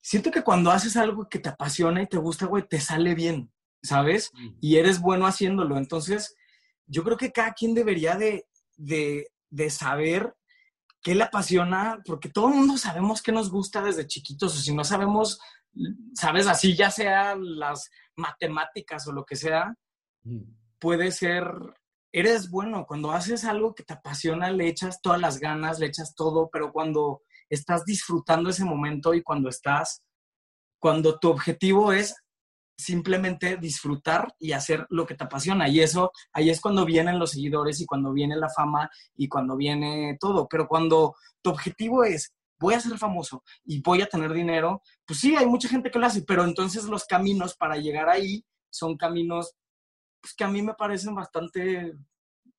siento 0.00 0.32
que 0.32 0.42
cuando 0.42 0.72
haces 0.72 0.96
algo 0.96 1.28
que 1.28 1.38
te 1.38 1.50
apasiona 1.50 2.02
y 2.02 2.08
te 2.08 2.16
gusta, 2.16 2.46
güey, 2.46 2.66
te 2.66 2.80
sale 2.80 3.14
bien, 3.14 3.52
¿sabes? 3.84 4.32
Y 4.60 4.78
eres 4.78 5.00
bueno 5.00 5.28
haciéndolo, 5.28 5.78
entonces 5.78 6.34
yo 6.88 7.04
creo 7.04 7.16
que 7.16 7.30
cada 7.30 7.52
quien 7.52 7.72
debería 7.72 8.16
de, 8.16 8.48
de, 8.76 9.30
de 9.48 9.70
saber 9.70 10.34
qué 11.06 11.14
le 11.14 11.22
apasiona, 11.22 12.02
porque 12.04 12.30
todo 12.30 12.48
el 12.48 12.54
mundo 12.54 12.76
sabemos 12.76 13.22
qué 13.22 13.30
nos 13.30 13.48
gusta 13.48 13.80
desde 13.80 14.08
chiquitos, 14.08 14.56
o 14.56 14.58
si 14.58 14.74
no 14.74 14.82
sabemos, 14.82 15.38
sabes, 16.16 16.48
así 16.48 16.74
ya 16.74 16.90
sea 16.90 17.36
las 17.36 17.88
matemáticas 18.16 19.06
o 19.06 19.12
lo 19.12 19.24
que 19.24 19.36
sea, 19.36 19.72
puede 20.80 21.12
ser 21.12 21.44
eres 22.10 22.50
bueno. 22.50 22.86
Cuando 22.88 23.12
haces 23.12 23.44
algo 23.44 23.72
que 23.72 23.84
te 23.84 23.92
apasiona, 23.92 24.50
le 24.50 24.66
echas 24.66 25.00
todas 25.00 25.20
las 25.20 25.38
ganas, 25.38 25.78
le 25.78 25.86
echas 25.86 26.12
todo, 26.16 26.50
pero 26.50 26.72
cuando 26.72 27.22
estás 27.48 27.84
disfrutando 27.84 28.50
ese 28.50 28.64
momento 28.64 29.14
y 29.14 29.22
cuando 29.22 29.48
estás, 29.48 30.02
cuando 30.80 31.20
tu 31.20 31.30
objetivo 31.30 31.92
es 31.92 32.16
simplemente 32.76 33.56
disfrutar 33.56 34.34
y 34.38 34.52
hacer 34.52 34.86
lo 34.90 35.06
que 35.06 35.14
te 35.14 35.24
apasiona. 35.24 35.68
Y 35.68 35.80
eso, 35.80 36.12
ahí 36.32 36.50
es 36.50 36.60
cuando 36.60 36.84
vienen 36.84 37.18
los 37.18 37.30
seguidores 37.30 37.80
y 37.80 37.86
cuando 37.86 38.12
viene 38.12 38.36
la 38.36 38.50
fama 38.50 38.90
y 39.16 39.28
cuando 39.28 39.56
viene 39.56 40.16
todo. 40.20 40.46
Pero 40.48 40.68
cuando 40.68 41.14
tu 41.42 41.50
objetivo 41.50 42.04
es, 42.04 42.32
voy 42.58 42.74
a 42.74 42.80
ser 42.80 42.98
famoso 42.98 43.42
y 43.64 43.80
voy 43.80 44.02
a 44.02 44.08
tener 44.08 44.32
dinero, 44.32 44.82
pues 45.06 45.20
sí, 45.20 45.36
hay 45.36 45.46
mucha 45.46 45.68
gente 45.68 45.90
que 45.90 45.98
lo 45.98 46.06
hace, 46.06 46.22
pero 46.22 46.44
entonces 46.44 46.84
los 46.84 47.04
caminos 47.04 47.56
para 47.56 47.76
llegar 47.76 48.08
ahí 48.08 48.44
son 48.70 48.96
caminos 48.96 49.54
pues, 50.20 50.34
que 50.34 50.44
a 50.44 50.48
mí 50.48 50.62
me 50.62 50.74
parecen 50.74 51.14
bastante 51.14 51.94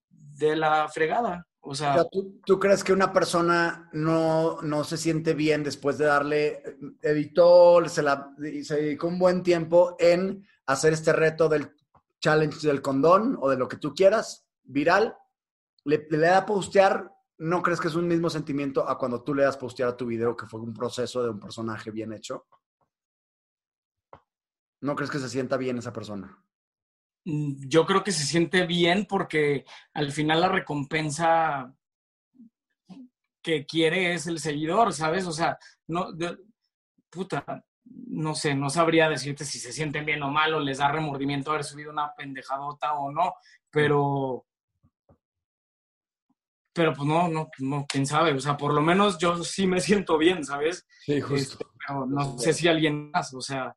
de 0.10 0.56
la 0.56 0.88
fregada. 0.88 1.46
O 1.70 1.76
sea, 1.76 2.08
¿tú, 2.10 2.60
crees 2.60 2.82
que 2.82 2.94
una 2.94 3.12
persona 3.12 3.90
no, 3.92 4.62
no, 4.62 4.86
se 4.86 4.96
siente 4.96 5.34
bien 5.34 5.66
después 5.66 5.98
de 5.98 6.06
darle, 6.06 6.64
editó, 7.02 7.84
se, 7.90 8.02
la, 8.02 8.34
se 8.64 8.76
dedicó 8.76 9.08
un 9.08 9.20
buen 9.20 9.44
tiempo 9.44 9.98
en 10.00 10.48
hacer 10.66 10.94
este 10.94 11.12
reto 11.12 11.50
del 11.50 11.76
challenge 12.22 12.66
del 12.66 12.82
condón 12.82 13.38
o 13.42 13.50
de 13.50 13.58
lo 13.58 13.68
que 13.68 13.76
tú 13.76 13.94
quieras, 13.94 14.48
viral, 14.64 15.18
le, 15.84 16.08
le 16.10 16.18
da 16.20 16.38
a 16.38 16.46
postear, 16.46 17.12
¿no 17.38 17.62
crees 17.62 17.82
que 17.82 17.90
es 17.90 17.96
un 17.96 18.08
mismo 18.08 18.30
sentimiento 18.30 18.88
a 18.88 18.98
cuando 18.98 19.22
tú 19.22 19.36
le 19.36 19.44
das 19.44 19.58
postear 19.58 19.90
a 19.90 19.98
tu 19.98 20.06
video 20.06 20.38
que 20.38 20.46
fue 20.46 20.62
un 20.62 20.74
proceso 20.74 21.22
de 21.22 21.32
un 21.32 21.40
personaje 21.42 21.92
bien 21.92 22.14
hecho? 22.14 22.46
¿No 24.80 24.96
crees 24.96 25.12
que 25.12 25.20
se 25.20 25.28
sienta 25.28 25.58
bien 25.58 25.80
esa 25.80 25.92
persona? 25.92 26.42
Mm, 27.28 27.68
yo 27.68 27.86
creo 27.86 28.06
que 28.06 28.14
se 28.14 28.24
siente 28.24 28.66
bien 28.66 29.06
porque 29.06 29.66
al 29.94 30.14
final 30.14 30.40
la 30.40 30.48
recompensa 30.48 31.76
que 33.42 33.66
quiere 33.66 34.14
es 34.14 34.28
el 34.28 34.40
seguidor, 34.40 34.94
¿sabes? 34.94 35.28
O 35.28 35.34
sea, 35.34 35.60
no, 35.88 36.08
puta, 37.10 37.66
no 37.84 38.34
sé, 38.34 38.56
no 38.56 38.70
sabría 38.70 39.10
decirte 39.10 39.44
si 39.44 39.60
se 39.60 39.74
sienten 39.74 40.06
bien 40.06 40.24
o 40.24 40.32
mal 40.32 40.54
o 40.54 40.62
les 40.62 40.78
da 40.78 40.90
remordimiento 40.90 41.52
haber 41.52 41.66
subido 41.66 41.92
una 41.92 42.14
pendejadota 42.16 42.94
o 42.94 43.12
no, 43.12 43.34
pero, 43.70 44.46
pero 46.72 46.94
pues 46.94 47.08
no, 47.10 47.28
no, 47.28 47.50
no, 47.60 47.86
quién 47.90 48.06
sabe, 48.06 48.32
o 48.32 48.40
sea, 48.40 48.56
por 48.56 48.74
lo 48.74 48.82
menos 48.82 49.18
yo 49.18 49.44
sí 49.44 49.68
me 49.68 49.82
siento 49.82 50.18
bien, 50.18 50.46
¿sabes? 50.46 50.88
Sí, 51.02 51.20
justo. 51.20 51.58
Este, 51.60 51.94
no 52.08 52.38
sé 52.38 52.54
si 52.54 52.70
alguien 52.70 53.12
más, 53.12 53.34
o 53.34 53.42
sea, 53.42 53.76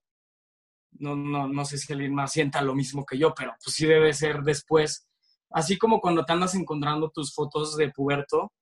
no, 0.92 1.16
no, 1.16 1.48
no 1.48 1.64
sé 1.64 1.78
si 1.78 1.92
alguien 1.92 2.14
más 2.14 2.32
sienta 2.32 2.62
lo 2.62 2.74
mismo 2.74 3.04
que 3.04 3.18
yo, 3.18 3.34
pero 3.34 3.54
pues 3.62 3.74
sí 3.74 3.86
debe 3.86 4.12
ser 4.12 4.42
después. 4.42 5.06
Así 5.50 5.78
como 5.78 6.00
cuando 6.00 6.24
te 6.24 6.32
andas 6.32 6.54
encontrando 6.54 7.10
tus 7.10 7.34
fotos 7.34 7.76
de 7.76 7.90
puberto, 7.90 8.52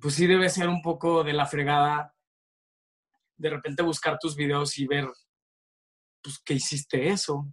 pues 0.00 0.14
sí 0.14 0.26
debe 0.26 0.48
ser 0.50 0.68
un 0.68 0.82
poco 0.82 1.24
de 1.24 1.32
la 1.32 1.46
fregada 1.46 2.14
de 3.38 3.50
repente 3.50 3.82
buscar 3.82 4.18
tus 4.18 4.36
videos 4.36 4.76
y 4.78 4.86
ver, 4.86 5.08
pues, 6.22 6.38
que 6.44 6.54
hiciste 6.54 7.08
eso. 7.08 7.46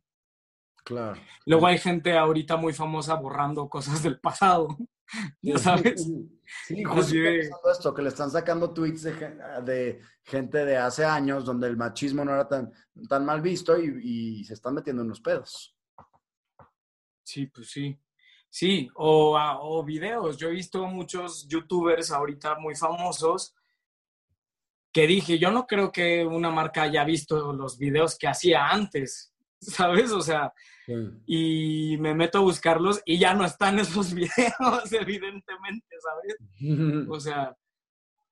Claro. 0.84 1.20
Luego 1.45 1.68
hay 1.68 1.78
gente 1.78 2.18
ahorita 2.18 2.57
muy 2.57 2.74
famosa 2.74 3.16
borrando 3.16 3.70
cosas 3.70 4.03
del 4.03 4.20
pasado. 4.20 4.68
ya 5.41 5.58
sabes. 5.58 6.08
Sí, 6.68 6.84
justo 6.84 7.16
esto, 7.72 7.93
que 7.93 8.01
le 8.01 8.10
están 8.10 8.30
sacando 8.32 8.74
tweets 8.74 9.03
de, 9.03 9.99
gente 10.24 10.66
de 10.66 10.78
hace 10.78 11.06
años 11.06 11.45
donde 11.45 11.68
el 11.68 11.78
machismo 11.78 12.24
no 12.24 12.34
era 12.34 12.47
tan, 12.47 12.72
tan 13.08 13.26
mal 13.26 13.41
visto 13.41 13.78
y, 13.80 14.43
se 14.43 14.53
están 14.53 14.76
metiendo 14.76 15.01
en 15.01 15.10
los 15.10 15.22
pedos. 15.22 15.76
Sí, 17.24 17.47
pues 17.47 17.72
sí. 17.72 17.99
Sí, 18.49 18.89
o, 18.95 19.38
o 19.38 19.84
videos. 19.84 20.38
Yo 20.38 20.47
he 20.47 20.51
visto 20.51 20.86
muchos 20.88 21.47
youtubers 21.47 22.12
ahorita 22.12 22.56
muy 22.56 22.76
famosos 22.76 23.53
que 24.95 25.08
dije, 25.08 25.38
yo 25.38 25.51
no 25.51 25.68
creo 25.68 25.91
que 25.91 26.26
una 26.26 26.49
marca 26.49 26.84
haya 26.84 27.03
visto 27.03 27.51
los 27.51 27.78
videos 27.78 28.18
que 28.18 28.30
hacía 28.30 28.70
antes. 28.70 29.35
¿sabes? 29.62 30.12
O 30.12 30.22
sea, 30.22 30.53
y 31.26 31.97
me 31.99 32.14
meto 32.14 32.39
a 32.39 32.41
buscarlos 32.41 33.01
y 33.06 33.18
ya 33.18 33.34
no 33.34 33.45
están 33.45 33.80
esos 33.80 34.14
videos, 34.14 34.91
evidentemente, 34.91 35.95
¿sabes? 35.99 37.08
O 37.10 37.20
sea, 37.20 37.56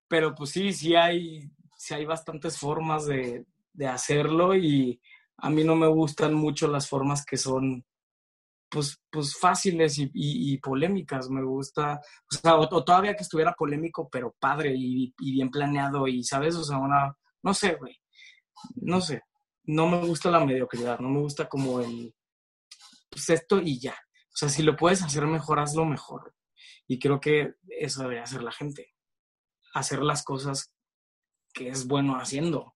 pero 0.08 0.36
pues 0.36 0.52
sí, 0.52 0.74
sí 0.74 0.96
hay, 0.96 1.50
sí 1.78 1.94
hay 1.94 2.06
bastantes 2.06 2.58
formas 2.58 3.06
de, 3.06 3.46
hacerlo 3.88 4.56
y 4.56 5.02
a 5.38 5.50
mí 5.50 5.64
no 5.64 5.76
me 5.76 5.88
gustan 5.88 6.36
mucho 6.36 6.68
las 6.68 6.88
formas 6.88 7.26
que 7.26 7.38
son 7.38 7.84
pues, 8.70 9.02
pues 9.12 9.36
fáciles 9.36 9.96
y, 9.98 10.58
polémicas. 10.60 11.28
Me 11.30 11.44
gusta, 11.44 12.00
o 12.32 12.36
sea, 12.36 12.56
o, 12.56 12.84
todavía 12.84 13.16
que 13.16 13.24
estuviera 13.24 13.54
polémico, 13.54 14.08
pero 14.12 14.36
padre 14.40 14.74
y, 14.78 15.12
y 15.20 15.32
bien 15.32 15.50
planeado 15.50 16.08
y, 16.08 16.24
¿sabes? 16.24 16.56
O 16.56 16.64
sea, 16.64 16.78
una, 16.78 17.18
no 17.42 17.54
sé, 17.56 17.74
güey, 17.76 18.00
no 18.76 19.02
sé 19.02 19.24
no 19.66 19.88
me 19.88 20.06
gusta 20.06 20.30
la 20.30 20.44
mediocridad, 20.44 21.00
no 21.00 21.10
me 21.10 21.20
gusta 21.20 21.48
como 21.48 21.80
el, 21.82 22.14
pues 23.10 23.30
esto 23.30 23.60
y 23.62 23.80
ya. 23.80 23.94
O 23.94 24.36
sea, 24.36 24.50
si 24.50 24.64
lo 24.64 24.76
puedes 24.76 25.02
hacer 25.04 25.26
mejor, 25.28 25.60
hazlo 25.60 25.86
mejor. 25.86 26.36
Y 26.88 27.00
creo 27.00 27.20
que 27.20 27.54
eso 27.68 28.02
debería 28.02 28.24
hacer 28.24 28.44
la 28.44 28.52
gente. 28.52 28.94
Hacer 29.74 30.00
las 30.00 30.24
cosas 30.24 30.74
que 31.54 31.70
es 31.70 31.88
bueno 31.88 32.16
haciendo. 32.16 32.73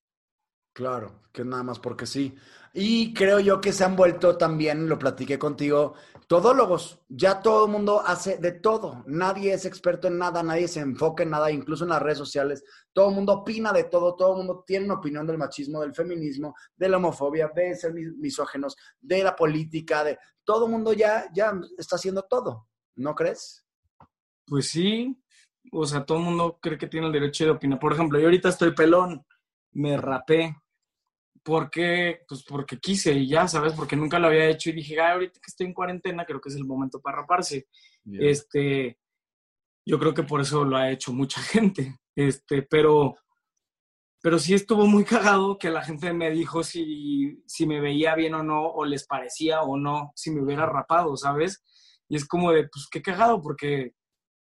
Claro, 0.77 1.23
que 1.33 1.43
nada 1.43 1.63
más 1.63 1.79
porque 1.79 2.05
sí. 2.05 2.35
Y 2.71 3.11
creo 3.11 3.39
yo 3.39 3.59
que 3.59 3.73
se 3.73 3.83
han 3.83 3.95
vuelto 3.95 4.37
también, 4.37 4.87
lo 4.87 4.99
platiqué 4.99 5.39
contigo, 5.39 5.95
todólogos. 6.27 6.99
Ya 7.09 7.41
todo 7.41 7.65
el 7.65 7.71
mundo 7.71 8.03
hace 8.05 8.37
de 8.37 8.51
todo. 8.51 9.03
Nadie 9.07 9.53
es 9.53 9.65
experto 9.65 10.07
en 10.07 10.19
nada, 10.19 10.43
nadie 10.43 10.67
se 10.67 10.81
enfoca 10.81 11.23
en 11.23 11.31
nada, 11.31 11.49
incluso 11.49 11.83
en 11.83 11.89
las 11.89 12.01
redes 12.03 12.19
sociales. 12.19 12.63
Todo 12.93 13.09
el 13.09 13.15
mundo 13.15 13.33
opina 13.33 13.73
de 13.73 13.85
todo, 13.85 14.15
todo 14.15 14.33
el 14.33 14.37
mundo 14.37 14.63
tiene 14.67 14.85
una 14.85 14.99
opinión 14.99 15.25
del 15.25 15.39
machismo, 15.39 15.81
del 15.81 15.95
feminismo, 15.95 16.53
de 16.75 16.89
la 16.89 16.97
homofobia, 16.97 17.51
de 17.55 17.73
ser 17.73 17.95
misógenos, 17.95 18.77
de 19.01 19.23
la 19.23 19.35
política, 19.35 20.03
de 20.03 20.19
todo 20.43 20.67
el 20.67 20.71
mundo 20.73 20.93
ya, 20.93 21.25
ya 21.33 21.59
está 21.75 21.95
haciendo 21.95 22.21
todo. 22.21 22.67
¿No 22.97 23.15
crees? 23.15 23.65
Pues 24.45 24.69
sí. 24.69 25.19
O 25.71 25.87
sea, 25.87 26.05
todo 26.05 26.19
el 26.19 26.25
mundo 26.25 26.59
cree 26.61 26.77
que 26.77 26.85
tiene 26.85 27.07
el 27.07 27.13
derecho 27.13 27.45
de 27.45 27.49
opinar. 27.49 27.79
Por 27.79 27.93
ejemplo, 27.93 28.19
yo 28.19 28.25
ahorita 28.25 28.49
estoy 28.49 28.75
pelón, 28.75 29.25
me 29.71 29.97
rapé 29.97 30.55
porque, 31.47 32.25
pues 32.27 32.43
porque 32.43 32.77
quise 32.77 33.13
y 33.13 33.29
ya, 33.29 33.47
¿sabes? 33.47 33.71
Porque 33.71 33.95
nunca 33.95 34.19
lo 34.19 34.27
había 34.27 34.49
hecho 34.49 34.69
y 34.69 34.73
dije, 34.73 34.99
ahorita 34.99 35.39
que 35.39 35.47
estoy 35.49 35.67
en 35.67 35.73
cuarentena, 35.73 36.25
creo 36.25 36.41
que 36.41 36.49
es 36.49 36.55
el 36.57 36.65
momento 36.65 36.99
para 36.99 37.19
raparse. 37.19 37.69
Este, 38.03 38.99
yo 39.85 39.97
creo 39.97 40.13
que 40.13 40.23
por 40.23 40.41
eso 40.41 40.65
lo 40.65 40.75
ha 40.75 40.91
hecho 40.91 41.13
mucha 41.13 41.39
gente. 41.41 41.99
Este, 42.17 42.63
pero, 42.63 43.15
pero 44.21 44.39
sí 44.39 44.55
estuvo 44.55 44.85
muy 44.87 45.05
cagado 45.05 45.57
que 45.57 45.69
la 45.69 45.81
gente 45.85 46.11
me 46.11 46.31
dijo 46.31 46.63
si, 46.63 47.41
si 47.47 47.65
me 47.65 47.79
veía 47.79 48.13
bien 48.13 48.33
o 48.33 48.43
no, 48.43 48.67
o 48.67 48.83
les 48.83 49.07
parecía 49.07 49.61
o 49.61 49.77
no, 49.77 50.11
si 50.15 50.31
me 50.31 50.43
hubiera 50.43 50.65
rapado, 50.65 51.15
¿sabes? 51.15 51.63
Y 52.09 52.17
es 52.17 52.27
como 52.27 52.51
de, 52.51 52.67
pues 52.67 52.89
qué 52.91 53.01
cagado, 53.01 53.41
porque 53.41 53.93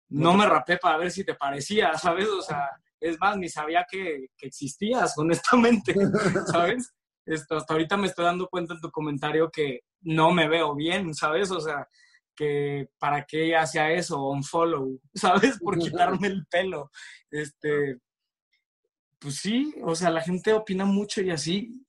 no 0.09 0.33
me 0.33 0.47
rapé 0.47 0.79
para 0.79 0.97
ver 0.97 1.11
si 1.11 1.23
te 1.23 1.35
parecía, 1.35 1.93
¿sabes? 1.99 2.29
O 2.29 2.41
sea, 2.41 2.67
es 3.01 3.19
más, 3.19 3.37
ni 3.37 3.49
sabía 3.49 3.87
que, 3.91 4.27
existías, 4.41 5.15
honestamente, 5.19 5.95
¿sabes? 6.51 6.93
Hasta 7.27 7.75
ahorita 7.75 7.97
me 7.97 8.07
estoy 8.07 8.25
dando 8.25 8.49
cuenta 8.49 8.75
en 8.75 8.81
tu 8.81 8.91
comentario 8.91 9.51
que 9.51 9.81
no 10.01 10.31
me 10.33 10.49
veo 10.49 10.75
bien, 10.75 11.15
¿sabes? 11.15 11.51
O 11.51 11.61
sea, 11.61 11.87
que 12.35 12.89
para 12.99 13.25
qué 13.27 13.57
hacía 13.57 13.91
eso, 13.93 14.29
un 14.29 14.45
follow, 14.45 15.01
¿sabes? 15.15 15.59
Por 15.59 15.79
quitarme 15.79 16.29
el 16.29 16.47
pelo. 16.47 16.91
Este, 17.31 17.99
pues 19.19 19.37
sí, 19.37 19.75
o 19.83 19.95
sea, 19.95 20.11
la 20.11 20.23
gente 20.23 20.53
opina 20.53 20.85
mucho 20.85 21.21
y 21.21 21.31
así. 21.31 21.85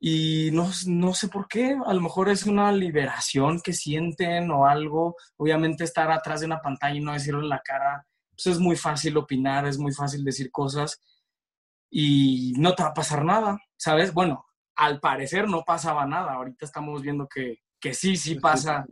y 0.00 0.50
no, 0.52 0.70
no 0.86 1.14
sé 1.14 1.28
por 1.28 1.46
qué, 1.46 1.76
a 1.86 1.94
lo 1.94 2.00
mejor 2.00 2.28
es 2.28 2.44
una 2.46 2.72
liberación 2.72 3.60
que 3.60 3.72
sienten 3.72 4.50
o 4.50 4.66
algo. 4.66 5.16
Obviamente 5.36 5.84
estar 5.84 6.10
atrás 6.10 6.40
de 6.40 6.46
una 6.46 6.60
pantalla 6.60 6.96
y 6.96 7.00
no 7.00 7.12
decirlo 7.12 7.40
en 7.40 7.48
la 7.50 7.60
cara, 7.60 8.06
pues 8.42 8.56
es 8.56 8.60
muy 8.60 8.76
fácil 8.76 9.16
opinar, 9.16 9.66
es 9.66 9.78
muy 9.78 9.92
fácil 9.92 10.24
decir 10.24 10.50
cosas 10.50 11.00
y 11.90 12.54
no 12.56 12.74
te 12.74 12.82
va 12.82 12.90
a 12.90 12.94
pasar 12.94 13.24
nada, 13.24 13.58
¿sabes? 13.76 14.12
Bueno, 14.12 14.46
al 14.76 14.98
parecer 14.98 15.48
no 15.48 15.62
pasaba 15.62 16.06
nada, 16.06 16.32
ahorita 16.32 16.64
estamos 16.64 17.02
viendo 17.02 17.28
que, 17.28 17.58
que 17.78 17.94
sí, 17.94 18.16
sí 18.16 18.36
pasa. 18.36 18.86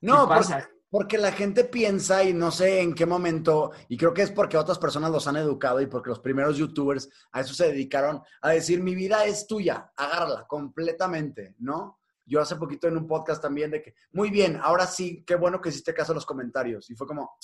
No, 0.00 0.26
pasa. 0.26 0.68
Porque 0.88 1.18
la 1.18 1.30
gente 1.30 1.62
piensa 1.64 2.24
y 2.24 2.32
no 2.32 2.50
sé 2.50 2.80
en 2.80 2.94
qué 2.94 3.06
momento, 3.06 3.70
y 3.88 3.96
creo 3.96 4.12
que 4.12 4.22
es 4.22 4.32
porque 4.32 4.56
otras 4.56 4.78
personas 4.78 5.12
los 5.12 5.28
han 5.28 5.36
educado 5.36 5.80
y 5.80 5.86
porque 5.86 6.10
los 6.10 6.18
primeros 6.18 6.56
youtubers 6.56 7.08
a 7.30 7.42
eso 7.42 7.54
se 7.54 7.68
dedicaron 7.68 8.20
a 8.42 8.50
decir, 8.50 8.82
mi 8.82 8.96
vida 8.96 9.24
es 9.24 9.46
tuya, 9.46 9.92
agárrala 9.96 10.46
completamente, 10.48 11.54
¿no? 11.58 12.00
Yo 12.26 12.40
hace 12.40 12.56
poquito 12.56 12.88
en 12.88 12.96
un 12.96 13.06
podcast 13.06 13.40
también 13.40 13.70
de 13.70 13.82
que, 13.82 13.94
muy 14.12 14.30
bien, 14.30 14.58
ahora 14.60 14.86
sí, 14.86 15.22
qué 15.24 15.36
bueno 15.36 15.60
que 15.60 15.68
hiciste 15.68 15.94
caso 15.94 16.12
a 16.12 16.14
los 16.14 16.26
comentarios. 16.26 16.88
Y 16.90 16.94
fue 16.94 17.06
como, 17.06 17.36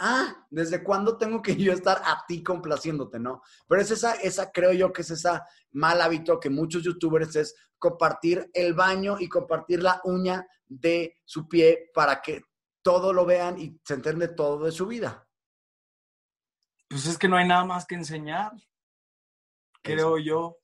ah, 0.00 0.46
¿desde 0.50 0.82
cuándo 0.82 1.16
tengo 1.16 1.40
que 1.40 1.54
yo 1.56 1.72
estar 1.72 2.02
a 2.04 2.24
ti 2.26 2.42
complaciéndote, 2.42 3.20
no? 3.20 3.42
Pero 3.68 3.80
es 3.80 3.90
esa, 3.90 4.14
esa 4.14 4.50
creo 4.50 4.72
yo 4.72 4.92
que 4.92 5.02
es 5.02 5.10
esa 5.10 5.46
mal 5.70 6.00
hábito 6.00 6.40
que 6.40 6.50
muchos 6.50 6.82
youtubers 6.82 7.36
es 7.36 7.54
compartir 7.78 8.50
el 8.52 8.74
baño 8.74 9.16
y 9.18 9.28
compartir 9.28 9.82
la 9.82 10.00
uña 10.04 10.46
de 10.66 11.16
su 11.24 11.48
pie 11.48 11.90
para 11.94 12.20
que 12.20 12.42
todo 12.82 13.12
lo 13.12 13.26
vean 13.26 13.58
y 13.58 13.78
se 13.84 13.94
entiende 13.94 14.28
todo 14.28 14.64
de 14.64 14.72
su 14.72 14.86
vida. 14.86 15.26
Pues 16.88 17.06
es 17.06 17.18
que 17.18 17.28
no 17.28 17.36
hay 17.36 17.46
nada 17.46 17.64
más 17.64 17.86
que 17.86 17.94
enseñar, 17.94 18.52
creo 19.82 20.18
yo. 20.18 20.56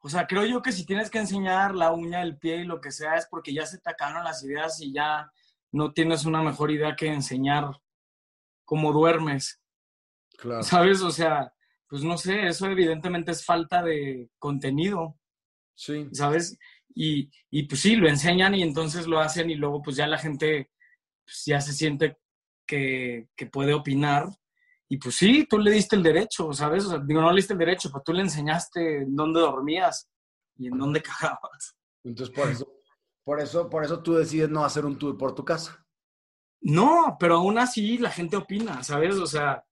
O 0.00 0.08
sea, 0.08 0.26
creo 0.26 0.44
yo 0.44 0.60
que 0.60 0.72
si 0.72 0.84
tienes 0.84 1.10
que 1.10 1.18
enseñar 1.18 1.74
la 1.74 1.92
uña, 1.92 2.22
el 2.22 2.38
pie 2.38 2.56
y 2.56 2.64
lo 2.64 2.80
que 2.80 2.92
sea, 2.92 3.14
es 3.14 3.26
porque 3.26 3.54
ya 3.54 3.64
se 3.64 3.78
te 3.78 3.90
acabaron 3.90 4.24
las 4.24 4.42
ideas 4.44 4.80
y 4.80 4.92
ya 4.92 5.30
no 5.72 5.92
tienes 5.92 6.26
una 6.26 6.42
mejor 6.42 6.70
idea 6.70 6.94
que 6.94 7.06
enseñar 7.06 7.70
cómo 8.64 8.92
duermes. 8.92 9.60
Claro. 10.36 10.62
¿Sabes? 10.62 11.02
O 11.02 11.10
sea, 11.10 11.52
pues 11.88 12.02
no 12.02 12.18
sé, 12.18 12.46
eso 12.46 12.66
evidentemente 12.66 13.32
es 13.32 13.44
falta 13.44 13.82
de 13.82 14.30
contenido. 14.38 15.18
Sí. 15.74 16.08
¿Sabes? 16.12 16.58
Y, 16.94 17.30
y 17.50 17.64
pues 17.64 17.80
sí, 17.80 17.96
lo 17.96 18.08
enseñan 18.08 18.54
y 18.54 18.62
entonces 18.62 19.06
lo 19.06 19.20
hacen 19.20 19.50
y 19.50 19.56
luego 19.56 19.82
pues 19.82 19.96
ya 19.96 20.06
la 20.06 20.18
gente 20.18 20.70
pues, 21.24 21.42
ya 21.46 21.60
se 21.60 21.72
siente 21.72 22.18
que, 22.66 23.28
puede 23.52 23.74
opinar. 23.74 24.26
Y 24.88 24.98
pues 24.98 25.16
sí, 25.16 25.46
tú 25.48 25.58
le 25.58 25.70
diste 25.70 25.96
el 25.96 26.02
derecho, 26.02 26.52
¿sabes? 26.52 26.86
digo, 27.06 27.20
no 27.20 27.30
le 27.30 27.36
diste 27.36 27.54
el 27.54 27.58
derecho, 27.58 27.90
pero 27.90 28.02
tú 28.04 28.12
le 28.12 28.22
enseñaste 28.22 29.02
en 29.02 29.16
dónde 29.16 29.40
dormías 29.40 30.08
y 30.56 30.68
en 30.68 30.78
dónde 30.78 31.02
cagabas. 31.02 31.76
Entonces, 32.04 32.34
por 32.34 32.50
eso, 32.50 32.72
por 33.24 33.40
eso, 33.40 33.70
por 33.70 33.84
eso 33.84 34.02
tú 34.02 34.14
decides 34.14 34.50
no 34.50 34.64
hacer 34.64 34.84
un 34.84 34.98
tour 34.98 35.16
por 35.16 35.34
tu 35.34 35.44
casa. 35.44 35.83
No, 36.64 37.16
pero 37.20 37.36
aún 37.36 37.58
así 37.58 37.98
la 37.98 38.10
gente 38.10 38.36
opina, 38.36 38.82
¿sabes? 38.82 39.16
O 39.16 39.26
sea, 39.26 39.62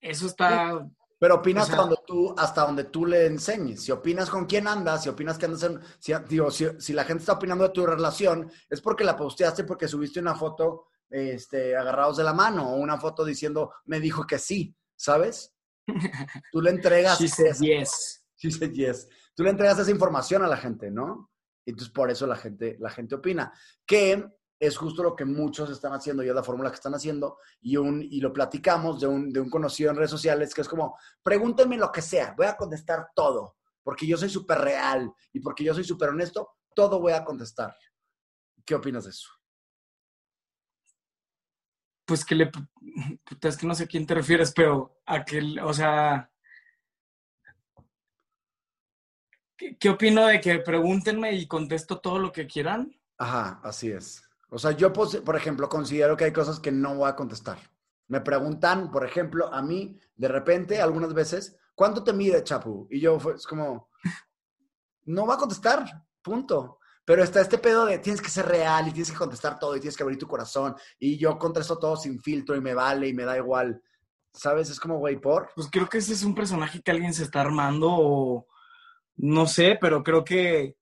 eso 0.00 0.26
está... 0.26 0.86
Pero 1.18 1.36
opinas 1.36 1.70
hasta, 1.70 1.76
donde 1.82 1.96
tú, 2.04 2.34
hasta 2.36 2.66
donde 2.66 2.84
tú 2.84 3.06
le 3.06 3.26
enseñes. 3.26 3.82
Si 3.82 3.92
opinas 3.92 4.28
con 4.28 4.44
quién 4.44 4.66
andas, 4.66 5.04
si 5.04 5.08
opinas 5.08 5.38
que 5.38 5.46
andas 5.46 5.62
en... 5.62 5.80
Si, 5.98 6.12
digo, 6.28 6.50
si, 6.50 6.92
la 6.92 7.04
gente 7.04 7.22
está 7.22 7.34
opinando 7.34 7.64
de 7.64 7.70
tu 7.70 7.86
relación, 7.86 8.50
es 8.68 8.80
porque 8.80 9.04
la 9.04 9.16
posteaste 9.16 9.64
porque 9.64 9.88
subiste 9.88 10.20
una 10.20 10.34
foto 10.34 10.88
este, 11.08 11.76
agarrados 11.76 12.18
de 12.18 12.24
la 12.24 12.34
mano 12.34 12.70
o 12.70 12.76
una 12.76 12.98
foto 12.98 13.24
diciendo, 13.24 13.72
me 13.86 14.00
dijo 14.00 14.26
que 14.26 14.38
sí, 14.38 14.76
¿sabes? 14.96 15.54
Tú 16.52 16.60
le 16.60 16.70
entregas... 16.70 17.18
She 17.18 17.28
said 17.28 17.54
yes. 17.60 18.26
She 18.36 18.50
said 18.50 18.72
yes. 18.72 19.08
Tú 19.34 19.44
le 19.44 19.50
entregas 19.50 19.78
esa 19.78 19.90
información 19.90 20.42
a 20.42 20.48
la 20.48 20.56
gente, 20.56 20.90
¿no? 20.90 21.30
Entonces, 21.64 21.94
por 21.94 22.10
eso 22.10 22.26
la 22.26 22.36
gente, 22.36 22.76
la 22.78 22.90
gente 22.90 23.14
opina. 23.14 23.52
Que 23.86 24.28
es 24.62 24.76
justo 24.76 25.02
lo 25.02 25.16
que 25.16 25.24
muchos 25.24 25.70
están 25.70 25.92
haciendo, 25.92 26.22
y 26.22 26.28
es 26.28 26.34
la 26.36 26.44
fórmula 26.44 26.70
que 26.70 26.76
están 26.76 26.94
haciendo, 26.94 27.38
y, 27.60 27.76
un, 27.76 28.00
y 28.00 28.20
lo 28.20 28.32
platicamos 28.32 29.00
de 29.00 29.08
un, 29.08 29.32
de 29.32 29.40
un 29.40 29.50
conocido 29.50 29.90
en 29.90 29.96
redes 29.96 30.12
sociales, 30.12 30.54
que 30.54 30.60
es 30.60 30.68
como, 30.68 30.96
pregúntenme 31.20 31.76
lo 31.76 31.90
que 31.90 32.00
sea, 32.00 32.32
voy 32.36 32.46
a 32.46 32.56
contestar 32.56 33.08
todo, 33.12 33.56
porque 33.82 34.06
yo 34.06 34.16
soy 34.16 34.28
súper 34.30 34.58
real 34.58 35.12
y 35.32 35.40
porque 35.40 35.64
yo 35.64 35.74
soy 35.74 35.82
súper 35.82 36.10
honesto, 36.10 36.58
todo 36.76 37.00
voy 37.00 37.12
a 37.12 37.24
contestar. 37.24 37.74
¿Qué 38.64 38.76
opinas 38.76 39.02
de 39.02 39.10
eso? 39.10 39.30
Pues 42.04 42.24
que 42.24 42.36
le, 42.36 42.52
es 43.42 43.56
que 43.56 43.66
no 43.66 43.74
sé 43.74 43.82
a 43.82 43.88
quién 43.88 44.06
te 44.06 44.14
refieres, 44.14 44.52
pero 44.54 45.00
a 45.06 45.24
que, 45.24 45.56
o 45.60 45.74
sea, 45.74 46.30
¿qué, 49.56 49.76
qué 49.76 49.90
opino 49.90 50.24
de 50.28 50.40
que 50.40 50.60
pregúntenme 50.60 51.32
y 51.32 51.48
contesto 51.48 51.98
todo 51.98 52.20
lo 52.20 52.30
que 52.30 52.46
quieran? 52.46 52.96
Ajá, 53.18 53.60
así 53.64 53.90
es. 53.90 54.22
O 54.54 54.58
sea, 54.58 54.72
yo, 54.72 54.92
por 54.92 55.34
ejemplo, 55.34 55.66
considero 55.66 56.14
que 56.14 56.24
hay 56.24 56.32
cosas 56.32 56.60
que 56.60 56.70
no 56.70 56.94
voy 56.94 57.08
a 57.08 57.16
contestar. 57.16 57.58
Me 58.08 58.20
preguntan, 58.20 58.90
por 58.90 59.02
ejemplo, 59.02 59.50
a 59.50 59.62
mí, 59.62 59.98
de 60.14 60.28
repente, 60.28 60.82
algunas 60.82 61.14
veces, 61.14 61.56
¿cuánto 61.74 62.04
te 62.04 62.12
mide, 62.12 62.44
Chapu? 62.44 62.86
Y 62.90 63.00
yo, 63.00 63.18
es 63.34 63.46
como, 63.46 63.88
no 65.06 65.26
va 65.26 65.34
a 65.34 65.38
contestar, 65.38 66.04
punto. 66.20 66.80
Pero 67.02 67.24
está 67.24 67.40
este 67.40 67.56
pedo 67.56 67.86
de 67.86 67.98
tienes 67.98 68.20
que 68.20 68.28
ser 68.28 68.44
real 68.44 68.88
y 68.88 68.92
tienes 68.92 69.10
que 69.10 69.16
contestar 69.16 69.58
todo 69.58 69.74
y 69.74 69.80
tienes 69.80 69.96
que 69.96 70.02
abrir 70.02 70.18
tu 70.18 70.28
corazón. 70.28 70.76
Y 70.98 71.16
yo 71.16 71.38
contesto 71.38 71.78
todo 71.78 71.96
sin 71.96 72.20
filtro 72.20 72.54
y 72.54 72.60
me 72.60 72.74
vale 72.74 73.08
y 73.08 73.14
me 73.14 73.24
da 73.24 73.38
igual. 73.38 73.82
¿Sabes? 74.34 74.68
Es 74.68 74.78
como, 74.78 74.98
güey, 74.98 75.18
por. 75.18 75.48
Pues 75.56 75.68
creo 75.72 75.88
que 75.88 75.96
ese 75.96 76.12
es 76.12 76.24
un 76.24 76.34
personaje 76.34 76.82
que 76.82 76.90
alguien 76.90 77.14
se 77.14 77.22
está 77.22 77.40
armando 77.40 77.88
o 77.90 78.46
no 79.16 79.46
sé, 79.46 79.78
pero 79.80 80.02
creo 80.02 80.22
que 80.22 80.76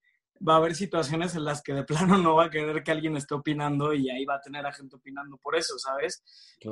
va 0.47 0.55
a 0.55 0.57
haber 0.57 0.75
situaciones 0.75 1.35
en 1.35 1.45
las 1.45 1.63
que 1.63 1.75
de 1.75 1.85
plano 1.85 2.17
no 2.19 2.37
va 2.37 2.45
a 2.45 2.51
querer 2.51 2.83
que 2.83 2.91
alguien 2.91 3.17
esté 3.17 3.35
opinando 3.35 3.93
y 3.93 4.11
ahí 4.11 4.25
va 4.25 4.37
a 4.37 4.41
tener 4.41 4.67
a 4.67 4.73
gente 4.73 4.97
opinando 4.97 5.37
por 5.37 5.57
eso, 5.57 5.79
¿sabes? 5.79 6.23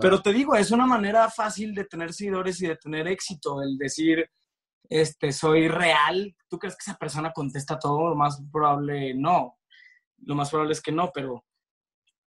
Pero 0.01 0.23
te 0.23 0.33
digo, 0.33 0.55
es 0.55 0.71
una 0.71 0.87
manera 0.87 1.31
fácil 1.31 1.75
de 1.75 1.85
tener 1.85 2.13
seguidores 2.13 2.61
y 2.63 2.67
de 2.67 2.77
tener 2.77 3.07
éxito, 3.09 3.63
el 3.63 3.77
decir, 3.77 4.29
este, 4.89 5.33
soy 5.33 5.69
real. 5.69 6.35
¿Tú 6.49 6.59
crees 6.59 6.77
que 6.77 6.91
esa 6.91 6.99
persona 6.99 7.33
contesta 7.33 7.79
todo? 7.79 8.11
Lo 8.11 8.17
más 8.17 8.41
probable 8.51 9.15
no. 9.15 9.59
Lo 10.25 10.35
más 10.35 10.51
probable 10.51 10.73
es 10.73 10.81
que 10.81 10.93
no, 10.93 11.11
pero, 11.13 11.45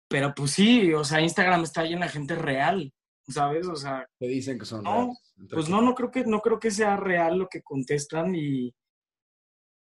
pero 0.08 0.34
pues 0.34 0.52
sí, 0.52 0.94
o 0.94 1.04
sea, 1.04 1.22
Instagram 1.22 1.64
está 1.64 1.84
lleno 1.84 2.06
de 2.06 2.12
gente 2.12 2.36
real, 2.36 2.92
¿sabes? 3.28 3.68
O 3.68 3.76
sea, 3.76 4.08
te 4.18 4.28
dicen 4.28 4.58
que 4.58 4.66
son 4.66 4.84
no, 4.84 5.14
Pues 5.52 5.70
no, 5.70 5.82
no 5.82 5.94
creo 5.94 6.10
que 6.10 6.26
no 6.26 6.40
creo 6.40 6.60
que 6.60 6.72
sea 6.72 6.98
real 6.98 7.38
lo 7.38 7.48
que 7.48 7.62
contestan 7.62 8.34
y 8.34 8.74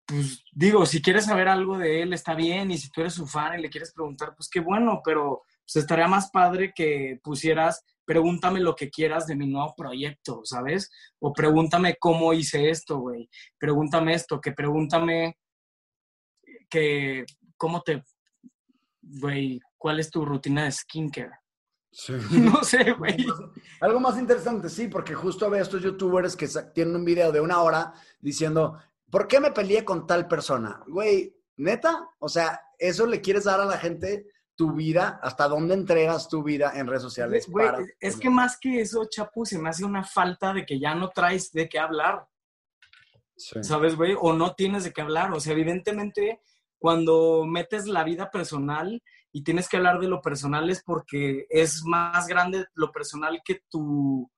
pues 0.06 0.44
digo, 0.52 0.84
si 0.86 1.00
quieres 1.00 1.26
saber 1.26 1.48
algo 1.48 1.78
de 1.78 2.02
él, 2.02 2.12
está 2.12 2.34
bien, 2.34 2.70
y 2.70 2.78
si 2.78 2.90
tú 2.90 3.00
eres 3.00 3.14
su 3.14 3.26
fan 3.26 3.58
y 3.58 3.62
le 3.62 3.70
quieres 3.70 3.92
preguntar, 3.92 4.34
pues 4.36 4.48
qué 4.50 4.60
bueno, 4.60 5.00
pero 5.04 5.42
pues 5.64 5.76
estaría 5.76 6.08
más 6.08 6.30
padre 6.30 6.72
que 6.74 7.20
pusieras, 7.22 7.84
pregúntame 8.04 8.60
lo 8.60 8.74
que 8.74 8.90
quieras 8.90 9.26
de 9.26 9.36
mi 9.36 9.46
nuevo 9.46 9.74
proyecto, 9.76 10.42
¿sabes? 10.44 10.90
O 11.20 11.32
pregúntame 11.32 11.96
cómo 11.98 12.32
hice 12.32 12.70
esto, 12.70 12.98
güey. 12.98 13.28
Pregúntame 13.58 14.14
esto, 14.14 14.40
que 14.40 14.52
pregúntame 14.52 15.38
que, 16.68 17.24
¿cómo 17.56 17.82
te, 17.82 18.02
güey, 19.00 19.60
cuál 19.78 20.00
es 20.00 20.10
tu 20.10 20.24
rutina 20.24 20.64
de 20.64 20.72
skincare? 20.72 21.42
Sí. 21.90 22.14
No 22.32 22.64
sé, 22.64 22.92
güey. 22.92 23.26
Algo 23.80 24.00
más 24.00 24.18
interesante, 24.18 24.68
sí, 24.68 24.88
porque 24.88 25.14
justo 25.14 25.48
veo 25.50 25.62
estos 25.62 25.82
youtubers 25.82 26.34
que 26.36 26.48
tienen 26.74 26.96
un 26.96 27.04
video 27.04 27.30
de 27.30 27.40
una 27.40 27.60
hora 27.62 27.92
diciendo, 28.20 28.78
¿Por 29.12 29.28
qué 29.28 29.40
me 29.40 29.50
peleé 29.50 29.84
con 29.84 30.06
tal 30.06 30.26
persona? 30.26 30.82
Güey, 30.86 31.36
neta, 31.58 32.08
o 32.18 32.30
sea, 32.30 32.58
eso 32.78 33.04
le 33.04 33.20
quieres 33.20 33.44
dar 33.44 33.60
a 33.60 33.66
la 33.66 33.76
gente 33.76 34.26
tu 34.56 34.72
vida, 34.72 35.20
hasta 35.22 35.48
dónde 35.48 35.74
entregas 35.74 36.30
tu 36.30 36.42
vida 36.42 36.72
en 36.76 36.86
redes 36.86 37.02
sociales. 37.02 37.46
Güey, 37.46 37.68
es 38.00 38.16
que 38.16 38.30
más 38.30 38.56
que 38.58 38.80
eso, 38.80 39.04
Chapu, 39.04 39.44
se 39.44 39.58
me 39.58 39.68
hace 39.68 39.84
una 39.84 40.02
falta 40.02 40.54
de 40.54 40.64
que 40.64 40.80
ya 40.80 40.94
no 40.94 41.10
traes 41.10 41.52
de 41.52 41.68
qué 41.68 41.78
hablar. 41.78 42.26
¿Sabes, 43.36 43.96
güey? 43.96 44.16
O 44.18 44.32
no 44.32 44.54
tienes 44.54 44.84
de 44.84 44.94
qué 44.94 45.02
hablar. 45.02 45.30
O 45.34 45.40
sea, 45.40 45.52
evidentemente, 45.52 46.40
cuando 46.78 47.44
metes 47.44 47.86
la 47.86 48.04
vida 48.04 48.30
personal 48.30 49.02
y 49.30 49.44
tienes 49.44 49.68
que 49.68 49.76
hablar 49.76 50.00
de 50.00 50.08
lo 50.08 50.22
personal 50.22 50.70
es 50.70 50.82
porque 50.82 51.46
es 51.50 51.84
más 51.84 52.26
grande 52.28 52.64
lo 52.72 52.90
personal 52.90 53.42
que 53.44 53.60
tu, 53.68 54.30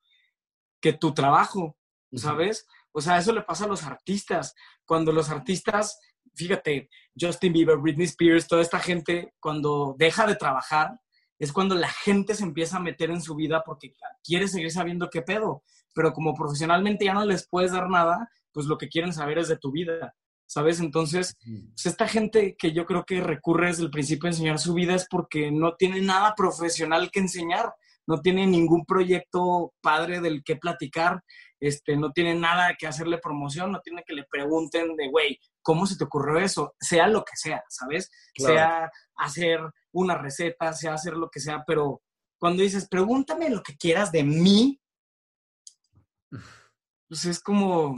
que 0.80 0.94
tu 0.94 1.14
trabajo, 1.14 1.76
¿sabes? 2.12 2.66
O 2.96 3.00
sea, 3.00 3.18
eso 3.18 3.32
le 3.32 3.42
pasa 3.42 3.64
a 3.64 3.68
los 3.68 3.82
artistas. 3.82 4.54
Cuando 4.84 5.10
los 5.10 5.28
artistas, 5.28 5.98
fíjate, 6.32 6.88
Justin 7.18 7.52
Bieber, 7.52 7.76
Britney 7.76 8.06
Spears, 8.06 8.46
toda 8.46 8.62
esta 8.62 8.78
gente, 8.78 9.34
cuando 9.40 9.96
deja 9.98 10.26
de 10.28 10.36
trabajar, 10.36 11.00
es 11.36 11.52
cuando 11.52 11.74
la 11.74 11.88
gente 11.88 12.36
se 12.36 12.44
empieza 12.44 12.76
a 12.76 12.80
meter 12.80 13.10
en 13.10 13.20
su 13.20 13.34
vida 13.34 13.64
porque 13.66 13.92
quiere 14.22 14.46
seguir 14.46 14.70
sabiendo 14.70 15.10
qué 15.10 15.22
pedo. 15.22 15.64
Pero 15.92 16.12
como 16.12 16.34
profesionalmente 16.34 17.04
ya 17.04 17.14
no 17.14 17.24
les 17.24 17.48
puedes 17.48 17.72
dar 17.72 17.90
nada, 17.90 18.30
pues 18.52 18.66
lo 18.66 18.78
que 18.78 18.88
quieren 18.88 19.12
saber 19.12 19.38
es 19.38 19.48
de 19.48 19.56
tu 19.56 19.72
vida. 19.72 20.14
¿Sabes? 20.46 20.78
Entonces, 20.78 21.36
pues 21.42 21.86
esta 21.86 22.06
gente 22.06 22.54
que 22.56 22.70
yo 22.72 22.84
creo 22.86 23.04
que 23.04 23.20
recurre 23.20 23.68
desde 23.68 23.82
el 23.82 23.90
principio 23.90 24.28
a 24.28 24.30
enseñar 24.30 24.60
su 24.60 24.72
vida 24.74 24.94
es 24.94 25.08
porque 25.10 25.50
no 25.50 25.74
tiene 25.74 26.00
nada 26.00 26.34
profesional 26.36 27.10
que 27.10 27.18
enseñar, 27.18 27.74
no 28.06 28.20
tiene 28.20 28.46
ningún 28.46 28.84
proyecto 28.84 29.72
padre 29.80 30.20
del 30.20 30.42
que 30.44 30.56
platicar, 30.56 31.22
este, 31.60 31.96
no 31.96 32.12
tiene 32.12 32.34
nada 32.34 32.74
que 32.78 32.86
hacerle 32.86 33.18
promoción, 33.18 33.72
no 33.72 33.80
tiene 33.80 34.02
que 34.06 34.14
le 34.14 34.24
pregunten 34.30 34.96
de, 34.96 35.08
güey, 35.08 35.38
¿cómo 35.62 35.86
se 35.86 35.96
te 35.96 36.04
ocurrió 36.04 36.38
eso? 36.38 36.74
Sea 36.78 37.06
lo 37.08 37.24
que 37.24 37.36
sea, 37.36 37.62
¿sabes? 37.68 38.10
Sea 38.36 38.90
hacer 39.16 39.60
una 39.92 40.16
receta, 40.18 40.72
sea 40.72 40.94
hacer 40.94 41.14
lo 41.14 41.30
que 41.30 41.40
sea, 41.40 41.64
pero 41.66 42.02
cuando 42.38 42.62
dices, 42.62 42.88
pregúntame 42.88 43.48
lo 43.48 43.62
que 43.62 43.76
quieras 43.76 44.12
de 44.12 44.24
mí, 44.24 44.80
pues 47.08 47.24
es 47.24 47.40
como, 47.40 47.96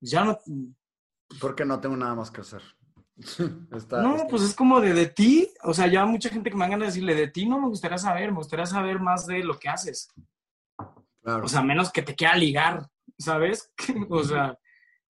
ya 0.00 0.24
no... 0.24 0.38
Porque 1.40 1.64
no 1.64 1.80
tengo 1.80 1.96
nada 1.96 2.14
más 2.14 2.30
que 2.30 2.40
hacer. 2.40 2.62
no, 3.90 4.26
pues 4.28 4.42
es 4.42 4.54
como 4.54 4.80
de, 4.80 4.94
de 4.94 5.06
ti, 5.06 5.52
o 5.64 5.74
sea, 5.74 5.86
ya 5.86 6.04
mucha 6.06 6.28
gente 6.28 6.50
que 6.50 6.56
me 6.56 6.68
van 6.68 6.80
a 6.80 6.86
decirle, 6.86 7.14
de 7.14 7.28
ti 7.28 7.46
no 7.46 7.60
me 7.60 7.68
gustaría 7.68 7.98
saber, 7.98 8.30
me 8.30 8.38
gustaría 8.38 8.66
saber 8.66 9.00
más 9.00 9.26
de 9.26 9.42
lo 9.42 9.58
que 9.58 9.68
haces. 9.68 10.08
O 11.24 11.48
sea, 11.48 11.62
menos 11.62 11.90
que 11.90 12.02
te 12.02 12.14
quiera 12.14 12.36
ligar, 12.36 12.88
¿sabes? 13.18 13.72
o 14.08 14.22
sea, 14.22 14.58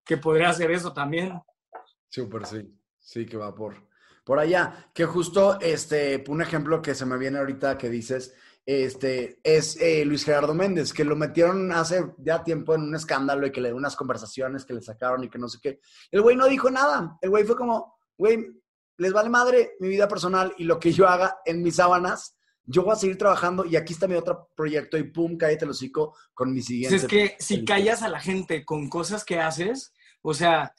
que 0.05 0.17
podría 0.17 0.49
hacer 0.49 0.71
eso 0.71 0.93
también. 0.93 1.41
Súper, 2.09 2.47
sí. 2.47 2.75
Sí, 2.99 3.25
que 3.25 3.37
va 3.37 3.55
por, 3.55 3.89
por 4.25 4.39
allá. 4.39 4.91
Que 4.93 5.07
justo, 5.07 5.59
este, 5.61 6.23
un 6.29 6.43
ejemplo 6.43 6.83
que 6.83 6.95
se 6.95 7.07
me 7.07 7.17
viene 7.17 7.39
ahorita 7.39 7.79
que 7.79 7.89
dices, 7.89 8.35
este, 8.67 9.41
es 9.43 9.81
eh, 9.81 10.05
Luis 10.05 10.25
Gerardo 10.25 10.53
Méndez, 10.53 10.93
que 10.93 11.05
lo 11.05 11.17
metieron 11.17 11.73
hace 11.73 12.13
ya 12.19 12.45
tiempo 12.45 12.75
en 12.75 12.83
un 12.83 12.95
escándalo 12.95 13.47
y 13.47 13.53
que 13.53 13.63
le 13.63 13.69
dio 13.69 13.77
unas 13.77 13.97
conversaciones 13.97 14.67
que 14.67 14.75
le 14.75 14.83
sacaron 14.83 15.25
y 15.25 15.31
que 15.31 15.39
no 15.39 15.49
sé 15.49 15.59
qué. 15.63 15.81
El 16.11 16.21
güey 16.21 16.37
no 16.37 16.47
dijo 16.47 16.71
nada. 16.71 17.17
El 17.23 17.31
güey 17.31 17.45
fue 17.45 17.57
como, 17.57 17.98
güey, 18.19 18.45
les 18.99 19.13
vale 19.13 19.31
madre 19.31 19.77
mi 19.81 19.89
vida 19.89 20.09
personal 20.09 20.53
y 20.59 20.65
lo 20.65 20.79
que 20.79 20.93
yo 20.93 21.09
haga 21.09 21.39
en 21.47 21.63
mis 21.63 21.77
sábanas 21.77 22.35
yo 22.71 22.83
voy 22.83 22.93
a 22.93 22.97
seguir 22.97 23.17
trabajando 23.17 23.65
y 23.65 23.77
aquí 23.77 23.95
está 23.95 24.07
mi 24.07 24.15
otro 24.15 24.51
proyecto 24.55 24.99
y 24.99 25.05
pum, 25.05 25.39
cállate 25.39 25.65
el 25.65 25.71
hocico 25.71 26.15
con 26.35 26.53
mi 26.53 26.61
siguiente. 26.61 26.97
es 26.97 27.07
que 27.07 27.35
si 27.39 27.65
callas 27.65 28.03
a 28.03 28.11
la 28.11 28.21
gente 28.21 28.63
con 28.65 28.91
cosas 28.91 29.25
que 29.25 29.41
haces, 29.41 29.95
o 30.21 30.35
sea, 30.35 30.75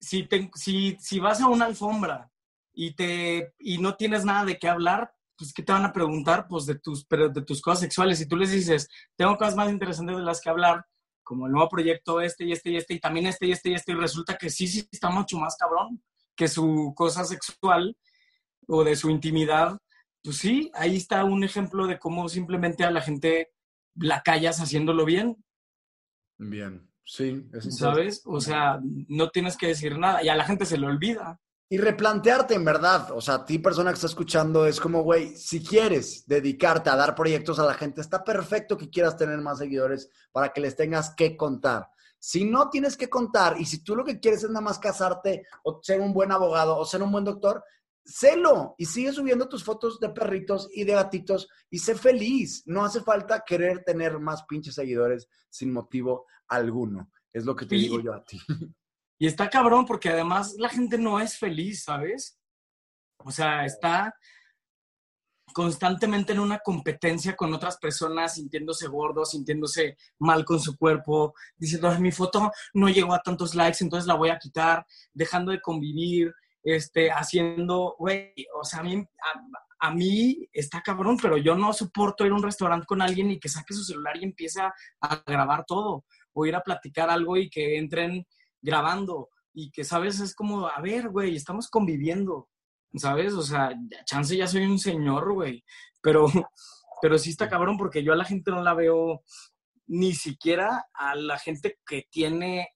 si, 0.00 0.28
si, 0.56 0.96
si 0.98 1.18
vas 1.20 1.40
a 1.40 1.46
una 1.46 1.66
alfombra 1.66 2.28
y, 2.72 2.96
te, 2.96 3.54
y 3.60 3.78
no 3.78 3.94
tienes 3.94 4.24
nada 4.24 4.44
de 4.44 4.58
qué 4.58 4.68
hablar, 4.68 5.14
pues 5.36 5.52
¿qué 5.52 5.62
te 5.62 5.72
van 5.72 5.84
a 5.84 5.92
preguntar? 5.92 6.48
Pues 6.48 6.66
de 6.66 6.74
tus, 6.80 7.04
pero 7.04 7.28
de 7.28 7.42
tus 7.42 7.62
cosas 7.62 7.80
sexuales. 7.80 8.20
Y 8.20 8.26
tú 8.26 8.36
les 8.36 8.50
dices, 8.50 8.88
tengo 9.16 9.36
cosas 9.36 9.54
más 9.54 9.70
interesantes 9.70 10.16
de 10.16 10.22
las 10.22 10.40
que 10.40 10.50
hablar, 10.50 10.84
como 11.22 11.46
el 11.46 11.52
nuevo 11.52 11.68
proyecto 11.68 12.20
este 12.20 12.44
y 12.44 12.52
este 12.52 12.70
y 12.70 12.76
este, 12.76 12.94
y 12.94 12.98
también 12.98 13.26
este 13.26 13.46
y 13.46 13.52
este 13.52 13.70
y 13.70 13.74
este, 13.74 13.92
y 13.92 13.94
resulta 13.94 14.36
que 14.36 14.50
sí, 14.50 14.66
sí 14.66 14.88
está 14.90 15.10
mucho 15.10 15.38
más 15.38 15.56
cabrón 15.56 16.02
que 16.40 16.48
su 16.48 16.94
cosa 16.96 17.22
sexual 17.24 17.94
o 18.66 18.82
de 18.82 18.96
su 18.96 19.10
intimidad 19.10 19.78
pues 20.22 20.36
sí, 20.36 20.70
ahí 20.74 20.96
está 20.96 21.24
un 21.24 21.44
ejemplo 21.44 21.86
de 21.86 21.98
cómo 21.98 22.28
simplemente 22.28 22.84
a 22.84 22.90
la 22.90 23.00
gente 23.00 23.52
la 23.94 24.22
callas 24.22 24.60
haciéndolo 24.60 25.04
bien. 25.04 25.42
Bien, 26.38 26.90
sí. 27.04 27.48
¿Sabes? 27.70 28.22
O 28.26 28.40
sea, 28.40 28.80
no 28.82 29.30
tienes 29.30 29.56
que 29.56 29.68
decir 29.68 29.98
nada 29.98 30.22
y 30.22 30.28
a 30.28 30.36
la 30.36 30.44
gente 30.44 30.66
se 30.66 30.78
le 30.78 30.86
olvida. 30.86 31.40
Y 31.72 31.78
replantearte, 31.78 32.54
en 32.54 32.64
verdad, 32.64 33.12
o 33.12 33.20
sea, 33.20 33.34
a 33.34 33.44
ti 33.44 33.58
persona 33.58 33.90
que 33.90 33.94
está 33.94 34.08
escuchando, 34.08 34.66
es 34.66 34.80
como, 34.80 35.02
güey, 35.02 35.36
si 35.36 35.64
quieres 35.64 36.26
dedicarte 36.26 36.90
a 36.90 36.96
dar 36.96 37.14
proyectos 37.14 37.60
a 37.60 37.64
la 37.64 37.74
gente, 37.74 38.00
está 38.00 38.24
perfecto 38.24 38.76
que 38.76 38.90
quieras 38.90 39.16
tener 39.16 39.38
más 39.38 39.58
seguidores 39.58 40.10
para 40.32 40.52
que 40.52 40.60
les 40.60 40.74
tengas 40.74 41.14
que 41.14 41.36
contar. 41.36 41.88
Si 42.22 42.44
no 42.44 42.68
tienes 42.68 42.96
que 42.98 43.08
contar 43.08 43.58
y 43.58 43.64
si 43.64 43.82
tú 43.82 43.96
lo 43.96 44.04
que 44.04 44.20
quieres 44.20 44.44
es 44.44 44.50
nada 44.50 44.60
más 44.60 44.78
casarte 44.78 45.46
o 45.64 45.80
ser 45.82 46.00
un 46.00 46.12
buen 46.12 46.30
abogado 46.30 46.76
o 46.76 46.84
ser 46.84 47.02
un 47.02 47.10
buen 47.10 47.24
doctor, 47.24 47.64
Celo 48.04 48.74
y 48.76 48.84
sigue 48.86 49.12
subiendo 49.12 49.48
tus 49.48 49.64
fotos 49.64 49.98
de 50.00 50.10
perritos 50.10 50.68
y 50.72 50.84
de 50.84 50.92
gatitos 50.92 51.48
y 51.70 51.78
sé 51.78 51.94
feliz. 51.94 52.62
No 52.66 52.84
hace 52.84 53.00
falta 53.00 53.42
querer 53.46 53.84
tener 53.84 54.18
más 54.18 54.44
pinches 54.44 54.74
seguidores 54.74 55.28
sin 55.48 55.72
motivo 55.72 56.26
alguno. 56.48 57.10
Es 57.32 57.44
lo 57.44 57.56
que 57.56 57.66
te 57.66 57.76
digo 57.76 58.00
yo 58.00 58.14
a 58.14 58.24
ti. 58.24 58.38
Y 59.22 59.26
está 59.26 59.50
cabrón 59.50 59.84
porque 59.84 60.08
además 60.08 60.54
la 60.56 60.70
gente 60.70 60.96
no 60.96 61.20
es 61.20 61.36
feliz, 61.36 61.84
¿sabes? 61.84 62.40
O 63.18 63.30
sea, 63.30 63.66
está 63.66 64.14
constantemente 65.52 66.32
en 66.32 66.40
una 66.40 66.58
competencia 66.58 67.36
con 67.36 67.52
otras 67.54 67.76
personas, 67.78 68.34
sintiéndose 68.34 68.86
gordo, 68.88 69.24
sintiéndose 69.24 69.96
mal 70.18 70.44
con 70.44 70.60
su 70.60 70.76
cuerpo, 70.76 71.34
diciendo, 71.56 71.98
mi 71.98 72.12
foto 72.12 72.50
no 72.74 72.88
llegó 72.88 73.14
a 73.14 73.22
tantos 73.22 73.54
likes, 73.54 73.78
entonces 73.80 74.06
la 74.06 74.14
voy 74.14 74.30
a 74.30 74.38
quitar, 74.38 74.86
dejando 75.12 75.52
de 75.52 75.60
convivir, 75.60 76.32
este, 76.62 77.10
haciendo, 77.10 77.96
güey, 77.98 78.34
o 78.54 78.64
sea, 78.64 78.80
a 78.80 78.82
mí, 78.82 79.02
a, 79.80 79.90
mí 79.92 80.48
está 80.52 80.82
cabrón, 80.82 81.16
pero 81.20 81.36
yo 81.38 81.56
no 81.56 81.72
soporto 81.72 82.26
ir 82.26 82.32
a 82.32 82.34
un 82.34 82.42
restaurante 82.42 82.86
con 82.86 83.00
alguien 83.00 83.30
y 83.30 83.40
que 83.40 83.48
saque 83.48 83.74
su 83.74 83.84
celular 83.84 84.16
y 84.18 84.24
empiece 84.24 84.60
a 84.60 85.22
grabar 85.26 85.64
todo, 85.66 86.04
o 86.32 86.46
ir 86.46 86.54
a 86.54 86.62
platicar 86.62 87.10
algo 87.10 87.36
y 87.36 87.48
que 87.48 87.78
entren 87.78 88.26
grabando, 88.60 89.30
y 89.52 89.70
que, 89.70 89.84
¿sabes? 89.84 90.20
Es 90.20 90.34
como, 90.34 90.66
a 90.68 90.80
ver, 90.80 91.08
güey, 91.08 91.36
estamos 91.36 91.68
conviviendo, 91.68 92.48
¿sabes? 92.94 93.34
O 93.34 93.42
sea, 93.42 93.72
chance 94.04 94.36
ya 94.36 94.46
soy 94.46 94.64
un 94.64 94.78
señor, 94.78 95.32
güey, 95.32 95.64
pero, 96.02 96.26
pero 97.02 97.18
sí 97.18 97.30
está 97.30 97.48
cabrón 97.48 97.76
porque 97.76 98.02
yo 98.02 98.12
a 98.12 98.16
la 98.16 98.24
gente 98.24 98.50
no 98.50 98.62
la 98.62 98.74
veo, 98.74 99.22
ni 99.86 100.14
siquiera 100.14 100.86
a 100.94 101.14
la 101.14 101.38
gente 101.38 101.78
que 101.86 102.06
tiene 102.10 102.68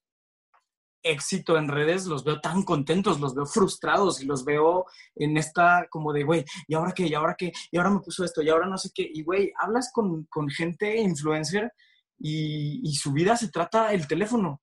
éxito 1.05 1.57
en 1.57 1.67
redes, 1.67 2.07
los 2.07 2.23
veo 2.23 2.41
tan 2.41 2.63
contentos, 2.63 3.19
los 3.19 3.35
veo 3.35 3.45
frustrados 3.45 4.21
y 4.21 4.25
los 4.25 4.43
veo 4.43 4.85
en 5.15 5.37
esta 5.37 5.87
como 5.89 6.11
de, 6.11 6.23
güey, 6.23 6.43
¿y 6.67 6.73
ahora 6.73 6.91
qué? 6.93 7.07
¿Y 7.07 7.13
ahora 7.13 7.35
qué? 7.37 7.53
¿Y 7.71 7.77
ahora 7.77 7.91
me 7.91 7.99
puso 7.99 8.25
esto? 8.25 8.41
¿Y 8.41 8.49
ahora 8.49 8.67
no 8.67 8.77
sé 8.77 8.89
qué? 8.93 9.07
Y, 9.13 9.23
güey, 9.23 9.53
hablas 9.59 9.91
con, 9.93 10.27
gente 10.49 10.97
influencer 10.97 11.71
y, 12.17 12.93
su 12.95 13.13
vida 13.13 13.37
se 13.37 13.49
trata 13.49 13.93
el 13.93 14.07
teléfono. 14.07 14.61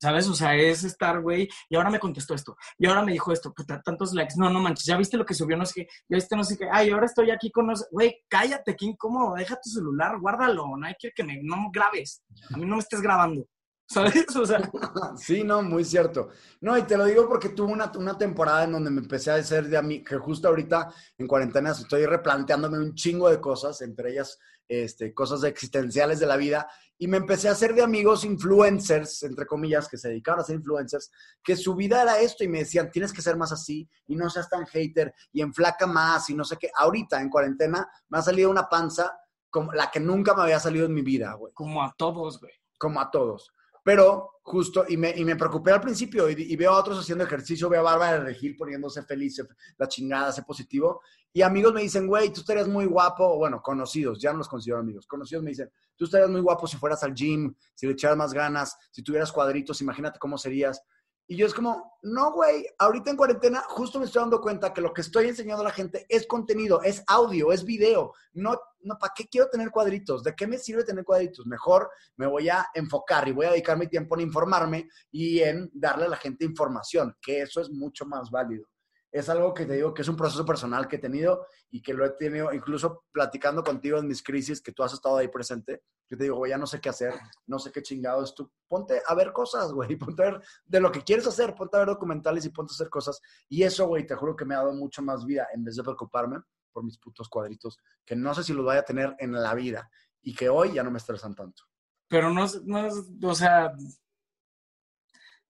¿Sabes? 0.00 0.28
O 0.28 0.34
sea, 0.34 0.54
es 0.54 0.84
estar, 0.84 1.20
güey, 1.20 1.48
y 1.68 1.76
ahora 1.76 1.90
me 1.90 1.98
contestó 1.98 2.34
esto, 2.34 2.56
y 2.78 2.86
ahora 2.86 3.02
me 3.02 3.12
dijo 3.12 3.32
esto, 3.32 3.52
tantos 3.84 4.12
likes, 4.12 4.34
no, 4.36 4.50
no 4.50 4.60
manches, 4.60 4.84
ya 4.84 4.96
viste 4.96 5.16
lo 5.16 5.24
que 5.24 5.34
subió, 5.34 5.56
no 5.56 5.64
sé 5.64 5.82
qué, 5.82 5.88
ya 6.08 6.16
viste 6.16 6.36
no 6.36 6.44
sé 6.44 6.56
qué, 6.56 6.68
ay, 6.70 6.90
ahora 6.90 7.06
estoy 7.06 7.30
aquí 7.30 7.50
con 7.50 7.72
güey, 7.90 8.22
cállate, 8.28 8.76
qué 8.76 8.86
incómodo, 8.86 9.34
deja 9.34 9.58
tu 9.62 9.70
celular, 9.70 10.18
guárdalo, 10.20 10.76
no 10.76 10.86
hay 10.86 10.94
que 10.98 11.12
que 11.12 11.24
me, 11.24 11.40
no 11.42 11.70
grabes, 11.72 12.22
a 12.52 12.56
mí 12.56 12.66
no 12.66 12.76
me 12.76 12.80
estés 12.80 13.00
grabando. 13.00 13.46
¿Sabes? 13.92 14.34
O 14.36 14.46
sea. 14.46 14.70
Sí, 15.16 15.44
no, 15.44 15.62
muy 15.62 15.84
cierto. 15.84 16.30
No, 16.60 16.76
y 16.76 16.82
te 16.82 16.96
lo 16.96 17.04
digo 17.04 17.28
porque 17.28 17.50
tuve 17.50 17.72
una, 17.72 17.90
una 17.96 18.16
temporada 18.16 18.64
en 18.64 18.72
donde 18.72 18.90
me 18.90 19.00
empecé 19.00 19.30
a 19.30 19.36
hacer 19.36 19.68
de 19.68 19.82
mí, 19.82 20.02
que 20.02 20.16
justo 20.16 20.48
ahorita 20.48 20.92
en 21.18 21.26
cuarentena 21.26 21.70
estoy 21.70 22.06
replanteándome 22.06 22.78
un 22.78 22.94
chingo 22.94 23.28
de 23.28 23.40
cosas, 23.40 23.82
entre 23.82 24.12
ellas 24.12 24.38
este, 24.68 25.12
cosas 25.12 25.44
existenciales 25.44 26.18
de 26.18 26.26
la 26.26 26.36
vida, 26.36 26.68
y 26.96 27.08
me 27.08 27.16
empecé 27.16 27.48
a 27.48 27.52
hacer 27.52 27.74
de 27.74 27.82
amigos 27.82 28.24
influencers, 28.24 29.22
entre 29.24 29.44
comillas, 29.44 29.88
que 29.88 29.98
se 29.98 30.08
dedicaban 30.08 30.40
a 30.40 30.44
ser 30.44 30.56
influencers, 30.56 31.10
que 31.42 31.56
su 31.56 31.74
vida 31.74 32.00
era 32.00 32.20
esto 32.20 32.44
y 32.44 32.48
me 32.48 32.60
decían, 32.60 32.90
tienes 32.90 33.12
que 33.12 33.22
ser 33.22 33.36
más 33.36 33.52
así 33.52 33.88
y 34.06 34.16
no 34.16 34.30
seas 34.30 34.48
tan 34.48 34.64
hater 34.66 35.12
y 35.32 35.42
enflaca 35.42 35.86
más 35.86 36.30
y 36.30 36.34
no 36.34 36.44
sé 36.44 36.56
qué. 36.58 36.70
Ahorita 36.74 37.20
en 37.20 37.28
cuarentena 37.28 37.86
me 38.08 38.18
ha 38.18 38.22
salido 38.22 38.50
una 38.50 38.68
panza 38.68 39.12
como 39.50 39.72
la 39.72 39.90
que 39.90 40.00
nunca 40.00 40.34
me 40.34 40.42
había 40.42 40.60
salido 40.60 40.86
en 40.86 40.94
mi 40.94 41.02
vida, 41.02 41.34
güey. 41.34 41.52
Como 41.52 41.82
a 41.82 41.92
todos, 41.98 42.40
güey. 42.40 42.52
Como 42.78 43.00
a 43.00 43.10
todos. 43.10 43.52
Pero 43.82 44.32
justo, 44.42 44.84
y 44.88 44.96
me, 44.96 45.10
y 45.16 45.24
me 45.24 45.36
preocupé 45.36 45.72
al 45.72 45.80
principio, 45.80 46.28
y, 46.28 46.56
veo 46.56 46.72
a 46.72 46.78
otros 46.78 46.98
haciendo 46.98 47.24
ejercicio, 47.24 47.68
veo 47.68 47.80
a 47.80 47.84
Bárbara 47.84 48.18
de 48.18 48.24
Regil 48.24 48.56
poniéndose 48.56 49.02
feliz, 49.02 49.42
la 49.78 49.88
chingada, 49.88 50.32
ser 50.32 50.44
positivo, 50.44 51.00
y 51.32 51.42
amigos 51.42 51.72
me 51.72 51.82
dicen, 51.82 52.06
güey, 52.06 52.32
tú 52.32 52.40
estarías 52.40 52.68
muy 52.68 52.84
guapo, 52.84 53.36
bueno, 53.38 53.62
conocidos, 53.62 54.20
ya 54.20 54.32
no 54.32 54.38
los 54.38 54.48
considero 54.48 54.80
amigos, 54.80 55.06
conocidos 55.06 55.42
me 55.42 55.50
dicen, 55.50 55.70
tú 55.96 56.04
estarías 56.04 56.28
muy 56.28 56.40
guapo 56.40 56.66
si 56.66 56.76
fueras 56.76 57.02
al 57.04 57.14
gym, 57.14 57.54
si 57.74 57.86
le 57.86 57.92
echaras 57.92 58.16
más 58.16 58.34
ganas, 58.34 58.76
si 58.90 59.02
tuvieras 59.02 59.30
cuadritos, 59.32 59.80
imagínate 59.80 60.18
cómo 60.18 60.36
serías. 60.36 60.82
Y 61.26 61.36
yo 61.36 61.46
es 61.46 61.54
como, 61.54 61.98
no, 62.02 62.32
güey, 62.32 62.66
ahorita 62.78 63.10
en 63.10 63.16
cuarentena 63.16 63.62
justo 63.68 63.98
me 63.98 64.06
estoy 64.06 64.20
dando 64.20 64.40
cuenta 64.40 64.74
que 64.74 64.80
lo 64.80 64.92
que 64.92 65.02
estoy 65.02 65.28
enseñando 65.28 65.62
a 65.62 65.66
la 65.66 65.72
gente 65.72 66.04
es 66.08 66.26
contenido, 66.26 66.82
es 66.82 67.02
audio, 67.06 67.52
es 67.52 67.64
video. 67.64 68.12
No, 68.32 68.60
no, 68.80 68.98
¿para 68.98 69.12
qué 69.16 69.28
quiero 69.28 69.48
tener 69.48 69.70
cuadritos? 69.70 70.22
¿De 70.22 70.34
qué 70.34 70.46
me 70.46 70.58
sirve 70.58 70.84
tener 70.84 71.04
cuadritos? 71.04 71.46
Mejor 71.46 71.90
me 72.16 72.26
voy 72.26 72.48
a 72.48 72.66
enfocar 72.74 73.28
y 73.28 73.32
voy 73.32 73.46
a 73.46 73.50
dedicar 73.50 73.78
mi 73.78 73.86
tiempo 73.86 74.16
en 74.16 74.22
informarme 74.22 74.88
y 75.10 75.40
en 75.40 75.70
darle 75.72 76.06
a 76.06 76.08
la 76.08 76.16
gente 76.16 76.44
información, 76.44 77.16
que 77.22 77.42
eso 77.42 77.60
es 77.60 77.70
mucho 77.70 78.04
más 78.04 78.30
válido 78.30 78.71
es 79.12 79.28
algo 79.28 79.52
que 79.52 79.66
te 79.66 79.74
digo 79.74 79.92
que 79.92 80.00
es 80.00 80.08
un 80.08 80.16
proceso 80.16 80.44
personal 80.44 80.88
que 80.88 80.96
he 80.96 80.98
tenido 80.98 81.46
y 81.70 81.82
que 81.82 81.92
lo 81.92 82.04
he 82.06 82.10
tenido 82.10 82.50
incluso 82.52 83.04
platicando 83.12 83.62
contigo 83.62 83.98
en 83.98 84.08
mis 84.08 84.22
crisis, 84.22 84.62
que 84.62 84.72
tú 84.72 84.82
has 84.82 84.94
estado 84.94 85.18
ahí 85.18 85.28
presente, 85.28 85.82
que 86.08 86.16
te 86.16 86.24
digo, 86.24 86.36
güey, 86.36 86.50
ya 86.50 86.58
no 86.58 86.66
sé 86.66 86.80
qué 86.80 86.88
hacer, 86.88 87.12
no 87.46 87.58
sé 87.58 87.70
qué 87.70 87.82
chingados, 87.82 88.34
tú 88.34 88.50
ponte 88.66 89.02
a 89.06 89.14
ver 89.14 89.32
cosas, 89.32 89.70
güey, 89.70 89.96
ponte 89.96 90.22
a 90.22 90.30
ver 90.30 90.42
de 90.64 90.80
lo 90.80 90.90
que 90.90 91.04
quieres 91.04 91.26
hacer, 91.26 91.54
ponte 91.54 91.76
a 91.76 91.80
ver 91.80 91.88
documentales 91.88 92.46
y 92.46 92.48
ponte 92.48 92.72
a 92.72 92.74
hacer 92.74 92.88
cosas. 92.88 93.20
Y 93.50 93.62
eso, 93.62 93.86
güey, 93.86 94.06
te 94.06 94.14
juro 94.14 94.34
que 94.34 94.46
me 94.46 94.54
ha 94.54 94.58
dado 94.58 94.72
mucho 94.72 95.02
más 95.02 95.26
vida 95.26 95.46
en 95.52 95.62
vez 95.62 95.76
de 95.76 95.82
preocuparme 95.82 96.38
por 96.72 96.82
mis 96.82 96.96
putos 96.96 97.28
cuadritos, 97.28 97.78
que 98.06 98.16
no 98.16 98.34
sé 98.34 98.42
si 98.42 98.54
los 98.54 98.64
vaya 98.64 98.80
a 98.80 98.84
tener 98.84 99.14
en 99.18 99.32
la 99.32 99.54
vida 99.54 99.90
y 100.22 100.34
que 100.34 100.48
hoy 100.48 100.72
ya 100.72 100.82
no 100.82 100.90
me 100.90 100.98
estresan 100.98 101.34
tanto. 101.34 101.64
Pero 102.08 102.30
no, 102.30 102.46
no 102.64 102.88
o 103.24 103.34
sea, 103.34 103.74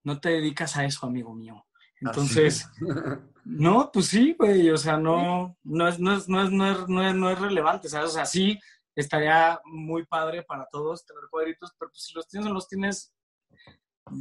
no 0.02 0.20
te 0.20 0.30
dedicas 0.30 0.76
a 0.76 0.84
eso, 0.84 1.06
amigo 1.06 1.32
mío. 1.32 1.64
Entonces, 2.05 2.68
no, 3.44 3.90
pues 3.92 4.07
sí, 4.07 4.34
güey, 4.38 4.70
o 4.70 4.76
sea, 4.76 4.96
no, 4.96 5.57
no 5.62 5.88
es, 5.88 6.00
no 6.00 6.14
es, 6.14 6.28
no 6.28 6.42
es, 6.42 6.50
no 6.50 6.70
es, 7.09 7.14
no 7.14 7.30
es, 7.30 7.38
relevante, 7.38 7.88
¿sabes? 7.88 8.11
O 8.11 8.12
sea, 8.12 8.26
sí, 8.26 8.59
estaría 8.94 9.61
muy 9.64 10.05
padre 10.07 10.42
para 10.42 10.66
todos 10.70 11.07
tener 11.07 11.22
cuadritos, 11.30 11.72
pero 11.78 11.90
pues 11.90 12.05
si 12.05 12.14
los 12.14 12.28
tienes 12.28 12.50
o 12.50 12.53
los 12.53 12.68
tienes, 12.68 13.14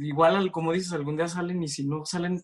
igual 0.00 0.50
como 0.52 0.72
dices, 0.72 0.92
algún 0.92 1.16
día 1.16 1.28
salen 1.28 1.62
y 1.62 1.68
si 1.68 1.86
no 1.86 2.04
salen, 2.04 2.40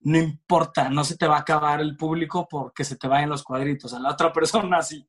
no 0.00 0.18
importa, 0.18 0.88
no 0.88 1.04
se 1.04 1.16
te 1.16 1.26
va 1.26 1.36
a 1.36 1.40
acabar 1.40 1.80
el 1.80 1.96
público 1.96 2.48
porque 2.48 2.84
se 2.84 2.96
te 2.96 3.06
vayan 3.06 3.28
los 3.28 3.42
cuadritos, 3.42 3.92
a 3.92 4.00
la 4.00 4.12
otra 4.12 4.32
persona 4.32 4.82
sí. 4.82 5.06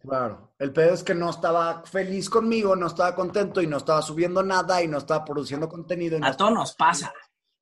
Claro, 0.00 0.54
el 0.60 0.72
pedo 0.72 0.94
es 0.94 1.02
que 1.02 1.16
no 1.16 1.30
estaba 1.30 1.82
feliz 1.82 2.30
conmigo, 2.30 2.76
no 2.76 2.86
estaba 2.86 3.12
contento 3.12 3.60
y 3.60 3.66
no 3.66 3.78
estaba 3.78 4.02
subiendo 4.02 4.40
nada 4.40 4.80
y 4.80 4.86
no 4.86 4.98
estaba 4.98 5.24
produciendo 5.24 5.68
contenido. 5.68 6.16
a 6.22 6.36
todos 6.36 6.52
nos 6.52 6.74
pasa. 6.76 7.12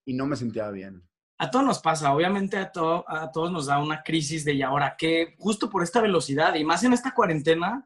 Y 0.05 0.13
no 0.13 0.27
me 0.27 0.37
sentía 0.37 0.69
bien. 0.71 1.09
A 1.43 1.51
todos 1.51 1.65
nos 1.65 1.81
pasa, 1.81 2.15
obviamente 2.15 2.57
a, 2.57 2.71
a 3.09 3.33
todos 3.33 3.51
nos 3.51 3.67
da 3.67 3.81
una 3.81 4.05
crisis 4.05 4.45
de 4.45 4.53
y 4.53 4.63
ahora 4.63 4.95
qué, 4.97 5.35
justo 5.41 5.69
por 5.69 5.83
esta 5.83 6.01
velocidad 6.01 6.55
y 6.55 6.63
más 6.63 6.85
en 6.85 6.93
esta 6.93 7.13
cuarentena, 7.13 7.85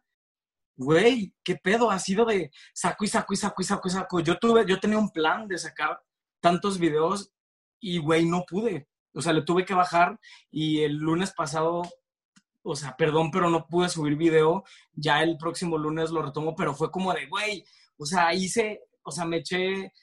güey, 0.76 1.34
qué 1.42 1.56
pedo, 1.56 1.90
ha 1.90 1.98
sido 1.98 2.26
de 2.26 2.50
saco 2.74 3.06
y 3.06 3.08
saco 3.08 3.32
y 3.32 3.36
saco 3.38 3.62
y 3.62 3.64
saco 3.64 3.88
y 3.88 3.90
saco. 3.90 4.20
Yo 4.20 4.38
tuve, 4.38 4.66
yo 4.66 4.78
tenía 4.78 4.98
un 4.98 5.08
plan 5.08 5.48
de 5.48 5.56
sacar 5.56 5.98
tantos 6.38 6.78
videos 6.78 7.32
y, 7.80 7.96
güey, 7.96 8.26
no 8.26 8.44
pude. 8.46 8.88
O 9.14 9.22
sea, 9.22 9.32
le 9.32 9.40
tuve 9.40 9.64
que 9.64 9.72
bajar 9.72 10.20
y 10.50 10.82
el 10.82 10.98
lunes 10.98 11.32
pasado, 11.32 11.80
o 12.62 12.76
sea, 12.76 12.94
perdón, 12.94 13.30
pero 13.30 13.48
no 13.48 13.66
pude 13.68 13.88
subir 13.88 14.16
video. 14.16 14.64
Ya 14.92 15.22
el 15.22 15.38
próximo 15.38 15.78
lunes 15.78 16.10
lo 16.10 16.20
retomo, 16.20 16.54
pero 16.54 16.74
fue 16.74 16.90
como 16.90 17.14
de, 17.14 17.24
güey, 17.24 17.64
o 17.96 18.04
sea, 18.04 18.34
hice, 18.34 18.82
o 19.02 19.10
sea, 19.10 19.24
me 19.24 19.38
eché 19.38 19.94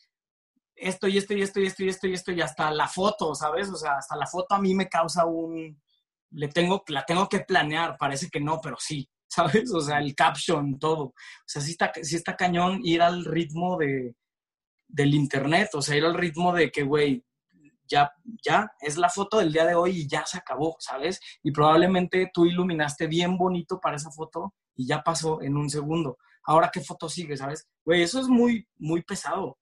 esto 0.88 1.08
y 1.08 1.18
esto 1.18 1.34
y 1.34 1.42
esto 1.42 1.60
y 1.60 1.66
esto 1.66 1.84
y 1.84 1.90
esto 1.90 2.08
y 2.08 2.14
esto 2.14 2.32
y 2.32 2.42
hasta 2.42 2.72
la 2.72 2.88
foto, 2.88 3.34
¿sabes? 3.36 3.70
O 3.70 3.76
sea, 3.76 3.98
hasta 3.98 4.16
la 4.16 4.28
foto 4.28 4.56
a 4.56 4.60
mí 4.60 4.74
me 4.74 4.90
causa 4.90 5.26
un, 5.26 5.82
le 6.32 6.48
tengo, 6.48 6.84
la 6.88 7.06
tengo 7.06 7.28
que 7.30 7.42
planear, 7.42 7.98
parece 7.98 8.30
que 8.30 8.40
no, 8.40 8.60
pero 8.62 8.78
sí, 8.80 9.10
¿sabes? 9.28 9.74
O 9.74 9.82
sea, 9.82 10.00
el 10.00 10.16
caption, 10.16 10.78
todo. 10.78 11.04
O 11.04 11.14
sea, 11.46 11.62
sí 11.62 11.72
está, 11.72 11.92
sí 12.02 12.16
está 12.16 12.36
cañón 12.36 12.80
ir 12.84 13.02
al 13.02 13.26
ritmo 13.26 13.78
de, 13.78 14.16
del 14.88 15.14
internet, 15.14 15.70
o 15.74 15.82
sea, 15.82 15.96
ir 15.96 16.06
al 16.06 16.16
ritmo 16.16 16.54
de 16.54 16.72
que, 16.72 16.84
güey, 16.84 17.24
ya, 17.88 18.12
ya, 18.44 18.72
es 18.80 18.98
la 18.98 19.10
foto 19.10 19.40
del 19.40 19.52
día 19.52 19.66
de 19.66 19.76
hoy 19.76 20.02
y 20.02 20.08
ya 20.08 20.26
se 20.26 20.38
acabó, 20.38 20.76
¿sabes? 20.80 21.20
Y 21.44 21.52
probablemente 21.52 22.30
tú 22.34 22.46
iluminaste 22.46 23.08
bien 23.08 23.38
bonito 23.38 23.80
para 23.80 23.98
esa 23.98 24.12
foto 24.12 24.54
y 24.76 24.88
ya 24.88 25.04
pasó 25.04 25.42
en 25.42 25.58
un 25.58 25.70
segundo. 25.70 26.18
Ahora, 26.46 26.70
¿qué 26.72 26.82
foto 26.82 27.10
sigue, 27.10 27.38
sabes? 27.38 27.68
Güey, 27.86 28.02
eso 28.02 28.20
es 28.20 28.28
muy, 28.28 28.68
muy 28.78 29.02
pesado, 29.04 29.58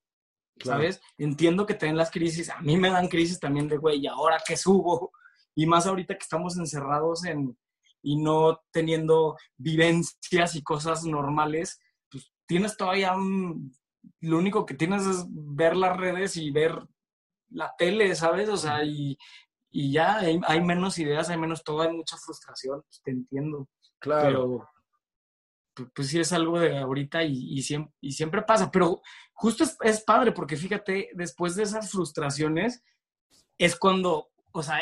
¿sabes? 0.63 1.01
Entiendo 1.17 1.65
que 1.65 1.73
te 1.73 1.85
den 1.85 1.97
las 1.97 2.11
crisis, 2.11 2.49
a 2.49 2.61
mí 2.61 2.77
me 2.77 2.89
dan 2.89 3.07
crisis 3.07 3.39
también 3.39 3.67
de, 3.67 3.77
güey, 3.77 3.99
¿y 3.99 4.07
ahora 4.07 4.41
qué 4.45 4.57
subo? 4.57 5.11
Y 5.55 5.65
más 5.65 5.85
ahorita 5.87 6.15
que 6.15 6.23
estamos 6.23 6.57
encerrados 6.57 7.25
en, 7.25 7.57
y 8.01 8.17
no 8.17 8.61
teniendo 8.71 9.37
vivencias 9.57 10.55
y 10.55 10.63
cosas 10.63 11.03
normales, 11.03 11.79
pues 12.09 12.31
tienes 12.45 12.77
todavía 12.77 13.13
un, 13.13 13.73
lo 14.21 14.37
único 14.37 14.65
que 14.65 14.73
tienes 14.73 15.05
es 15.05 15.25
ver 15.29 15.75
las 15.75 15.97
redes 15.97 16.37
y 16.37 16.51
ver 16.51 16.87
la 17.49 17.73
tele, 17.77 18.15
¿sabes? 18.15 18.49
O 18.49 18.57
sea, 18.57 18.83
y, 18.83 19.17
y 19.69 19.91
ya 19.91 20.17
hay, 20.17 20.61
menos 20.61 20.97
ideas, 20.99 21.29
hay 21.29 21.37
menos 21.37 21.63
todo, 21.63 21.81
hay 21.81 21.93
mucha 21.93 22.17
frustración, 22.17 22.81
pues, 22.81 23.01
te 23.03 23.11
entiendo. 23.11 23.67
Claro. 23.99 24.27
Pero 24.27 24.70
pues, 25.73 26.09
sí 26.09 26.19
es 26.19 26.31
algo 26.33 26.59
de 26.59 26.77
ahorita 26.77 27.23
y, 27.23 27.53
y, 27.53 27.61
siempre, 27.61 27.93
y 28.01 28.11
siempre, 28.11 28.41
pasa, 28.41 28.71
pero 28.71 29.01
justo 29.33 29.63
es, 29.63 29.77
es, 29.81 30.03
padre 30.03 30.31
porque 30.31 30.57
fíjate, 30.57 31.09
después 31.13 31.55
de 31.55 31.63
esas 31.63 31.91
frustraciones 31.91 32.83
es 33.57 33.75
cuando, 33.75 34.31
o 34.51 34.63
sea, 34.63 34.79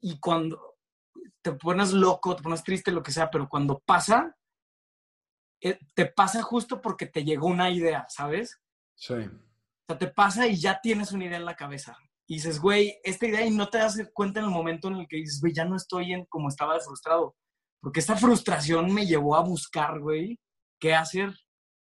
y 0.00 0.18
cuando 0.18 0.76
te 1.42 1.52
pones 1.52 1.92
loco, 1.92 2.36
te 2.36 2.42
pones 2.42 2.62
triste, 2.62 2.90
lo 2.90 3.02
que 3.02 3.12
sea, 3.12 3.30
pero 3.30 3.48
cuando 3.48 3.78
pasa, 3.80 4.36
eh, 5.60 5.78
te 5.94 6.06
pasa 6.06 6.42
justo 6.42 6.80
porque 6.80 7.06
te 7.06 7.24
llegó 7.24 7.46
una 7.46 7.70
idea, 7.70 8.06
¿sabes? 8.08 8.60
Sí. 8.94 9.14
O 9.14 9.86
sea, 9.86 9.98
te 9.98 10.08
pasa 10.08 10.46
y 10.46 10.56
ya 10.56 10.80
tienes 10.82 11.12
una 11.12 11.24
idea 11.24 11.38
en 11.38 11.44
la 11.44 11.56
cabeza. 11.56 11.96
Y 12.26 12.34
dices, 12.34 12.60
güey, 12.60 12.98
esta 13.02 13.26
idea 13.26 13.44
y 13.44 13.50
no 13.50 13.68
te 13.68 13.78
das 13.78 13.98
cuenta 14.14 14.40
en 14.40 14.46
el 14.46 14.52
momento 14.52 14.88
en 14.88 14.96
el 14.96 15.08
que 15.08 15.16
dices, 15.16 15.40
güey, 15.40 15.52
ya 15.52 15.64
no 15.64 15.76
estoy 15.76 16.12
en 16.12 16.24
como 16.26 16.48
estaba 16.48 16.78
frustrado. 16.80 17.36
Porque 17.84 18.00
esta 18.00 18.16
frustración 18.16 18.94
me 18.94 19.04
llevó 19.04 19.36
a 19.36 19.42
buscar, 19.42 20.00
güey, 20.00 20.40
qué 20.80 20.94
hacer. 20.94 21.34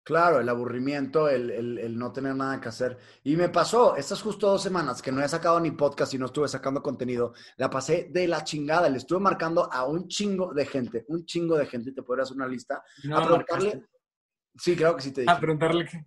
Claro, 0.04 0.40
el 0.40 0.50
aburrimiento, 0.50 1.30
el, 1.30 1.96
no 1.96 2.12
tener 2.12 2.36
nada 2.36 2.60
que 2.60 2.70
hacer. 2.70 2.98
Y 3.24 3.36
me 3.36 3.50
pasó, 3.50 3.96
estas 3.96 4.20
justo 4.20 4.48
dos 4.48 4.64
semanas 4.64 5.00
que 5.00 5.12
no 5.12 5.24
he 5.24 5.30
sacado 5.30 5.60
ni 5.60 5.70
podcast 5.70 6.16
y 6.16 6.18
no 6.18 6.26
estuve 6.26 6.48
sacando 6.48 6.82
contenido, 6.82 7.36
la 7.58 7.70
pasé 7.70 8.10
de 8.10 8.28
la 8.28 8.44
chingada. 8.44 8.90
Le 8.90 8.98
estuve 8.98 9.20
marcando 9.20 9.72
a 9.72 9.86
un 9.86 10.08
chingo 10.08 10.56
de 10.56 10.66
gente, 10.66 11.06
un 11.08 11.24
chingo 11.24 11.56
de 11.56 11.68
gente. 11.68 11.92
Te 11.92 12.02
podrías 12.02 12.30
hacer 12.30 12.38
una 12.38 12.48
lista. 12.48 12.84
a 13.14 13.24
preguntarle. 13.24 13.86
Sí, 14.56 14.76
creo 14.76 14.96
que 14.96 15.04
sí 15.04 15.12
te 15.12 15.22
dije. 15.22 15.32
A 15.32 15.40
preguntarle 15.40 15.86
qué. 15.86 16.04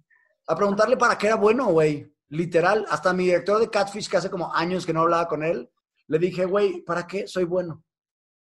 A 0.48 0.56
preguntarle 0.56 0.96
para 0.96 1.16
qué 1.16 1.28
era 1.28 1.36
bueno, 1.36 1.66
güey. 1.66 2.12
Literal, 2.30 2.84
hasta 2.88 3.12
mi 3.12 3.26
director 3.26 3.60
de 3.60 3.70
Catfish, 3.70 4.10
que 4.10 4.16
hace 4.16 4.28
como 4.28 4.52
años 4.52 4.84
que 4.84 4.92
no 4.92 5.02
hablaba 5.02 5.28
con 5.28 5.44
él, 5.44 5.70
le 6.08 6.18
dije, 6.18 6.46
güey, 6.46 6.82
¿para 6.82 7.06
qué 7.06 7.28
soy 7.28 7.44
bueno? 7.44 7.84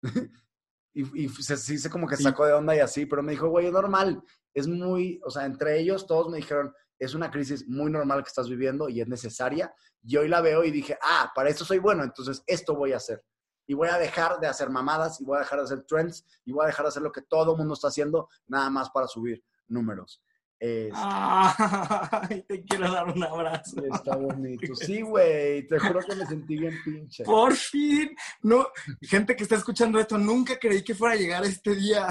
y, 1.03 1.25
y 1.25 1.29
se, 1.29 1.57
sí, 1.57 1.89
como 1.89 2.07
que 2.09 2.17
sacó 2.17 2.47
de 2.47 2.53
onda 2.53 2.75
y 2.75 2.81
así, 2.81 3.07
pero 3.07 3.23
me 3.23 3.33
dijo, 3.33 3.49
güey, 3.49 3.67
es 3.67 3.73
normal 3.73 4.23
es 4.57 4.67
muy, 4.67 5.21
o 5.23 5.31
sea, 5.31 5.45
entre 5.45 5.79
ellos 5.79 6.07
todos 6.07 6.31
me 6.31 6.39
dijeron, 6.39 6.73
es 6.99 7.15
una 7.15 7.31
crisis 7.31 7.69
muy 7.69 7.91
normal 7.91 8.23
que 8.23 8.29
estás 8.29 8.49
viviendo 8.49 8.89
y 8.89 9.03
es 9.03 9.07
necesaria. 9.07 9.73
Y 10.03 10.17
hoy 10.17 10.29
la 10.29 10.41
veo 10.41 10.65
y 10.65 10.71
dije, 10.71 10.99
ah, 11.03 11.31
para 11.35 11.51
esto 11.51 11.63
soy 11.63 11.79
bueno, 11.79 12.03
entonces 12.03 12.43
esto 12.47 12.75
voy 12.75 12.95
a 12.95 12.97
hacer. 12.97 13.23
Y 13.67 13.75
voy 13.75 13.89
a 13.89 13.99
dejar 13.99 14.41
de 14.41 14.47
hacer 14.47 14.71
mamadas 14.71 15.21
y 15.21 15.27
voy 15.27 15.37
a 15.37 15.41
dejar 15.41 15.59
de 15.59 15.65
hacer 15.67 15.83
trends 15.83 16.25
y 16.47 16.53
voy 16.53 16.65
a 16.65 16.69
dejar 16.69 16.87
de 16.87 16.89
hacer 16.89 17.03
lo 17.03 17.13
que 17.13 17.21
todo 17.21 17.53
el 17.53 17.59
mundo 17.59 17.75
está 17.75 17.89
haciendo, 17.89 18.31
nada 18.47 18.71
más 18.71 18.89
para 18.89 19.07
subir 19.07 19.45
números. 19.69 20.23
Ay, 20.61 22.43
te 22.49 22.65
quiero 22.65 22.91
dar 22.91 23.09
un 23.09 23.23
abrazo. 23.23 23.83
Está 23.93 24.17
bonito. 24.17 24.75
Sí, 24.75 25.03
güey, 25.03 25.67
te 25.67 25.79
juro 25.79 26.01
que 26.01 26.15
me 26.15 26.27
sentí 26.27 26.59
bien 26.59 26.75
pinche. 26.85 27.25
Por 27.25 27.55
fin. 27.55 28.17
No, 28.43 28.69
gente 29.03 29.37
que 29.37 29.43
está 29.43 29.57
escuchando 29.57 29.99
esto, 29.99 30.17
nunca 30.19 30.59
creí 30.59 30.83
que 30.83 30.95
fuera 30.95 31.15
a 31.15 31.19
llegar 31.19 31.45
este 31.45 31.75
día. 31.75 32.09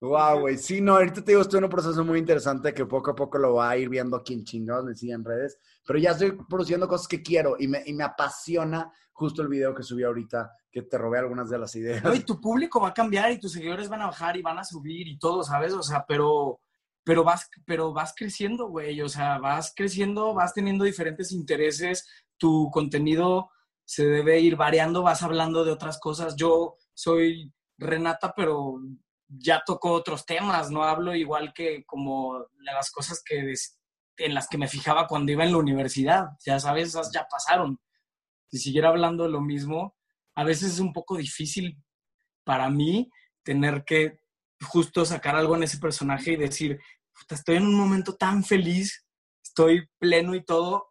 Wow, 0.00 0.40
güey. 0.40 0.56
Sí, 0.56 0.80
no, 0.80 0.94
ahorita 0.94 1.24
te 1.24 1.32
digo, 1.32 1.42
estoy 1.42 1.58
en 1.58 1.64
un 1.64 1.70
proceso 1.70 2.04
muy 2.04 2.20
interesante 2.20 2.72
que 2.72 2.86
poco 2.86 3.10
a 3.10 3.16
poco 3.16 3.36
lo 3.36 3.54
va 3.54 3.70
a 3.70 3.76
ir 3.76 3.88
viendo 3.88 4.16
aquí 4.16 4.32
en 4.32 4.44
chingados, 4.44 4.84
me 4.84 4.94
siguen 4.94 5.16
en 5.16 5.24
redes, 5.24 5.58
pero 5.84 5.98
ya 5.98 6.12
estoy 6.12 6.38
produciendo 6.48 6.86
cosas 6.86 7.08
que 7.08 7.20
quiero 7.20 7.56
y 7.58 7.66
me, 7.66 7.82
y 7.84 7.92
me 7.94 8.04
apasiona 8.04 8.92
justo 9.12 9.42
el 9.42 9.48
video 9.48 9.74
que 9.74 9.82
subí 9.82 10.04
ahorita, 10.04 10.52
que 10.82 10.88
te 10.88 10.98
robé 10.98 11.18
algunas 11.18 11.50
de 11.50 11.58
las 11.58 11.74
ideas. 11.76 12.02
No, 12.02 12.14
y 12.14 12.20
tu 12.20 12.40
público 12.40 12.80
va 12.80 12.88
a 12.88 12.94
cambiar 12.94 13.32
y 13.32 13.40
tus 13.40 13.52
seguidores 13.52 13.88
van 13.88 14.02
a 14.02 14.06
bajar 14.06 14.36
y 14.36 14.42
van 14.42 14.58
a 14.58 14.64
subir 14.64 15.06
y 15.08 15.18
todo, 15.18 15.42
¿sabes? 15.42 15.72
O 15.72 15.82
sea, 15.82 16.04
pero, 16.06 16.60
pero, 17.04 17.24
vas, 17.24 17.50
pero 17.66 17.92
vas 17.92 18.14
creciendo, 18.16 18.68
güey. 18.68 19.00
O 19.02 19.08
sea, 19.08 19.38
vas 19.38 19.72
creciendo, 19.74 20.34
vas 20.34 20.54
teniendo 20.54 20.84
diferentes 20.84 21.32
intereses, 21.32 22.06
tu 22.36 22.70
contenido 22.70 23.50
se 23.84 24.06
debe 24.06 24.38
ir 24.40 24.56
variando, 24.56 25.02
vas 25.02 25.22
hablando 25.22 25.64
de 25.64 25.72
otras 25.72 25.98
cosas. 25.98 26.36
Yo 26.36 26.76
soy 26.94 27.52
Renata, 27.78 28.34
pero 28.36 28.80
ya 29.28 29.62
tocó 29.64 29.92
otros 29.92 30.26
temas, 30.26 30.70
no 30.70 30.84
hablo 30.84 31.14
igual 31.14 31.52
que 31.54 31.84
como 31.84 32.46
las 32.58 32.90
cosas 32.90 33.22
que 33.24 33.54
en 34.18 34.34
las 34.34 34.48
que 34.48 34.58
me 34.58 34.68
fijaba 34.68 35.06
cuando 35.06 35.32
iba 35.32 35.44
en 35.44 35.52
la 35.52 35.58
universidad, 35.58 36.26
ya 36.44 36.58
sabes, 36.58 36.88
esas 36.88 37.12
ya 37.12 37.26
pasaron. 37.30 37.80
Si 38.50 38.58
siguiera 38.58 38.88
hablando 38.88 39.28
lo 39.28 39.40
mismo, 39.40 39.96
a 40.38 40.44
veces 40.44 40.74
es 40.74 40.78
un 40.78 40.92
poco 40.92 41.16
difícil 41.16 41.76
para 42.44 42.70
mí 42.70 43.10
tener 43.42 43.82
que 43.84 44.20
justo 44.60 45.04
sacar 45.04 45.34
algo 45.34 45.56
en 45.56 45.64
ese 45.64 45.78
personaje 45.78 46.32
y 46.32 46.36
decir, 46.36 46.78
estoy 47.28 47.56
en 47.56 47.66
un 47.66 47.74
momento 47.74 48.14
tan 48.14 48.44
feliz, 48.44 49.04
estoy 49.42 49.88
pleno 49.98 50.36
y 50.36 50.44
todo, 50.44 50.90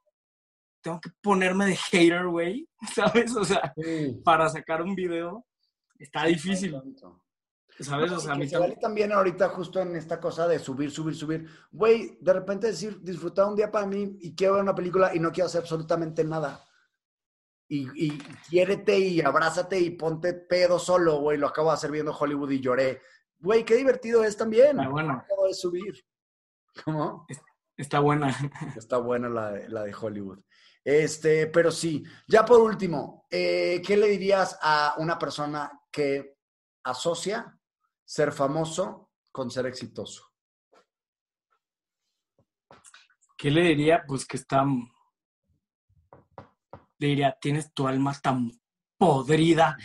tengo 0.82 1.00
que 1.00 1.12
ponerme 1.22 1.66
de 1.66 1.78
hater, 1.78 2.28
güey, 2.28 2.68
¿sabes? 2.94 3.34
O 3.38 3.46
sea, 3.46 3.74
para 4.26 4.50
sacar 4.50 4.82
un 4.82 4.96
video 4.96 5.46
está 5.98 6.26
difícil. 6.26 6.76
¿Sabes? 7.80 8.12
O 8.12 8.20
sea, 8.20 8.34
a 8.34 8.36
mí 8.36 8.50
también 8.82 9.14
ahorita 9.14 9.48
justo 9.50 9.80
en 9.80 9.96
esta 9.96 10.20
cosa 10.20 10.46
de 10.46 10.60
subir, 10.60 10.92
subir, 10.92 11.16
subir. 11.16 11.48
Güey, 11.72 12.18
de 12.20 12.34
repente 12.34 12.68
decir, 12.68 13.00
disfrutar 13.02 13.46
un 13.46 13.56
día 13.56 13.72
para 13.72 13.86
mí 13.86 14.18
y 14.20 14.36
quiero 14.36 14.56
ver 14.56 14.64
una 14.64 14.76
película 14.76 15.16
y 15.16 15.20
no 15.20 15.32
quiero 15.32 15.46
hacer 15.46 15.62
absolutamente 15.62 16.26
nada. 16.26 16.67
Y, 17.70 18.08
y 18.08 18.18
quiérete 18.50 18.98
y 18.98 19.22
abrázate 19.22 19.80
y 19.80 19.92
ponte 19.92 20.34
pedo 20.34 20.80
solo, 20.80 21.20
güey. 21.20 21.38
Lo 21.38 21.48
acabo 21.48 21.70
de 21.70 21.76
hacer 21.76 21.92
viendo 21.92 22.16
Hollywood 22.18 22.52
y 22.52 22.62
lloré. 22.62 23.02
Güey, 23.40 23.66
qué 23.66 23.76
divertido 23.76 24.24
es 24.24 24.38
también. 24.38 24.80
Está 24.80 24.90
bueno. 24.90 25.14
Acabo 25.14 25.48
de 25.48 25.54
subir. 25.54 26.06
¿Cómo? 26.84 27.26
Está 27.76 28.00
buena. 28.00 28.30
Está 28.76 28.98
buena 28.98 29.30
la 29.30 29.52
de, 29.52 29.70
la 29.70 29.84
de 29.84 29.94
Hollywood. 29.94 30.40
Este, 30.84 31.48
pero 31.48 31.70
sí. 31.70 32.04
Ya 32.28 32.46
por 32.46 32.62
último, 32.62 33.28
eh, 33.30 33.82
¿qué 33.86 33.98
le 33.98 34.08
dirías 34.08 34.58
a 34.62 34.96
una 34.98 35.20
persona 35.20 35.72
que 35.92 36.38
asocia 36.86 37.60
ser 38.06 38.32
famoso 38.32 39.12
con 39.32 39.52
ser 39.52 39.66
exitoso? 39.66 40.32
¿Qué 43.38 43.52
le 43.52 43.62
diría? 43.62 44.04
Pues 44.08 44.26
que 44.26 44.38
está... 44.38 44.66
Le 47.00 47.08
diría, 47.08 47.38
tienes 47.40 47.74
tu 47.74 47.88
alma 47.88 48.14
tan 48.22 48.52
podrida, 48.98 49.78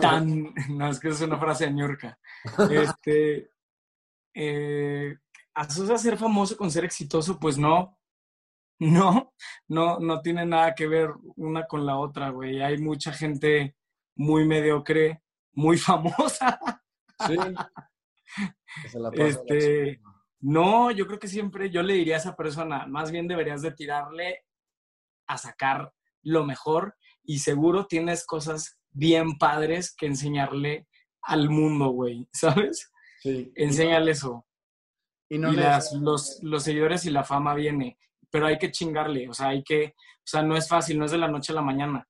tan, 0.00 0.54
no, 0.70 0.88
es 0.88 1.00
que 1.00 1.08
es 1.08 1.20
una 1.20 1.38
frase 1.38 1.66
de 1.66 1.72
Ñorca, 1.72 2.18
este, 2.70 3.50
eh, 4.34 5.16
¿asocia 5.54 5.98
ser 5.98 6.16
famoso 6.16 6.56
con 6.56 6.70
ser 6.70 6.84
exitoso? 6.84 7.38
Pues 7.38 7.58
no, 7.58 7.98
no, 8.78 9.32
no, 9.68 9.98
no 9.98 10.20
tiene 10.20 10.44
nada 10.44 10.74
que 10.74 10.86
ver 10.86 11.10
una 11.36 11.66
con 11.66 11.86
la 11.86 11.96
otra, 11.96 12.30
güey. 12.30 12.60
Hay 12.60 12.78
mucha 12.78 13.12
gente 13.12 13.74
muy 14.14 14.46
mediocre, 14.46 15.22
muy 15.52 15.78
famosa. 15.78 16.60
Sí. 17.26 17.36
este, 19.14 20.02
no, 20.40 20.90
yo 20.90 21.06
creo 21.06 21.18
que 21.18 21.28
siempre 21.28 21.70
yo 21.70 21.82
le 21.82 21.94
diría 21.94 22.16
a 22.16 22.18
esa 22.18 22.36
persona, 22.36 22.86
más 22.86 23.10
bien 23.10 23.26
deberías 23.26 23.62
de 23.62 23.72
tirarle 23.72 24.44
a 25.26 25.38
sacar 25.38 25.92
lo 26.26 26.44
mejor 26.44 26.96
y 27.22 27.38
seguro 27.38 27.86
tienes 27.86 28.26
cosas 28.26 28.78
bien 28.90 29.38
padres 29.38 29.94
que 29.94 30.06
enseñarle 30.06 30.88
al 31.22 31.48
mundo, 31.50 31.90
güey, 31.90 32.28
¿sabes? 32.32 32.90
Sí. 33.20 33.52
Enséñale 33.54 34.12
eso. 34.12 34.46
Y, 35.28 35.38
no 35.38 35.52
las, 35.52 35.92
los, 35.92 36.40
los 36.42 36.62
seguidores 36.62 37.04
y 37.04 37.10
la 37.10 37.24
fama 37.24 37.54
viene, 37.54 37.98
pero 38.30 38.46
hay 38.46 38.58
que 38.58 38.70
chingarle, 38.70 39.28
o 39.28 39.34
sea, 39.34 39.48
hay 39.48 39.64
que, 39.64 39.94
o 39.96 40.26
sea, 40.26 40.42
no 40.42 40.56
es 40.56 40.68
fácil, 40.68 40.98
no 40.98 41.04
es 41.04 41.10
de 41.10 41.18
la 41.18 41.26
noche 41.28 41.52
a 41.52 41.56
la 41.56 41.62
mañana. 41.62 42.08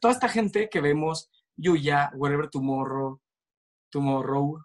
Toda 0.00 0.14
esta 0.14 0.28
gente 0.28 0.68
que 0.68 0.80
vemos, 0.80 1.28
Yuya, 1.56 2.12
Wherever 2.14 2.48
Tomorrow, 2.48 3.20
Tomorrow, 3.90 4.64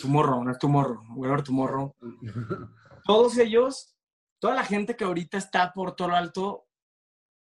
Tomorrow, 0.00 0.44
no 0.44 0.50
es 0.52 0.58
Tomorrow, 0.58 1.02
Wherever 1.16 1.42
Tomorrow, 1.42 1.96
todos 3.04 3.36
ellos, 3.38 3.96
toda 4.40 4.54
la 4.54 4.64
gente 4.64 4.96
que 4.96 5.04
ahorita 5.04 5.38
está 5.38 5.72
por 5.72 5.96
todo 5.96 6.08
lo 6.08 6.16
alto, 6.16 6.66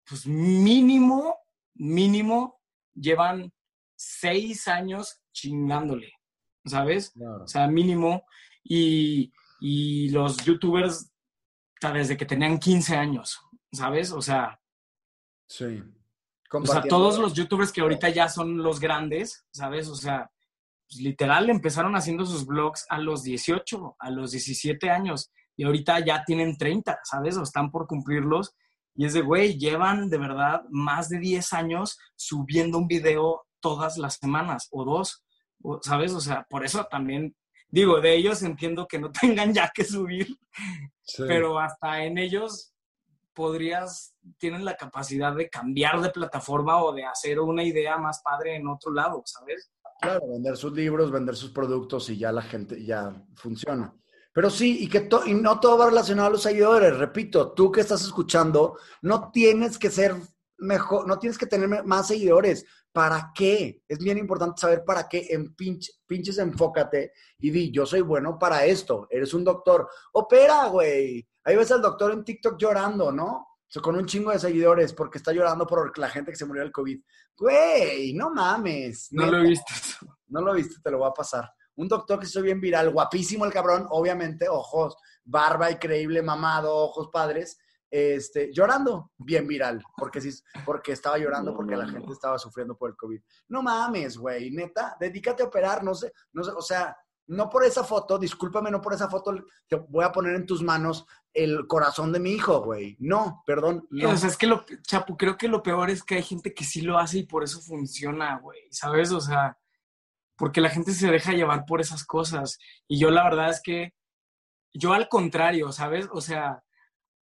pues 0.07 0.25
mínimo, 0.25 1.37
mínimo, 1.75 2.61
llevan 2.93 3.51
seis 3.95 4.67
años 4.67 5.21
chingándole, 5.31 6.11
¿sabes? 6.65 7.13
O 7.41 7.47
sea, 7.47 7.67
mínimo. 7.67 8.23
Y, 8.63 9.31
y 9.59 10.09
los 10.09 10.37
youtubers, 10.37 11.11
desde 11.81 12.15
que 12.15 12.25
tenían 12.25 12.59
15 12.59 12.95
años, 12.95 13.39
¿sabes? 13.71 14.11
O 14.11 14.21
sea. 14.21 14.59
Sí. 15.47 15.83
O 16.51 16.65
sea, 16.65 16.81
todos 16.83 17.17
los 17.17 17.33
youtubers 17.33 17.71
que 17.71 17.81
ahorita 17.81 18.09
ya 18.09 18.29
son 18.29 18.57
los 18.61 18.79
grandes, 18.79 19.45
¿sabes? 19.51 19.87
O 19.87 19.95
sea, 19.95 20.31
pues, 20.87 21.01
literal 21.01 21.49
empezaron 21.49 21.95
haciendo 21.95 22.25
sus 22.25 22.45
vlogs 22.45 22.85
a 22.89 22.99
los 22.99 23.23
18, 23.23 23.95
a 23.97 24.09
los 24.11 24.31
17 24.31 24.89
años 24.89 25.31
y 25.55 25.63
ahorita 25.63 25.99
ya 25.99 26.23
tienen 26.23 26.57
30, 26.57 26.99
¿sabes? 27.03 27.37
O 27.37 27.43
están 27.43 27.71
por 27.71 27.87
cumplirlos. 27.87 28.55
Y 28.95 29.05
es 29.05 29.13
de, 29.13 29.21
güey, 29.21 29.57
llevan 29.57 30.09
de 30.09 30.17
verdad 30.17 30.63
más 30.69 31.09
de 31.09 31.19
10 31.19 31.53
años 31.53 31.97
subiendo 32.15 32.77
un 32.77 32.87
video 32.87 33.43
todas 33.59 33.97
las 33.97 34.15
semanas 34.15 34.67
o 34.71 34.83
dos, 34.85 35.23
¿sabes? 35.81 36.13
O 36.13 36.19
sea, 36.19 36.45
por 36.49 36.63
eso 36.65 36.85
también 36.89 37.35
digo, 37.73 37.99
de 37.99 38.15
ellos 38.15 38.43
entiendo 38.43 38.87
que 38.87 38.99
no 38.99 39.11
tengan 39.21 39.51
ya 39.51 39.71
que 39.73 39.83
subir, 39.83 40.27
pero 41.17 41.59
hasta 41.59 42.03
en 42.03 42.19
ellos 42.19 42.71
podrías, 43.33 44.13
tienen 44.37 44.63
la 44.63 44.77
capacidad 44.77 45.35
de 45.35 45.49
cambiar 45.49 45.99
de 45.99 46.11
plataforma 46.11 46.83
o 46.83 46.93
de 46.93 47.03
hacer 47.03 47.39
una 47.39 47.63
idea 47.63 47.97
más 47.97 48.21
padre 48.21 48.57
en 48.57 48.67
otro 48.67 48.93
lado, 48.93 49.23
¿sabes? 49.25 49.71
Claro, 49.99 50.27
vender 50.27 50.55
sus 50.55 50.73
libros, 50.73 51.11
vender 51.11 51.35
sus 51.35 51.49
productos 51.49 52.09
y 52.11 52.17
ya 52.17 52.31
la 52.31 52.43
gente 52.43 52.85
ya 52.85 53.11
funciona. 53.35 53.91
Pero 54.33 54.49
sí, 54.49 54.83
y 54.83 54.89
que 54.89 55.07
y 55.27 55.33
no 55.35 55.59
todo 55.59 55.77
va 55.77 55.85
relacionado 55.87 56.27
a 56.27 56.31
los 56.31 56.41
seguidores. 56.41 56.97
Repito, 56.97 57.51
tú 57.51 57.71
que 57.71 57.81
estás 57.81 58.01
escuchando, 58.01 58.77
no 59.03 59.29
tienes 59.31 59.77
que 59.77 59.91
ser 59.91 60.15
mejor, 60.57 61.07
no 61.07 61.19
tienes 61.19 61.37
que 61.37 61.45
tener 61.45 61.83
más 61.85 62.07
seguidores. 62.07 62.65
¿Para 62.91 63.31
qué? 63.33 63.83
Es 63.87 63.99
bien 63.99 64.17
importante 64.17 64.59
saber 64.59 64.83
para 64.83 65.07
qué. 65.07 65.27
En 65.29 65.55
pinches 65.55 66.37
enfócate 66.37 67.13
y 67.39 67.51
di, 67.51 67.71
yo 67.71 67.85
soy 67.85 68.01
bueno 68.01 68.37
para 68.39 68.65
esto. 68.65 69.07
Eres 69.09 69.33
un 69.33 69.43
doctor. 69.43 69.87
Opera, 70.13 70.67
güey. 70.67 71.27
Ahí 71.43 71.55
ves 71.55 71.71
al 71.71 71.81
doctor 71.81 72.11
en 72.11 72.23
TikTok 72.23 72.57
llorando, 72.57 73.11
¿no? 73.11 73.47
con 73.81 73.95
un 73.95 74.05
chingo 74.05 74.31
de 74.31 74.39
seguidores 74.39 74.93
porque 74.93 75.17
está 75.17 75.31
llorando 75.31 75.65
por 75.65 75.97
la 75.97 76.09
gente 76.09 76.31
que 76.31 76.37
se 76.37 76.45
murió 76.45 76.63
del 76.63 76.71
COVID. 76.71 77.01
Güey, 77.35 78.13
no 78.13 78.29
mames. 78.29 79.07
No 79.11 79.25
lo 79.25 79.39
he 79.39 79.49
visto. 79.49 79.73
No 80.27 80.41
lo 80.41 80.53
viste, 80.53 80.75
te 80.83 80.91
lo 80.91 80.99
voy 80.99 81.09
a 81.09 81.13
pasar. 81.13 81.51
Un 81.75 81.87
doctor 81.87 82.19
que 82.19 82.25
soy 82.25 82.43
bien 82.43 82.61
viral, 82.61 82.91
guapísimo 82.91 83.45
el 83.45 83.53
cabrón, 83.53 83.87
obviamente, 83.89 84.47
ojos, 84.49 84.95
barba 85.23 85.71
increíble, 85.71 86.21
mamado, 86.21 86.75
ojos 86.75 87.09
padres 87.11 87.57
este, 87.95 88.51
llorando, 88.51 89.11
bien 89.19 89.47
viral, 89.47 89.83
porque, 89.95 90.19
sí, 90.19 90.31
porque 90.65 90.93
estaba 90.93 91.19
llorando 91.19 91.55
porque 91.55 91.75
la 91.75 91.87
gente 91.87 92.11
estaba 92.11 92.39
sufriendo 92.39 92.75
por 92.75 92.89
el 92.89 92.95
COVID. 92.95 93.21
No 93.49 93.61
mames, 93.61 94.17
güey, 94.17 94.49
neta, 94.49 94.97
dedícate 94.99 95.43
a 95.43 95.45
operar, 95.45 95.83
no 95.83 95.93
sé, 95.93 96.11
no 96.31 96.43
sé, 96.43 96.51
o 96.57 96.61
sea, 96.63 96.97
no 97.27 97.51
por 97.51 97.63
esa 97.63 97.83
foto, 97.83 98.17
discúlpame, 98.17 98.71
no 98.71 98.81
por 98.81 98.95
esa 98.95 99.07
foto, 99.07 99.35
te 99.67 99.75
voy 99.75 100.03
a 100.03 100.11
poner 100.11 100.33
en 100.33 100.47
tus 100.47 100.63
manos 100.63 101.05
el 101.35 101.67
corazón 101.67 102.11
de 102.11 102.19
mi 102.19 102.31
hijo, 102.31 102.63
güey. 102.63 102.97
No, 102.99 103.43
perdón. 103.45 103.87
No. 103.91 104.09
O 104.09 104.17
sea, 104.17 104.29
es 104.29 104.37
que 104.37 104.47
lo, 104.47 104.65
Chapu, 104.81 105.15
creo 105.15 105.37
que 105.37 105.47
lo 105.47 105.61
peor 105.61 105.91
es 105.91 106.01
que 106.01 106.15
hay 106.15 106.23
gente 106.23 106.51
que 106.51 106.63
sí 106.63 106.81
lo 106.81 106.97
hace 106.97 107.19
y 107.19 107.27
por 107.27 107.43
eso 107.43 107.61
funciona, 107.61 108.39
güey, 108.39 108.61
¿sabes? 108.71 109.11
O 109.11 109.21
sea, 109.21 109.55
porque 110.43 110.59
la 110.59 110.69
gente 110.69 110.91
se 110.91 111.09
deja 111.09 111.31
llevar 111.31 111.63
por 111.65 111.79
esas 111.79 112.03
cosas. 112.03 112.59
Y 112.85 112.99
yo 112.99 113.11
la 113.11 113.23
verdad 113.23 113.49
es 113.49 113.61
que, 113.63 113.93
yo 114.73 114.91
al 114.91 115.07
contrario, 115.07 115.71
¿sabes? 115.71 116.09
O 116.11 116.19
sea, 116.19 116.61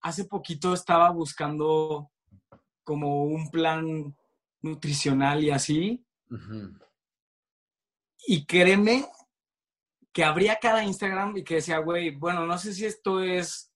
hace 0.01 0.25
poquito 0.25 0.73
estaba 0.73 1.09
buscando 1.11 2.11
como 2.83 3.23
un 3.23 3.49
plan 3.51 4.13
nutricional 4.61 5.41
y 5.45 5.49
así. 5.49 6.05
Y 8.27 8.45
créeme 8.45 9.05
que 10.11 10.25
abría 10.25 10.59
cada 10.61 10.83
Instagram 10.83 11.37
y 11.37 11.45
que 11.45 11.55
decía, 11.55 11.77
güey, 11.77 12.17
bueno, 12.17 12.45
no 12.45 12.57
sé 12.57 12.73
si 12.73 12.83
esto 12.85 13.21
es 13.21 13.71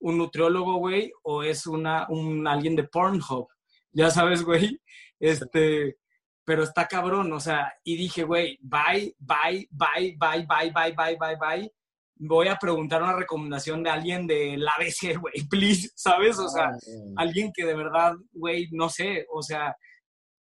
un 0.00 0.18
nutriólogo, 0.18 0.78
güey, 0.78 1.12
o 1.22 1.44
es 1.44 1.68
una, 1.68 2.08
un, 2.08 2.48
alguien 2.48 2.74
de 2.74 2.82
Pornhub. 2.82 3.46
Ya 3.92 4.10
sabes, 4.10 4.42
güey. 4.42 4.82
Este, 5.20 5.98
pero 6.46 6.62
está 6.62 6.86
cabrón, 6.86 7.30
o 7.32 7.40
sea, 7.40 7.74
y 7.84 7.96
dije, 7.96 8.22
güey, 8.22 8.58
bye, 8.62 9.14
bye, 9.18 9.68
bye, 9.70 10.16
bye, 10.16 10.46
bye, 10.48 10.72
bye, 10.72 10.94
bye, 10.96 11.16
bye, 11.18 11.36
bye 11.36 11.72
voy 12.18 12.48
a 12.48 12.56
preguntar 12.56 13.02
una 13.02 13.14
recomendación 13.14 13.82
de 13.82 13.90
alguien 13.90 14.26
de 14.26 14.56
la 14.56 14.72
ABC, 14.72 15.18
güey, 15.20 15.34
please, 15.50 15.90
¿sabes? 15.94 16.38
O 16.38 16.48
sea, 16.48 16.70
alguien 17.16 17.52
que 17.54 17.64
de 17.64 17.74
verdad, 17.74 18.14
güey, 18.32 18.68
no 18.72 18.88
sé, 18.88 19.26
o 19.30 19.42
sea, 19.42 19.76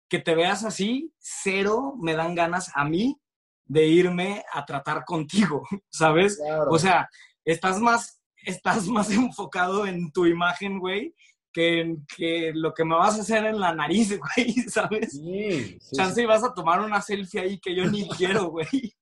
que 0.09 0.19
te 0.19 0.35
veas 0.35 0.65
así, 0.65 1.13
cero 1.19 1.95
me 2.01 2.15
dan 2.15 2.35
ganas 2.35 2.71
a 2.75 2.85
mí 2.85 3.17
de 3.65 3.87
irme 3.87 4.45
a 4.53 4.65
tratar 4.65 5.05
contigo, 5.05 5.63
¿sabes? 5.91 6.41
O 6.69 6.79
sea, 6.79 7.09
estás 7.45 7.79
más, 7.81 8.21
estás 8.45 8.87
más 8.89 9.11
enfocado 9.13 9.87
en 9.87 10.11
tu 10.13 10.27
imagen, 10.27 10.79
güey, 10.79 11.15
que, 11.53 11.97
que 12.17 12.53
lo 12.55 12.73
que 12.73 12.85
me 12.85 12.97
vas 12.97 13.19
a 13.19 13.23
hacer 13.23 13.45
en 13.45 13.61
la 13.61 13.75
nariz, 13.75 14.19
güey, 14.37 14.53
¿sabes? 14.69 15.13
Sí, 15.13 15.79
Chance 15.93 16.23
y 16.23 16.27
vas 16.27 16.45
a 16.45 16.55
tomar 16.55 16.81
una 16.81 17.01
selfie 17.01 17.41
ahí 17.41 17.61
que 17.61 17.75
yo 17.75 17.85
ni 17.87 18.09
quiero, 18.17 18.51
güey. 18.51 18.95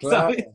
¿Sabes? 0.00 0.46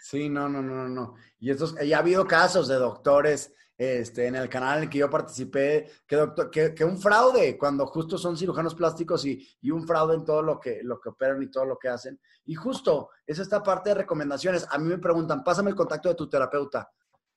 Sí, 0.00 0.28
no, 0.28 0.48
no, 0.48 0.60
no, 0.60 0.88
no. 0.88 1.14
Y 1.38 1.50
estos, 1.50 1.74
ya 1.80 1.96
ha 1.96 2.00
habido 2.00 2.26
casos 2.26 2.68
de 2.68 2.74
doctores 2.74 3.52
este, 3.78 4.26
en 4.26 4.34
el 4.34 4.48
canal 4.48 4.78
en 4.78 4.84
el 4.84 4.90
que 4.90 4.98
yo 4.98 5.08
participé, 5.08 5.90
que, 6.06 6.16
doctor, 6.16 6.50
que, 6.50 6.84
un 6.84 6.98
fraude, 7.00 7.56
cuando 7.56 7.86
justo 7.86 8.18
son 8.18 8.36
cirujanos 8.36 8.74
plásticos 8.74 9.24
y, 9.24 9.48
y, 9.60 9.70
un 9.70 9.86
fraude 9.86 10.14
en 10.14 10.24
todo 10.24 10.42
lo 10.42 10.60
que, 10.60 10.80
lo 10.82 11.00
que 11.00 11.08
operan 11.08 11.42
y 11.42 11.50
todo 11.50 11.64
lo 11.64 11.78
que 11.78 11.88
hacen. 11.88 12.20
Y 12.44 12.54
justo 12.54 13.10
es 13.26 13.38
esta 13.38 13.62
parte 13.62 13.90
de 13.90 13.96
recomendaciones. 13.96 14.66
A 14.70 14.78
mí 14.78 14.88
me 14.88 14.98
preguntan, 14.98 15.42
pásame 15.42 15.70
el 15.70 15.76
contacto 15.76 16.08
de 16.08 16.14
tu 16.14 16.28
terapeuta. 16.28 16.90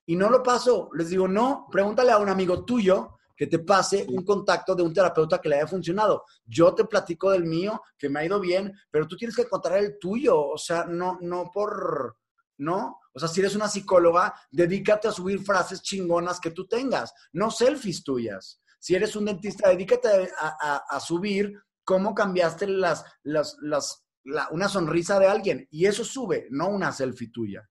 Y 0.08 0.16
no 0.16 0.30
lo 0.30 0.43
paso. 0.43 0.89
Les 0.93 1.10
digo, 1.10 1.28
no, 1.28 1.68
pregúntale 1.72 2.12
a 2.12 2.18
un 2.18 2.30
amigo 2.30 2.64
tuyo 2.64 3.18
que 3.36 3.48
te 3.48 3.60
pase 3.60 4.06
un 4.10 4.24
contacto 4.24 4.76
de 4.76 4.84
un 4.84 4.94
terapeuta 4.94 5.40
que 5.40 5.50
le 5.50 5.58
haya 5.58 5.68
funcionado. 5.68 6.24
Yo 6.46 6.74
te 6.74 6.86
platico 6.86 7.32
del 7.32 7.44
mío, 7.44 7.82
que 7.98 8.10
me 8.10 8.20
ha 8.20 8.26
ido 8.26 8.40
bien, 8.40 8.74
pero 8.90 9.08
tú 9.08 9.18
tienes 9.18 9.36
que 9.36 9.44
encontrar 9.44 9.80
el 9.80 10.00
tuyo. 10.00 10.40
O 10.40 10.58
sea, 10.58 10.86
no, 10.86 11.18
no 11.22 11.52
por 11.54 12.18
¿no? 12.58 13.00
O 13.14 13.20
sea, 13.20 13.28
si 13.28 13.42
eres 13.42 13.56
una 13.56 13.68
psicóloga, 13.68 14.34
dedícate 14.50 15.10
a 15.10 15.12
subir 15.12 15.42
frases 15.42 15.82
chingonas 15.82 16.40
que 16.40 16.52
tú 16.52 16.68
tengas, 16.68 17.14
no 17.34 17.52
selfies 17.52 18.04
tuyas. 18.04 18.62
Si 18.80 18.96
eres 18.96 19.16
un 19.16 19.26
dentista, 19.26 19.70
dedícate 19.70 20.32
a, 20.40 21.00
subir 21.02 21.54
cómo 21.84 22.14
cambiaste 22.14 22.68
las, 22.68 23.04
las, 23.24 23.58
las, 23.62 24.06
una 24.52 24.70
sonrisa 24.70 25.20
de 25.20 25.28
alguien. 25.28 25.68
Y 25.70 25.86
eso 25.86 26.06
sube, 26.06 26.48
no 26.52 26.70
una 26.70 26.94
selfie 26.94 27.30
tuya, 27.30 27.68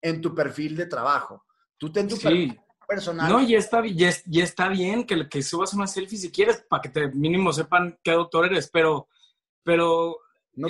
en 0.00 0.20
tu 0.20 0.32
perfil 0.32 0.76
de 0.76 0.86
trabajo. 0.86 1.44
Tú 1.76 1.90
ten 1.90 2.06
tu 2.06 2.16
perfil 2.16 2.60
personal. 2.90 3.30
No, 3.30 3.40
y 3.40 3.54
está, 3.54 3.86
y, 3.86 4.40
está 4.40 4.68
bien 4.68 5.04
que, 5.04 5.28
que 5.28 5.42
subas 5.42 5.72
una 5.74 5.86
selfie 5.86 6.18
si 6.18 6.30
quieres, 6.32 6.64
para 6.68 6.82
que 6.82 6.88
te 6.88 7.08
mínimo 7.12 7.52
sepan 7.52 7.98
qué 8.02 8.12
doctor 8.12 8.46
eres, 8.46 8.68
pero, 8.72 9.08
pero 9.62 10.18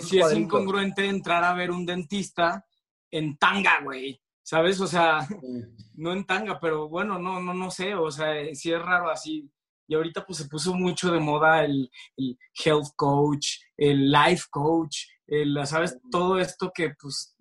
si 0.00 0.20
es 0.20 0.32
incongruente 0.34 1.06
entrar 1.06 1.42
a 1.42 1.54
ver 1.54 1.70
un 1.70 1.86
dentista 1.86 2.66
en 3.10 3.36
tanga, 3.38 3.80
güey. 3.82 4.20
¿Sabes? 4.42 4.80
O 4.80 4.86
sea, 4.86 5.26
no 5.94 6.12
en 6.12 6.24
tanga, 6.24 6.58
pero 6.60 6.88
bueno, 6.88 7.18
no, 7.18 7.40
no, 7.40 7.54
no 7.54 7.70
sé. 7.70 7.94
O 7.94 8.10
sea, 8.10 8.34
si 8.54 8.72
es 8.72 8.82
raro 8.82 9.10
así. 9.10 9.50
y 9.86 9.94
ahorita 9.94 10.26
pues 10.26 10.38
se 10.38 10.48
puso 10.48 10.74
mucho 10.74 11.10
de 11.10 11.20
moda 11.20 11.64
el, 11.64 11.90
el 12.16 12.38
health 12.64 12.88
coach, 12.96 13.58
el 13.76 14.10
life 14.10 14.44
coach, 14.50 15.06
el, 15.26 15.58
¿sabes? 15.66 15.98
Todo 16.10 16.38
esto 16.38 16.70
que 16.74 16.94
pues, 17.00 17.36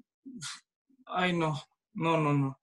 ay 1.08 1.34
no, 1.34 1.60
no, 1.94 2.18
no, 2.18 2.34
no. 2.34 2.60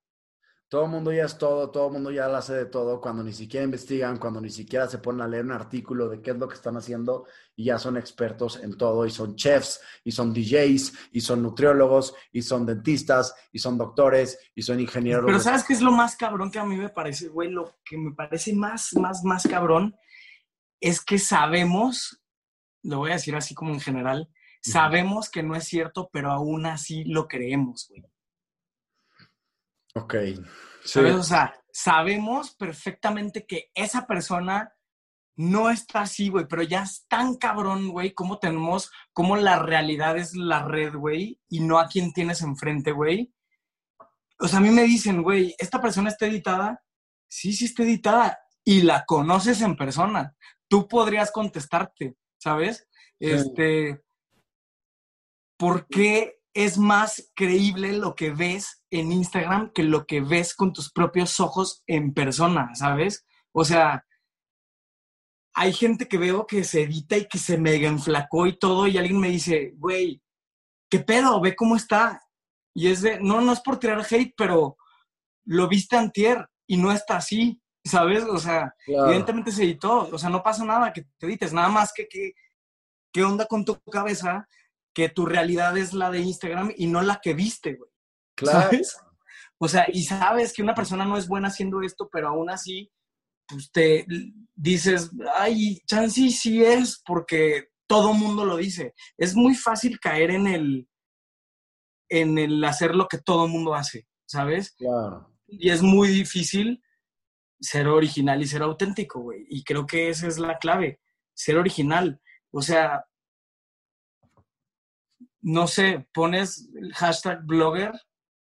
Todo 0.69 0.87
el 0.87 0.91
mundo 0.91 1.13
ya 1.13 1.25
es 1.25 1.39
todo, 1.39 1.71
todo 1.71 1.87
el 1.87 1.93
mundo 1.93 2.11
ya 2.11 2.27
lo 2.27 2.37
hace 2.37 2.53
de 2.53 2.67
todo, 2.67 3.01
cuando 3.01 3.23
ni 3.23 3.33
siquiera 3.33 3.65
investigan, 3.65 4.19
cuando 4.19 4.41
ni 4.41 4.51
siquiera 4.51 4.89
se 4.89 4.99
ponen 4.99 5.21
a 5.21 5.29
leer 5.29 5.45
un 5.45 5.53
artículo 5.53 6.09
de 6.09 6.21
qué 6.21 6.33
es 6.33 6.37
lo 6.37 6.49
que 6.49 6.57
están 6.57 6.77
haciendo 6.77 7.25
y 7.55 7.67
ya 7.67 7.79
son 7.79 7.97
expertos 7.97 8.59
en 8.61 8.77
todo 8.77 9.07
y 9.07 9.11
son 9.13 9.37
chefs 9.37 9.81
y 10.03 10.11
son 10.11 10.35
DJs 10.35 11.11
y 11.13 11.21
son 11.21 11.43
nutriólogos 11.43 12.15
y 12.33 12.43
son 12.43 12.67
dentistas 12.67 13.33
y 13.53 13.61
son 13.61 13.79
doctores 13.79 14.41
y 14.57 14.63
son 14.63 14.81
ingenieros. 14.81 15.27
Pero 15.27 15.39
¿sabes 15.39 15.63
qué 15.63 15.73
es 15.73 15.83
lo 15.83 15.93
más 15.93 16.17
cabrón 16.17 16.51
que 16.51 16.59
a 16.59 16.65
mí 16.65 16.77
me 16.77 16.89
parece, 16.89 17.29
güey? 17.29 17.49
Lo 17.49 17.77
que 17.85 17.97
me 17.97 18.13
parece 18.13 18.53
más, 18.53 18.93
más, 18.95 19.23
más 19.23 19.47
cabrón 19.47 19.95
es 20.81 21.01
que 21.01 21.21
sabemos, 21.21 22.21
lo 22.83 22.99
voy 22.99 23.11
a 23.11 23.15
decir 23.15 23.37
así 23.37 23.55
como 23.55 23.73
en 23.73 23.81
general, 23.81 24.29
sabemos 24.61 25.31
que 25.31 25.45
no 25.45 25.55
es 25.55 25.63
cierto, 25.63 26.11
pero 26.13 26.33
aún 26.33 26.67
así 26.67 27.05
lo 27.05 27.29
creemos, 27.29 27.87
güey. 27.89 28.03
Ok. 29.97 30.15
¿Sabes? 30.85 31.15
O 31.15 31.23
sea, 31.23 31.59
sabemos 31.73 32.55
perfectamente 32.55 33.47
que 33.47 33.71
esa 33.75 34.07
persona 34.07 34.73
no 35.37 35.71
está 35.71 36.03
así, 36.03 36.29
güey, 36.29 36.47
pero 36.49 36.63
ya 36.63 36.83
es 36.83 37.07
tan 37.09 37.37
cabrón, 37.37 37.89
güey, 37.91 38.13
cómo 38.13 38.39
tenemos, 38.39 38.91
cómo 39.13 39.37
la 39.37 39.59
realidad 39.59 40.17
es 40.17 40.35
la 40.35 40.65
red, 40.65 40.95
güey, 40.95 41.41
y 41.49 41.61
no 41.61 41.79
a 41.79 41.89
quien 41.89 42.13
tienes 42.13 42.43
enfrente, 42.43 42.93
güey. 42.93 43.33
O 44.39 44.49
sea, 44.49 44.59
a 44.59 44.63
mí 44.63 44.71
me 44.71 44.85
dicen, 44.85 45.23
güey, 45.23 45.55
¿esta 45.59 45.81
persona 45.81 46.11
está 46.11 46.27
editada? 46.27 46.83
Sí, 47.29 47.53
sí 47.55 47.65
está 47.67 47.83
editada. 47.83 48.39
Y 48.65 48.83
la 48.83 49.05
conoces 49.07 49.63
en 49.63 49.77
persona. 49.77 50.35
Tú 50.69 50.89
podrías 50.89 51.31
contestarte, 51.31 52.17
¿sabes? 52.39 52.87
Este, 53.19 54.03
¿por 55.57 55.87
qué 55.87 56.36
es 56.57 56.79
más 56.79 57.31
creíble 57.35 57.93
lo 57.93 58.15
que 58.15 58.31
ves 58.31 58.83
en 58.91 59.13
Instagram 59.13 59.71
que 59.75 59.83
lo 59.83 60.07
que 60.07 60.23
ves 60.23 60.55
con 60.55 60.73
tus 60.73 60.91
propios 60.91 61.39
ojos 61.39 61.83
en 61.87 62.15
persona, 62.15 62.75
¿sabes? 62.75 63.27
O 63.53 63.63
sea, 63.63 64.07
hay 65.55 65.75
gente 65.75 66.09
que 66.09 66.17
veo 66.17 66.47
que 66.47 66.65
se 66.65 66.85
edita 66.85 67.19
y 67.19 67.29
que 67.29 67.37
se 67.37 67.59
mega 67.59 67.89
enflacó 67.89 68.47
y 68.47 68.59
todo, 68.59 68.87
y 68.87 68.97
alguien 68.97 69.21
me 69.21 69.29
dice, 69.29 69.75
güey, 69.77 70.23
¿qué 70.91 71.01
pedo? 71.01 71.43
Ve 71.43 71.55
cómo 71.55 71.77
está. 71.77 72.23
Y 72.75 72.89
es 72.89 73.03
de, 73.03 73.21
no, 73.21 73.43
no 73.43 73.53
es 73.53 73.61
por 73.61 73.79
tirar 73.79 74.07
hate, 74.11 74.33
pero 74.35 74.79
lo 75.45 75.69
viste 75.69 75.97
antier 75.97 76.49
y 76.67 76.79
no 76.79 76.91
está 76.91 77.19
así, 77.19 77.61
¿sabes? 77.85 78.25
O 78.25 78.39
sea, 78.39 78.75
evidentemente 78.87 79.53
se 79.53 79.65
editó, 79.65 80.09
o 80.11 80.19
sea, 80.19 80.31
no 80.31 80.43
pasa 80.43 80.65
nada 80.65 80.91
que 80.91 81.03
te 81.19 81.27
edites, 81.27 81.53
nada 81.53 81.69
más 81.69 81.93
que, 81.95 82.09
que 82.09 82.33
¿qué 83.13 83.25
onda 83.25 83.45
con 83.45 83.63
tu 83.63 83.79
cabeza? 83.91 84.49
Que 84.97 85.11
tu 85.11 85.27
realidad 85.27 85.77
es 85.77 85.93
la 85.93 86.11
de 86.11 86.21
Instagram 86.21 86.73
y 86.75 86.87
no 86.87 87.03
la 87.03 87.21
que 87.23 87.35
viste, 87.35 87.75
güey. 87.75 87.91
Claro. 88.35 88.63
¿Sabes? 88.63 88.97
O 89.59 89.69
sea, 89.69 89.87
y 89.93 90.05
sabes 90.05 90.55
que 90.55 90.63
una 90.63 90.75
persona 90.75 91.05
no 91.05 91.19
es 91.19 91.29
buena 91.29 91.49
haciendo 91.49 91.83
esto, 91.83 92.09
pero 92.11 92.29
aún 92.29 92.49
así, 92.49 92.91
pues 93.47 93.71
te 93.71 94.07
dices, 94.55 95.11
ay, 95.35 95.81
chance 95.87 96.31
sí 96.31 96.65
es, 96.65 97.03
porque 97.05 97.69
todo 97.87 98.15
mundo 98.15 98.47
lo 98.47 98.57
dice. 98.57 98.95
Es 99.19 99.35
muy 99.35 99.55
fácil 99.55 100.01
caer 100.01 100.31
en 100.31 100.47
el, 100.47 100.89
en 102.09 102.39
el 102.39 102.65
hacer 102.65 102.95
lo 102.95 103.07
que 103.07 103.19
todo 103.19 103.49
mundo 103.49 103.75
hace, 103.75 104.07
¿sabes? 104.25 104.73
Claro. 104.73 105.31
Y 105.47 105.69
es 105.69 105.83
muy 105.83 106.09
difícil 106.09 106.83
ser 107.61 107.87
original 107.89 108.43
y 108.43 108.47
ser 108.47 108.63
auténtico, 108.63 109.21
güey. 109.21 109.45
Y 109.51 109.63
creo 109.63 109.87
que 109.87 110.09
esa 110.09 110.27
es 110.27 110.39
la 110.39 110.57
clave, 110.57 111.01
ser 111.35 111.59
original. 111.59 112.19
O 112.51 112.63
sea, 112.63 113.05
no 115.47 115.69
sé, 115.69 116.09
pones 116.13 116.69
hashtag 116.95 117.47
blogger 117.47 117.93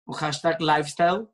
o 0.06 0.14
hashtag 0.14 0.58
lifestyle. 0.58 1.28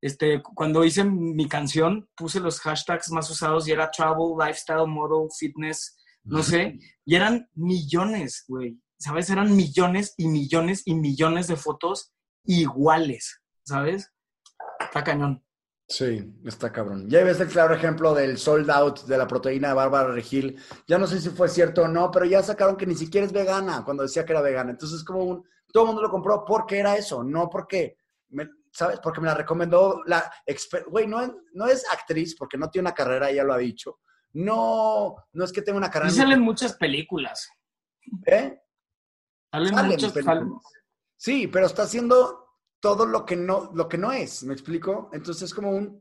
Este, 0.00 0.42
cuando 0.42 0.82
hice 0.82 1.04
mi 1.04 1.46
canción, 1.46 2.08
puse 2.16 2.40
los 2.40 2.58
hashtags 2.60 3.10
más 3.10 3.28
usados 3.28 3.68
y 3.68 3.72
era 3.72 3.90
travel, 3.90 4.32
lifestyle, 4.38 4.86
model, 4.86 5.28
fitness, 5.38 5.98
no 6.22 6.42
sé, 6.42 6.78
y 7.04 7.14
eran 7.16 7.46
millones, 7.52 8.44
güey. 8.48 8.80
¿Sabes? 8.98 9.28
Eran 9.28 9.54
millones 9.54 10.14
y 10.16 10.26
millones 10.26 10.82
y 10.86 10.94
millones 10.94 11.48
de 11.48 11.56
fotos 11.56 12.14
iguales, 12.44 13.42
¿sabes? 13.62 14.10
Está 14.80 15.04
cañón. 15.04 15.43
Sí, 15.96 16.28
está 16.44 16.72
cabrón. 16.72 17.08
Ya 17.08 17.22
ves 17.22 17.38
el 17.38 17.46
claro 17.46 17.72
ejemplo 17.72 18.14
del 18.14 18.36
sold 18.36 18.68
out 18.68 19.02
de 19.02 19.16
la 19.16 19.28
proteína 19.28 19.68
de 19.68 19.74
Bárbara 19.74 20.12
Regil. 20.12 20.60
Ya 20.88 20.98
no 20.98 21.06
sé 21.06 21.20
si 21.20 21.30
fue 21.30 21.48
cierto 21.48 21.82
o 21.82 21.88
no, 21.88 22.10
pero 22.10 22.24
ya 22.24 22.42
sacaron 22.42 22.76
que 22.76 22.84
ni 22.84 22.96
siquiera 22.96 23.24
es 23.24 23.32
vegana 23.32 23.84
cuando 23.84 24.02
decía 24.02 24.24
que 24.24 24.32
era 24.32 24.40
vegana. 24.40 24.72
Entonces, 24.72 25.04
como 25.04 25.22
un, 25.22 25.44
todo 25.72 25.84
el 25.84 25.86
mundo 25.86 26.02
lo 26.02 26.10
compró 26.10 26.44
porque 26.44 26.80
era 26.80 26.96
eso, 26.96 27.22
no 27.22 27.48
porque, 27.48 27.96
¿sabes? 28.72 28.98
Porque 28.98 29.20
me 29.20 29.28
la 29.28 29.34
recomendó 29.34 30.02
la 30.06 30.32
Güey, 30.88 31.06
no, 31.06 31.20
es, 31.20 31.30
no 31.52 31.66
es 31.66 31.88
actriz 31.88 32.34
porque 32.36 32.58
no 32.58 32.68
tiene 32.70 32.88
una 32.88 32.94
carrera, 32.94 33.30
ella 33.30 33.44
lo 33.44 33.52
ha 33.52 33.58
dicho. 33.58 34.00
No, 34.32 35.14
no 35.32 35.44
es 35.44 35.52
que 35.52 35.62
tenga 35.62 35.78
una 35.78 35.92
carrera. 35.92 36.10
Y 36.10 36.16
salen 36.16 36.40
muchas 36.40 36.72
películas. 36.72 37.48
¿Eh? 38.26 38.60
Salen, 39.52 39.86
muchas 39.86 40.10
películas. 40.10 40.60
Sí, 41.16 41.46
pero 41.46 41.66
está 41.66 41.84
haciendo 41.84 42.43
todo 42.84 43.06
lo 43.06 43.24
que 43.24 43.34
no, 43.34 43.70
lo 43.72 43.88
que 43.88 43.96
no 43.96 44.12
es, 44.12 44.44
¿me 44.44 44.52
explico? 44.52 45.08
Entonces 45.14 45.44
es 45.44 45.54
como 45.54 45.70
un, 45.70 45.98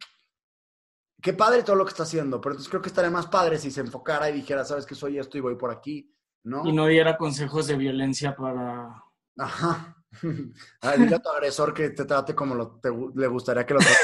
qué 1.22 1.32
padre 1.32 1.64
todo 1.64 1.78
lo 1.78 1.86
que 1.86 1.92
está 1.92 2.04
haciendo, 2.04 2.42
pero 2.42 2.52
entonces 2.52 2.70
creo 2.70 2.82
que 2.82 2.90
estaría 2.90 3.10
más 3.10 3.28
padre 3.28 3.58
si 3.58 3.72
se 3.72 3.80
enfocara 3.80 4.30
y 4.30 4.34
dijera, 4.34 4.66
sabes 4.66 4.86
que 4.86 4.94
soy 4.94 5.18
esto 5.18 5.38
y 5.38 5.42
voy 5.42 5.56
por 5.56 5.72
aquí, 5.72 6.14
¿no? 6.44 6.68
Y 6.68 6.74
no 6.74 6.88
diera 6.88 7.16
consejos 7.16 7.68
de 7.68 7.78
violencia 7.78 8.36
para... 8.36 9.02
Ajá. 9.38 9.98
Ah, 10.82 10.96
dile 10.96 11.16
a 11.16 11.20
tu 11.20 11.30
agresor 11.30 11.74
que 11.74 11.90
te 11.90 12.06
trate 12.06 12.36
como 12.36 12.54
lo, 12.54 12.80
le 13.16 13.28
gustaría 13.28 13.66
que 13.66 13.74
lo 13.74 13.80
trate. 13.80 13.96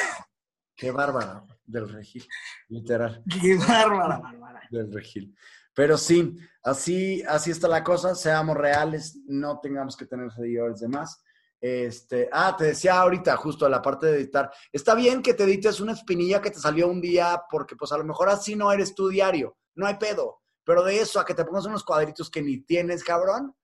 Qué 0.74 0.90
bárbara 0.90 1.46
del 1.66 1.88
regil, 1.90 2.26
literal. 2.70 3.22
Qué 3.30 3.58
bárbara, 3.58 4.20
bárbara. 4.20 4.62
Del 4.72 4.92
regil. 4.92 5.36
Pero 5.76 5.98
sí, 5.98 6.36
así, 6.64 7.22
así 7.28 7.52
está 7.52 7.68
la 7.68 7.84
cosa, 7.84 8.16
seamos 8.16 8.58
reales, 8.58 9.20
no 9.28 9.60
tengamos 9.60 9.96
que 9.96 10.08
tener 10.08 10.32
seguidores 10.32 10.80
de 10.80 10.88
más. 10.88 11.22
Este, 11.62 12.30
ah, 12.32 12.56
te 12.58 12.66
decía 12.66 13.00
ahorita, 13.00 13.36
justo 13.36 13.68
la 13.68 13.82
parte 13.82 14.08
de 14.08 14.18
editar. 14.18 14.52
Está 14.72 14.96
bien 14.96 15.22
que 15.22 15.34
te 15.34 15.44
edites 15.44 15.80
una 15.80 15.92
espinilla 15.92 16.42
que 16.42 16.52
te 16.52 16.60
salió 16.60 16.88
un 16.88 17.02
día, 17.02 17.44
porque 17.52 17.76
pues 17.76 17.92
a 17.92 17.98
lo 17.98 18.06
mejor 18.06 18.30
así 18.30 18.56
no 18.56 18.72
eres 18.72 18.96
tu 18.96 19.10
diario, 19.10 19.58
no 19.76 19.86
hay 19.86 19.96
pedo. 19.96 20.40
Pero 20.64 20.84
de 20.84 21.00
eso 21.00 21.20
a 21.20 21.26
que 21.26 21.34
te 21.34 21.44
pongas 21.44 21.66
unos 21.66 21.84
cuadritos 21.84 22.30
que 22.30 22.42
ni 22.42 22.62
tienes, 22.62 23.04
cabrón. 23.04 23.56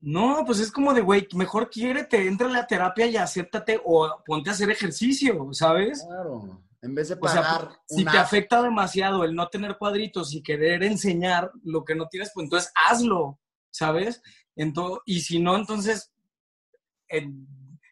No, 0.00 0.44
pues 0.46 0.60
es 0.60 0.72
como 0.72 0.94
de, 0.94 1.02
güey, 1.02 1.26
mejor 1.34 1.68
quiérete, 1.68 2.26
entra 2.26 2.46
a 2.46 2.52
la 2.52 2.66
terapia 2.66 3.06
y 3.06 3.16
acéptate 3.16 3.80
o 3.84 4.08
ponte 4.24 4.50
a 4.50 4.52
hacer 4.52 4.70
ejercicio, 4.70 5.48
¿sabes? 5.52 6.04
Claro, 6.06 6.62
en 6.80 6.94
vez 6.94 7.08
de 7.10 7.16
pagar. 7.16 7.70
si 7.86 8.04
te 8.04 8.16
afecta 8.16 8.62
demasiado 8.62 9.24
el 9.24 9.34
no 9.34 9.48
tener 9.48 9.76
cuadritos 9.76 10.32
y 10.34 10.42
querer 10.42 10.82
enseñar 10.84 11.50
lo 11.62 11.84
que 11.84 11.94
no 11.94 12.08
tienes, 12.08 12.30
pues 12.32 12.44
entonces 12.44 12.72
hazlo, 12.74 13.38
¿sabes? 13.70 14.22
Entonces, 14.56 15.02
y 15.04 15.20
si 15.20 15.38
no, 15.38 15.56
entonces 15.56 16.10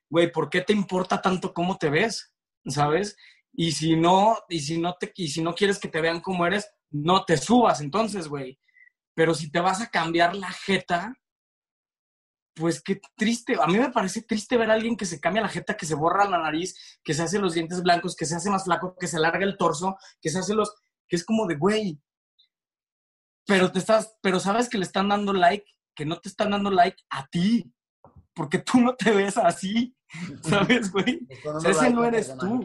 güey, 0.09 0.33
¿por 0.33 0.49
qué 0.49 0.63
te 0.63 0.73
importa 0.73 1.21
tanto 1.21 1.53
cómo 1.53 1.77
te 1.77 1.91
ves? 1.91 2.33
¿Sabes? 2.67 3.17
Y 3.53 3.73
si 3.73 3.97
no, 3.97 4.39
y 4.49 4.61
si 4.61 4.79
no 4.79 4.95
te, 4.95 5.13
y 5.17 5.29
si 5.29 5.43
no 5.43 5.55
quieres 5.55 5.79
que 5.79 5.89
te 5.89 6.01
vean 6.01 6.21
como 6.21 6.47
eres, 6.47 6.71
no 6.91 7.25
te 7.25 7.37
subas 7.37 7.81
entonces, 7.81 8.29
güey. 8.29 8.59
Pero 9.15 9.35
si 9.35 9.51
te 9.51 9.61
vas 9.61 9.81
a 9.81 9.91
cambiar 9.91 10.37
la 10.37 10.51
jeta, 10.51 11.15
pues 12.55 12.83
qué 12.83 13.01
triste. 13.17 13.57
A 13.61 13.67
mí 13.67 13.79
me 13.79 13.91
parece 13.91 14.23
triste 14.23 14.57
ver 14.57 14.71
a 14.71 14.75
alguien 14.75 14.97
que 14.97 15.07
se 15.07 15.21
cambia 15.21 15.43
la 15.43 15.49
jeta, 15.49 15.77
que 15.77 15.87
se 15.87 15.95
borra 15.95 16.29
la 16.29 16.39
nariz, 16.39 16.99
que 17.03 17.15
se 17.15 17.23
hace 17.23 17.39
los 17.39 17.55
dientes 17.55 17.83
blancos, 17.83 18.17
que 18.17 18.27
se 18.27 18.37
hace 18.37 18.51
más 18.51 18.65
flaco, 18.65 18.95
que 18.99 19.07
se 19.07 19.17
alarga 19.17 19.45
el 19.45 19.57
torso, 19.57 19.97
que 20.21 20.31
se 20.31 20.39
hace 20.39 20.55
los. 20.55 20.75
que 21.09 21.17
es 21.17 21.25
como 21.25 21.47
de, 21.47 21.57
güey. 21.57 22.01
Pero 23.47 23.73
te 23.73 23.79
estás, 23.79 24.17
pero 24.23 24.41
sabes 24.41 24.69
que 24.69 24.79
le 24.79 24.85
están 24.85 25.09
dando 25.09 25.33
like, 25.33 25.67
que 25.95 26.05
no 26.05 26.21
te 26.21 26.29
están 26.29 26.51
dando 26.51 26.71
like 26.71 27.03
a 27.11 27.27
ti 27.29 27.73
porque 28.39 28.61
tú 28.61 28.81
no 28.81 28.95
te 28.95 29.11
ves 29.11 29.37
así, 29.37 29.93
¿sabes, 30.43 30.93
güey? 30.93 31.27
ese 31.67 31.91
no 31.91 32.05
eres 32.05 32.33
tú. 32.39 32.65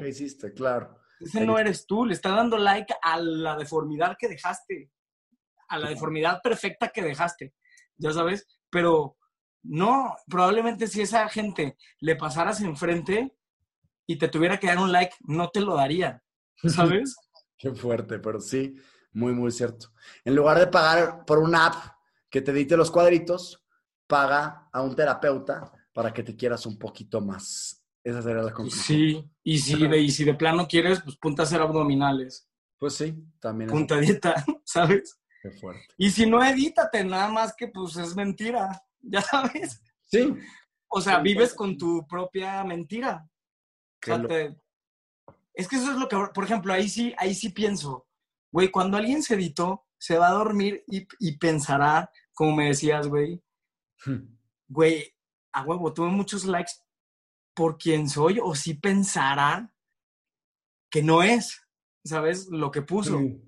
Claro. 0.55 0.99
Ese 1.19 1.43
no 1.43 1.57
eres 1.57 1.87
tú, 1.87 2.05
le 2.05 2.13
está 2.13 2.29
dando 2.29 2.59
like 2.59 2.93
a 3.01 3.19
la 3.19 3.57
deformidad 3.57 4.15
que 4.19 4.27
dejaste, 4.27 4.91
a 5.69 5.79
la 5.79 5.89
deformidad 5.89 6.41
perfecta 6.43 6.89
que 6.89 7.01
dejaste, 7.01 7.55
ya 7.97 8.13
sabes, 8.13 8.45
pero 8.69 9.17
no, 9.63 10.15
probablemente 10.27 10.85
si 10.85 11.01
esa 11.01 11.27
gente 11.27 11.75
le 12.01 12.15
pasaras 12.17 12.61
enfrente 12.61 13.35
y 14.05 14.19
te 14.19 14.27
tuviera 14.27 14.59
que 14.59 14.67
dar 14.67 14.77
un 14.77 14.91
like, 14.91 15.15
no 15.21 15.49
te 15.49 15.61
lo 15.61 15.75
daría, 15.75 16.21
¿sabes? 16.67 17.15
Qué 17.57 17.73
fuerte, 17.73 18.19
pero 18.19 18.39
sí, 18.39 18.75
muy, 19.11 19.33
muy 19.33 19.51
cierto. 19.51 19.87
En 20.23 20.35
lugar 20.35 20.59
de 20.59 20.67
pagar 20.67 21.25
por 21.25 21.39
una 21.39 21.65
app 21.65 21.95
que 22.29 22.41
te 22.41 22.51
edite 22.51 22.77
los 22.77 22.91
cuadritos, 22.91 23.62
paga 24.13 24.69
a 24.71 24.81
un 24.83 24.95
terapeuta 24.95 25.71
para 25.91 26.13
que 26.13 26.21
te 26.21 26.35
quieras 26.35 26.67
un 26.67 26.77
poquito 26.77 27.19
más. 27.19 27.83
Esa 28.03 28.21
sería 28.21 28.43
la 28.43 28.51
conclusión. 28.53 28.83
Sí, 28.85 29.31
y 29.43 29.57
si, 29.57 29.87
de, 29.87 29.97
y 29.99 30.11
si 30.11 30.23
de 30.23 30.35
plano 30.35 30.67
quieres, 30.67 31.01
pues 31.01 31.15
ponte 31.17 31.41
a 31.41 31.45
hacer 31.45 31.61
abdominales. 31.61 32.47
Pues 32.77 32.93
sí, 32.95 33.15
también. 33.39 33.71
puntadita, 33.71 34.35
¿sabes? 34.65 35.19
Qué 35.41 35.49
fuerte. 35.51 35.87
Y 35.97 36.11
si 36.11 36.27
no, 36.29 36.43
edítate, 36.43 37.03
nada 37.03 37.29
más 37.29 37.55
que 37.57 37.67
pues 37.69 37.95
es 37.97 38.15
mentira, 38.15 38.83
ya 39.01 39.21
sabes. 39.21 39.81
Sí. 40.05 40.31
O 40.87 41.01
sea, 41.01 41.17
Sí, 41.17 41.23
vives 41.23 41.49
pues. 41.49 41.55
con 41.55 41.75
tu 41.77 42.05
propia 42.07 42.63
mentira. 42.63 43.25
O 43.25 43.29
Qué 43.99 44.11
sea, 44.11 44.17
lo- 44.19 44.27
te- 44.27 44.55
Es 45.55 45.67
que 45.67 45.77
eso 45.77 45.91
es 45.91 45.97
lo 45.97 46.07
que, 46.07 46.17
por 46.35 46.43
ejemplo, 46.43 46.71
ahí 46.71 46.87
sí, 46.87 47.15
ahí 47.17 47.33
sí 47.33 47.49
pienso, 47.49 48.05
güey, 48.51 48.69
cuando 48.69 48.97
alguien 48.97 49.23
se 49.23 49.33
editó, 49.33 49.87
se 49.97 50.17
va 50.19 50.27
a 50.27 50.33
dormir 50.33 50.83
y, 50.87 51.07
y 51.19 51.37
pensará, 51.37 52.11
como 52.33 52.55
me 52.55 52.65
decías, 52.67 53.07
güey, 53.07 53.41
güey, 54.67 55.15
a 55.53 55.63
huevo, 55.63 55.93
tuve 55.93 56.09
muchos 56.09 56.45
likes 56.45 56.71
por 57.53 57.77
quien 57.77 58.09
soy, 58.09 58.39
o 58.41 58.55
sí 58.55 58.73
pensará 58.73 59.71
que 60.89 61.03
no 61.03 61.23
es, 61.23 61.61
¿sabes? 62.03 62.47
Lo 62.49 62.71
que 62.71 62.81
puso. 62.81 63.19
Sí. 63.19 63.41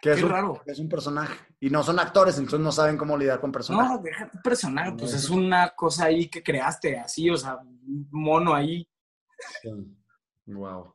Que 0.00 0.12
es 0.12 0.18
Qué 0.18 0.24
un, 0.24 0.30
raro. 0.30 0.62
es 0.66 0.78
un 0.78 0.88
personaje. 0.88 1.36
Y 1.58 1.70
no 1.70 1.82
son 1.82 1.98
actores, 1.98 2.38
entonces 2.38 2.60
no 2.60 2.70
saben 2.70 2.96
cómo 2.96 3.16
lidiar 3.16 3.40
con 3.40 3.50
personajes. 3.50 3.90
No, 3.90 4.02
deja 4.02 4.30
tu 4.30 4.38
personaje, 4.40 4.92
pues 4.92 5.12
es 5.12 5.28
una 5.28 5.70
cosa 5.70 6.04
ahí 6.04 6.28
que 6.28 6.42
creaste, 6.42 6.98
así, 6.98 7.28
o 7.30 7.36
sea, 7.36 7.58
mono 8.10 8.54
ahí. 8.54 8.88
Wow. 10.46 10.94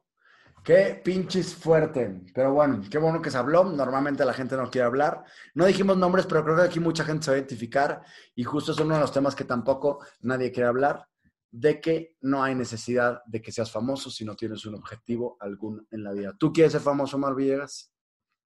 Qué 0.63 1.01
pinches 1.03 1.53
fuerte. 1.53 2.21
Pero 2.33 2.53
bueno, 2.53 2.81
qué 2.89 2.97
bueno 2.97 3.21
que 3.21 3.29
se 3.29 3.37
habló. 3.37 3.65
Normalmente 3.65 4.23
la 4.23 4.33
gente 4.33 4.55
no 4.55 4.69
quiere 4.69 4.85
hablar. 4.85 5.25
No 5.53 5.65
dijimos 5.65 5.97
nombres, 5.97 6.25
pero 6.25 6.43
creo 6.43 6.55
que 6.55 6.63
aquí 6.63 6.79
mucha 6.79 7.03
gente 7.03 7.25
se 7.25 7.31
va 7.31 7.35
a 7.35 7.39
identificar. 7.39 8.01
Y 8.35 8.43
justo 8.43 8.71
es 8.71 8.79
uno 8.79 8.95
de 8.95 9.01
los 9.01 9.11
temas 9.11 9.35
que 9.35 9.43
tampoco 9.43 9.99
nadie 10.21 10.51
quiere 10.51 10.69
hablar. 10.69 11.07
De 11.51 11.81
que 11.81 12.15
no 12.21 12.41
hay 12.41 12.55
necesidad 12.55 13.21
de 13.25 13.41
que 13.41 13.51
seas 13.51 13.71
famoso 13.71 14.09
si 14.09 14.23
no 14.25 14.35
tienes 14.35 14.65
un 14.65 14.75
objetivo 14.75 15.37
alguno 15.39 15.83
en 15.91 16.03
la 16.03 16.13
vida. 16.13 16.33
¿Tú 16.39 16.51
quieres 16.53 16.71
ser 16.71 16.81
famoso, 16.81 17.17
Omar 17.17 17.35
Villegas? 17.35 17.91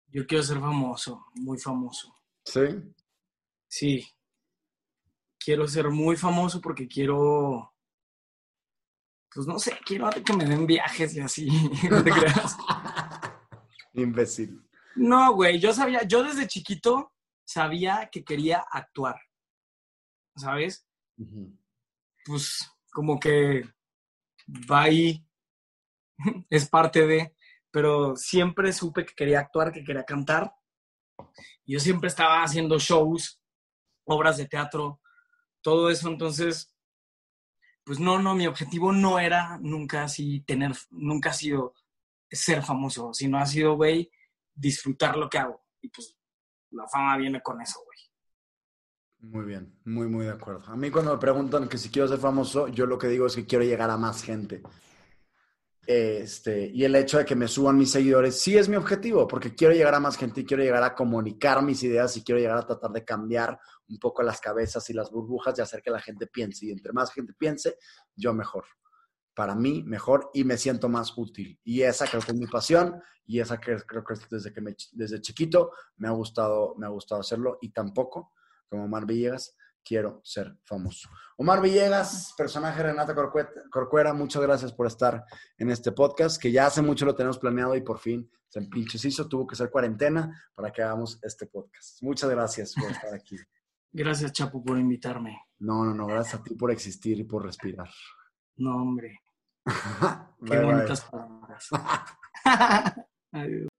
Yo 0.08 0.26
quiero 0.26 0.44
ser 0.44 0.60
famoso, 0.60 1.26
muy 1.36 1.60
famoso. 1.60 2.14
Sí. 2.44 2.62
Sí. 3.68 4.08
Quiero 5.38 5.68
ser 5.68 5.90
muy 5.90 6.18
famoso 6.18 6.60
porque 6.60 6.88
quiero. 6.88 7.74
Pues 9.34 9.46
no 9.48 9.60
sé, 9.60 9.78
quiero 9.86 10.10
que 10.10 10.34
me 10.34 10.46
den 10.46 10.66
viajes 10.66 11.16
y 11.16 11.20
así. 11.20 11.48
No 11.90 12.04
te 12.04 12.12
creas. 12.12 12.58
Imbécil. 13.94 14.62
No, 14.96 15.34
güey, 15.34 15.60
yo 15.60 15.74
sabía, 15.74 16.04
yo 16.04 16.24
desde 16.24 16.48
chiquito 16.48 17.14
sabía 17.46 18.10
que 18.12 18.24
quería 18.24 18.66
actuar. 18.72 19.16
¿Sabes? 20.36 20.88
Pues 22.26 22.72
como 22.92 23.20
que 23.20 23.64
va 24.70 24.84
ahí, 24.84 25.26
es 26.50 26.68
parte 26.70 27.06
de, 27.06 27.36
pero 27.72 28.16
siempre 28.16 28.74
supe 28.74 29.06
que 29.06 29.14
quería 29.14 29.40
actuar, 29.40 29.72
que 29.72 29.84
quería 29.84 30.04
cantar. 30.04 30.54
Yo 31.66 31.80
siempre 31.80 32.08
estaba 32.08 32.44
haciendo 32.44 32.80
shows, 32.80 33.42
obras 34.06 34.38
de 34.38 34.48
teatro, 34.48 35.02
todo 35.62 35.90
eso, 35.90 36.08
entonces, 36.08 36.74
pues 37.90 38.00
no, 38.00 38.22
no, 38.22 38.36
mi 38.36 38.46
objetivo 38.46 38.92
no 38.92 39.18
era 39.18 39.58
nunca 39.64 40.04
así 40.04 40.42
tener, 40.42 40.74
nunca 40.92 41.32
ha 41.32 41.34
sido 41.34 41.74
ser 42.30 42.62
famoso, 42.62 43.16
sino 43.16 43.40
ha 43.40 43.48
sido, 43.48 43.78
güey, 43.78 44.12
disfrutar 44.54 45.18
lo 45.18 45.28
que 45.28 45.40
hago. 45.40 45.64
Y 45.82 45.90
pues 45.90 46.16
la 46.70 46.88
fama 46.88 47.18
viene 47.18 47.42
con 47.42 47.60
eso, 47.60 47.80
güey. 47.84 49.32
Muy 49.32 49.44
bien, 49.44 49.80
muy, 49.86 50.08
muy 50.08 50.26
de 50.26 50.34
acuerdo. 50.34 50.72
A 50.72 50.76
mí 50.76 50.92
cuando 50.92 51.16
me 51.16 51.20
preguntan 51.20 51.68
que 51.68 51.80
si 51.80 51.90
quiero 51.90 52.08
ser 52.08 52.20
famoso, 52.20 52.68
yo 52.68 52.86
lo 52.86 53.00
que 53.00 53.08
digo 53.08 53.26
es 53.26 53.36
que 53.36 53.48
quiero 53.48 53.66
llegar 53.66 53.90
a 53.90 53.98
más 53.98 54.22
gente. 54.22 54.62
Este, 55.92 56.70
y 56.72 56.84
el 56.84 56.96
hecho 56.96 57.18
de 57.18 57.26
que 57.26 57.36
me 57.36 57.48
suban 57.48 57.76
mis 57.76 57.90
seguidores 57.90 58.40
sí 58.40 58.56
es 58.56 58.70
mi 58.70 58.76
objetivo, 58.76 59.28
porque 59.28 59.56
quiero 59.56 59.74
llegar 59.74 59.96
a 59.96 60.00
más 60.00 60.18
gente 60.18 60.42
y 60.42 60.46
quiero 60.46 60.62
llegar 60.62 60.84
a 60.84 60.94
comunicar 60.94 61.64
mis 61.64 61.82
ideas 61.82 62.16
y 62.16 62.24
quiero 62.24 62.40
llegar 62.40 62.60
a 62.60 62.68
tratar 62.68 62.92
de 62.92 63.04
cambiar 63.04 63.60
un 63.88 63.98
poco 63.98 64.22
las 64.22 64.40
cabezas 64.40 64.88
y 64.92 64.94
las 64.94 65.10
burbujas 65.10 65.58
y 65.58 65.64
hacer 65.64 65.82
que 65.82 65.90
la 65.90 66.00
gente 66.00 66.28
piense. 66.28 66.68
Y 66.68 66.72
entre 66.72 66.94
más 66.94 67.12
gente 67.12 67.34
piense, 67.34 67.78
yo 68.16 68.36
mejor. 68.36 68.66
Para 69.34 69.56
mí, 69.56 69.82
mejor 69.82 70.30
y 70.32 70.44
me 70.44 70.58
siento 70.58 70.90
más 70.90 71.18
útil. 71.18 71.60
Y 71.64 71.82
esa 71.82 72.06
creo 72.06 72.22
que 72.22 72.34
es 72.34 72.38
mi 72.38 72.46
pasión 72.46 73.02
y 73.26 73.40
esa 73.40 73.60
creo 73.60 74.04
que 74.06 74.14
es 74.14 74.30
desde 74.30 74.54
que 74.54 74.62
desde 74.92 75.22
chiquito 75.22 75.72
me 75.98 76.08
ha 76.08 76.12
gustado, 76.12 76.76
me 76.78 76.86
ha 76.86 76.90
gustado 76.90 77.22
hacerlo 77.22 77.58
y 77.64 77.70
tampoco 77.70 78.34
como 78.70 78.84
Omar 78.86 79.08
Villegas, 79.08 79.56
quiero 79.90 80.22
ser 80.24 80.56
famoso. 80.64 81.10
Omar 81.36 81.62
Villegas, 81.64 82.36
personaje 82.38 82.84
Renata 82.84 83.16
Corcuera, 83.72 84.14
muchas 84.14 84.44
gracias 84.44 84.72
por 84.72 84.86
estar 84.86 85.26
en 85.58 85.72
este 85.72 85.92
podcast, 85.92 86.40
que 86.40 86.52
ya 86.52 86.68
hace 86.68 86.84
mucho 86.84 87.08
lo 87.08 87.16
tenemos 87.16 87.40
planeado 87.40 87.76
y 87.76 87.82
por 87.82 87.98
fin 87.98 88.30
se 88.48 88.62
pinches 88.62 89.04
hizo, 89.06 89.28
tuvo 89.28 89.48
que 89.48 89.56
ser 89.56 89.72
cuarentena 89.72 90.32
para 90.54 90.72
que 90.72 90.84
hagamos 90.84 91.20
este 91.24 91.48
podcast. 91.48 92.04
Muchas 92.04 92.30
gracias 92.30 92.76
por 92.76 92.92
estar 92.92 93.14
aquí. 93.14 93.36
Gracias, 93.92 94.34
Chapo, 94.34 94.64
por 94.64 94.78
invitarme. 94.78 95.36
No, 95.58 95.84
no, 95.84 95.96
no, 95.96 96.06
gracias 96.06 96.40
a 96.40 96.44
ti 96.44 96.54
por 96.54 96.70
existir 96.70 97.18
y 97.18 97.24
por 97.24 97.44
respirar. 97.44 97.90
No, 98.58 98.76
hombre, 98.76 99.18
qué 99.66 99.72
Bye, 100.42 100.60
bye. 100.60 100.66
bonitas 100.66 101.02
palabras. 101.06 101.70
Adiós. 103.32 103.79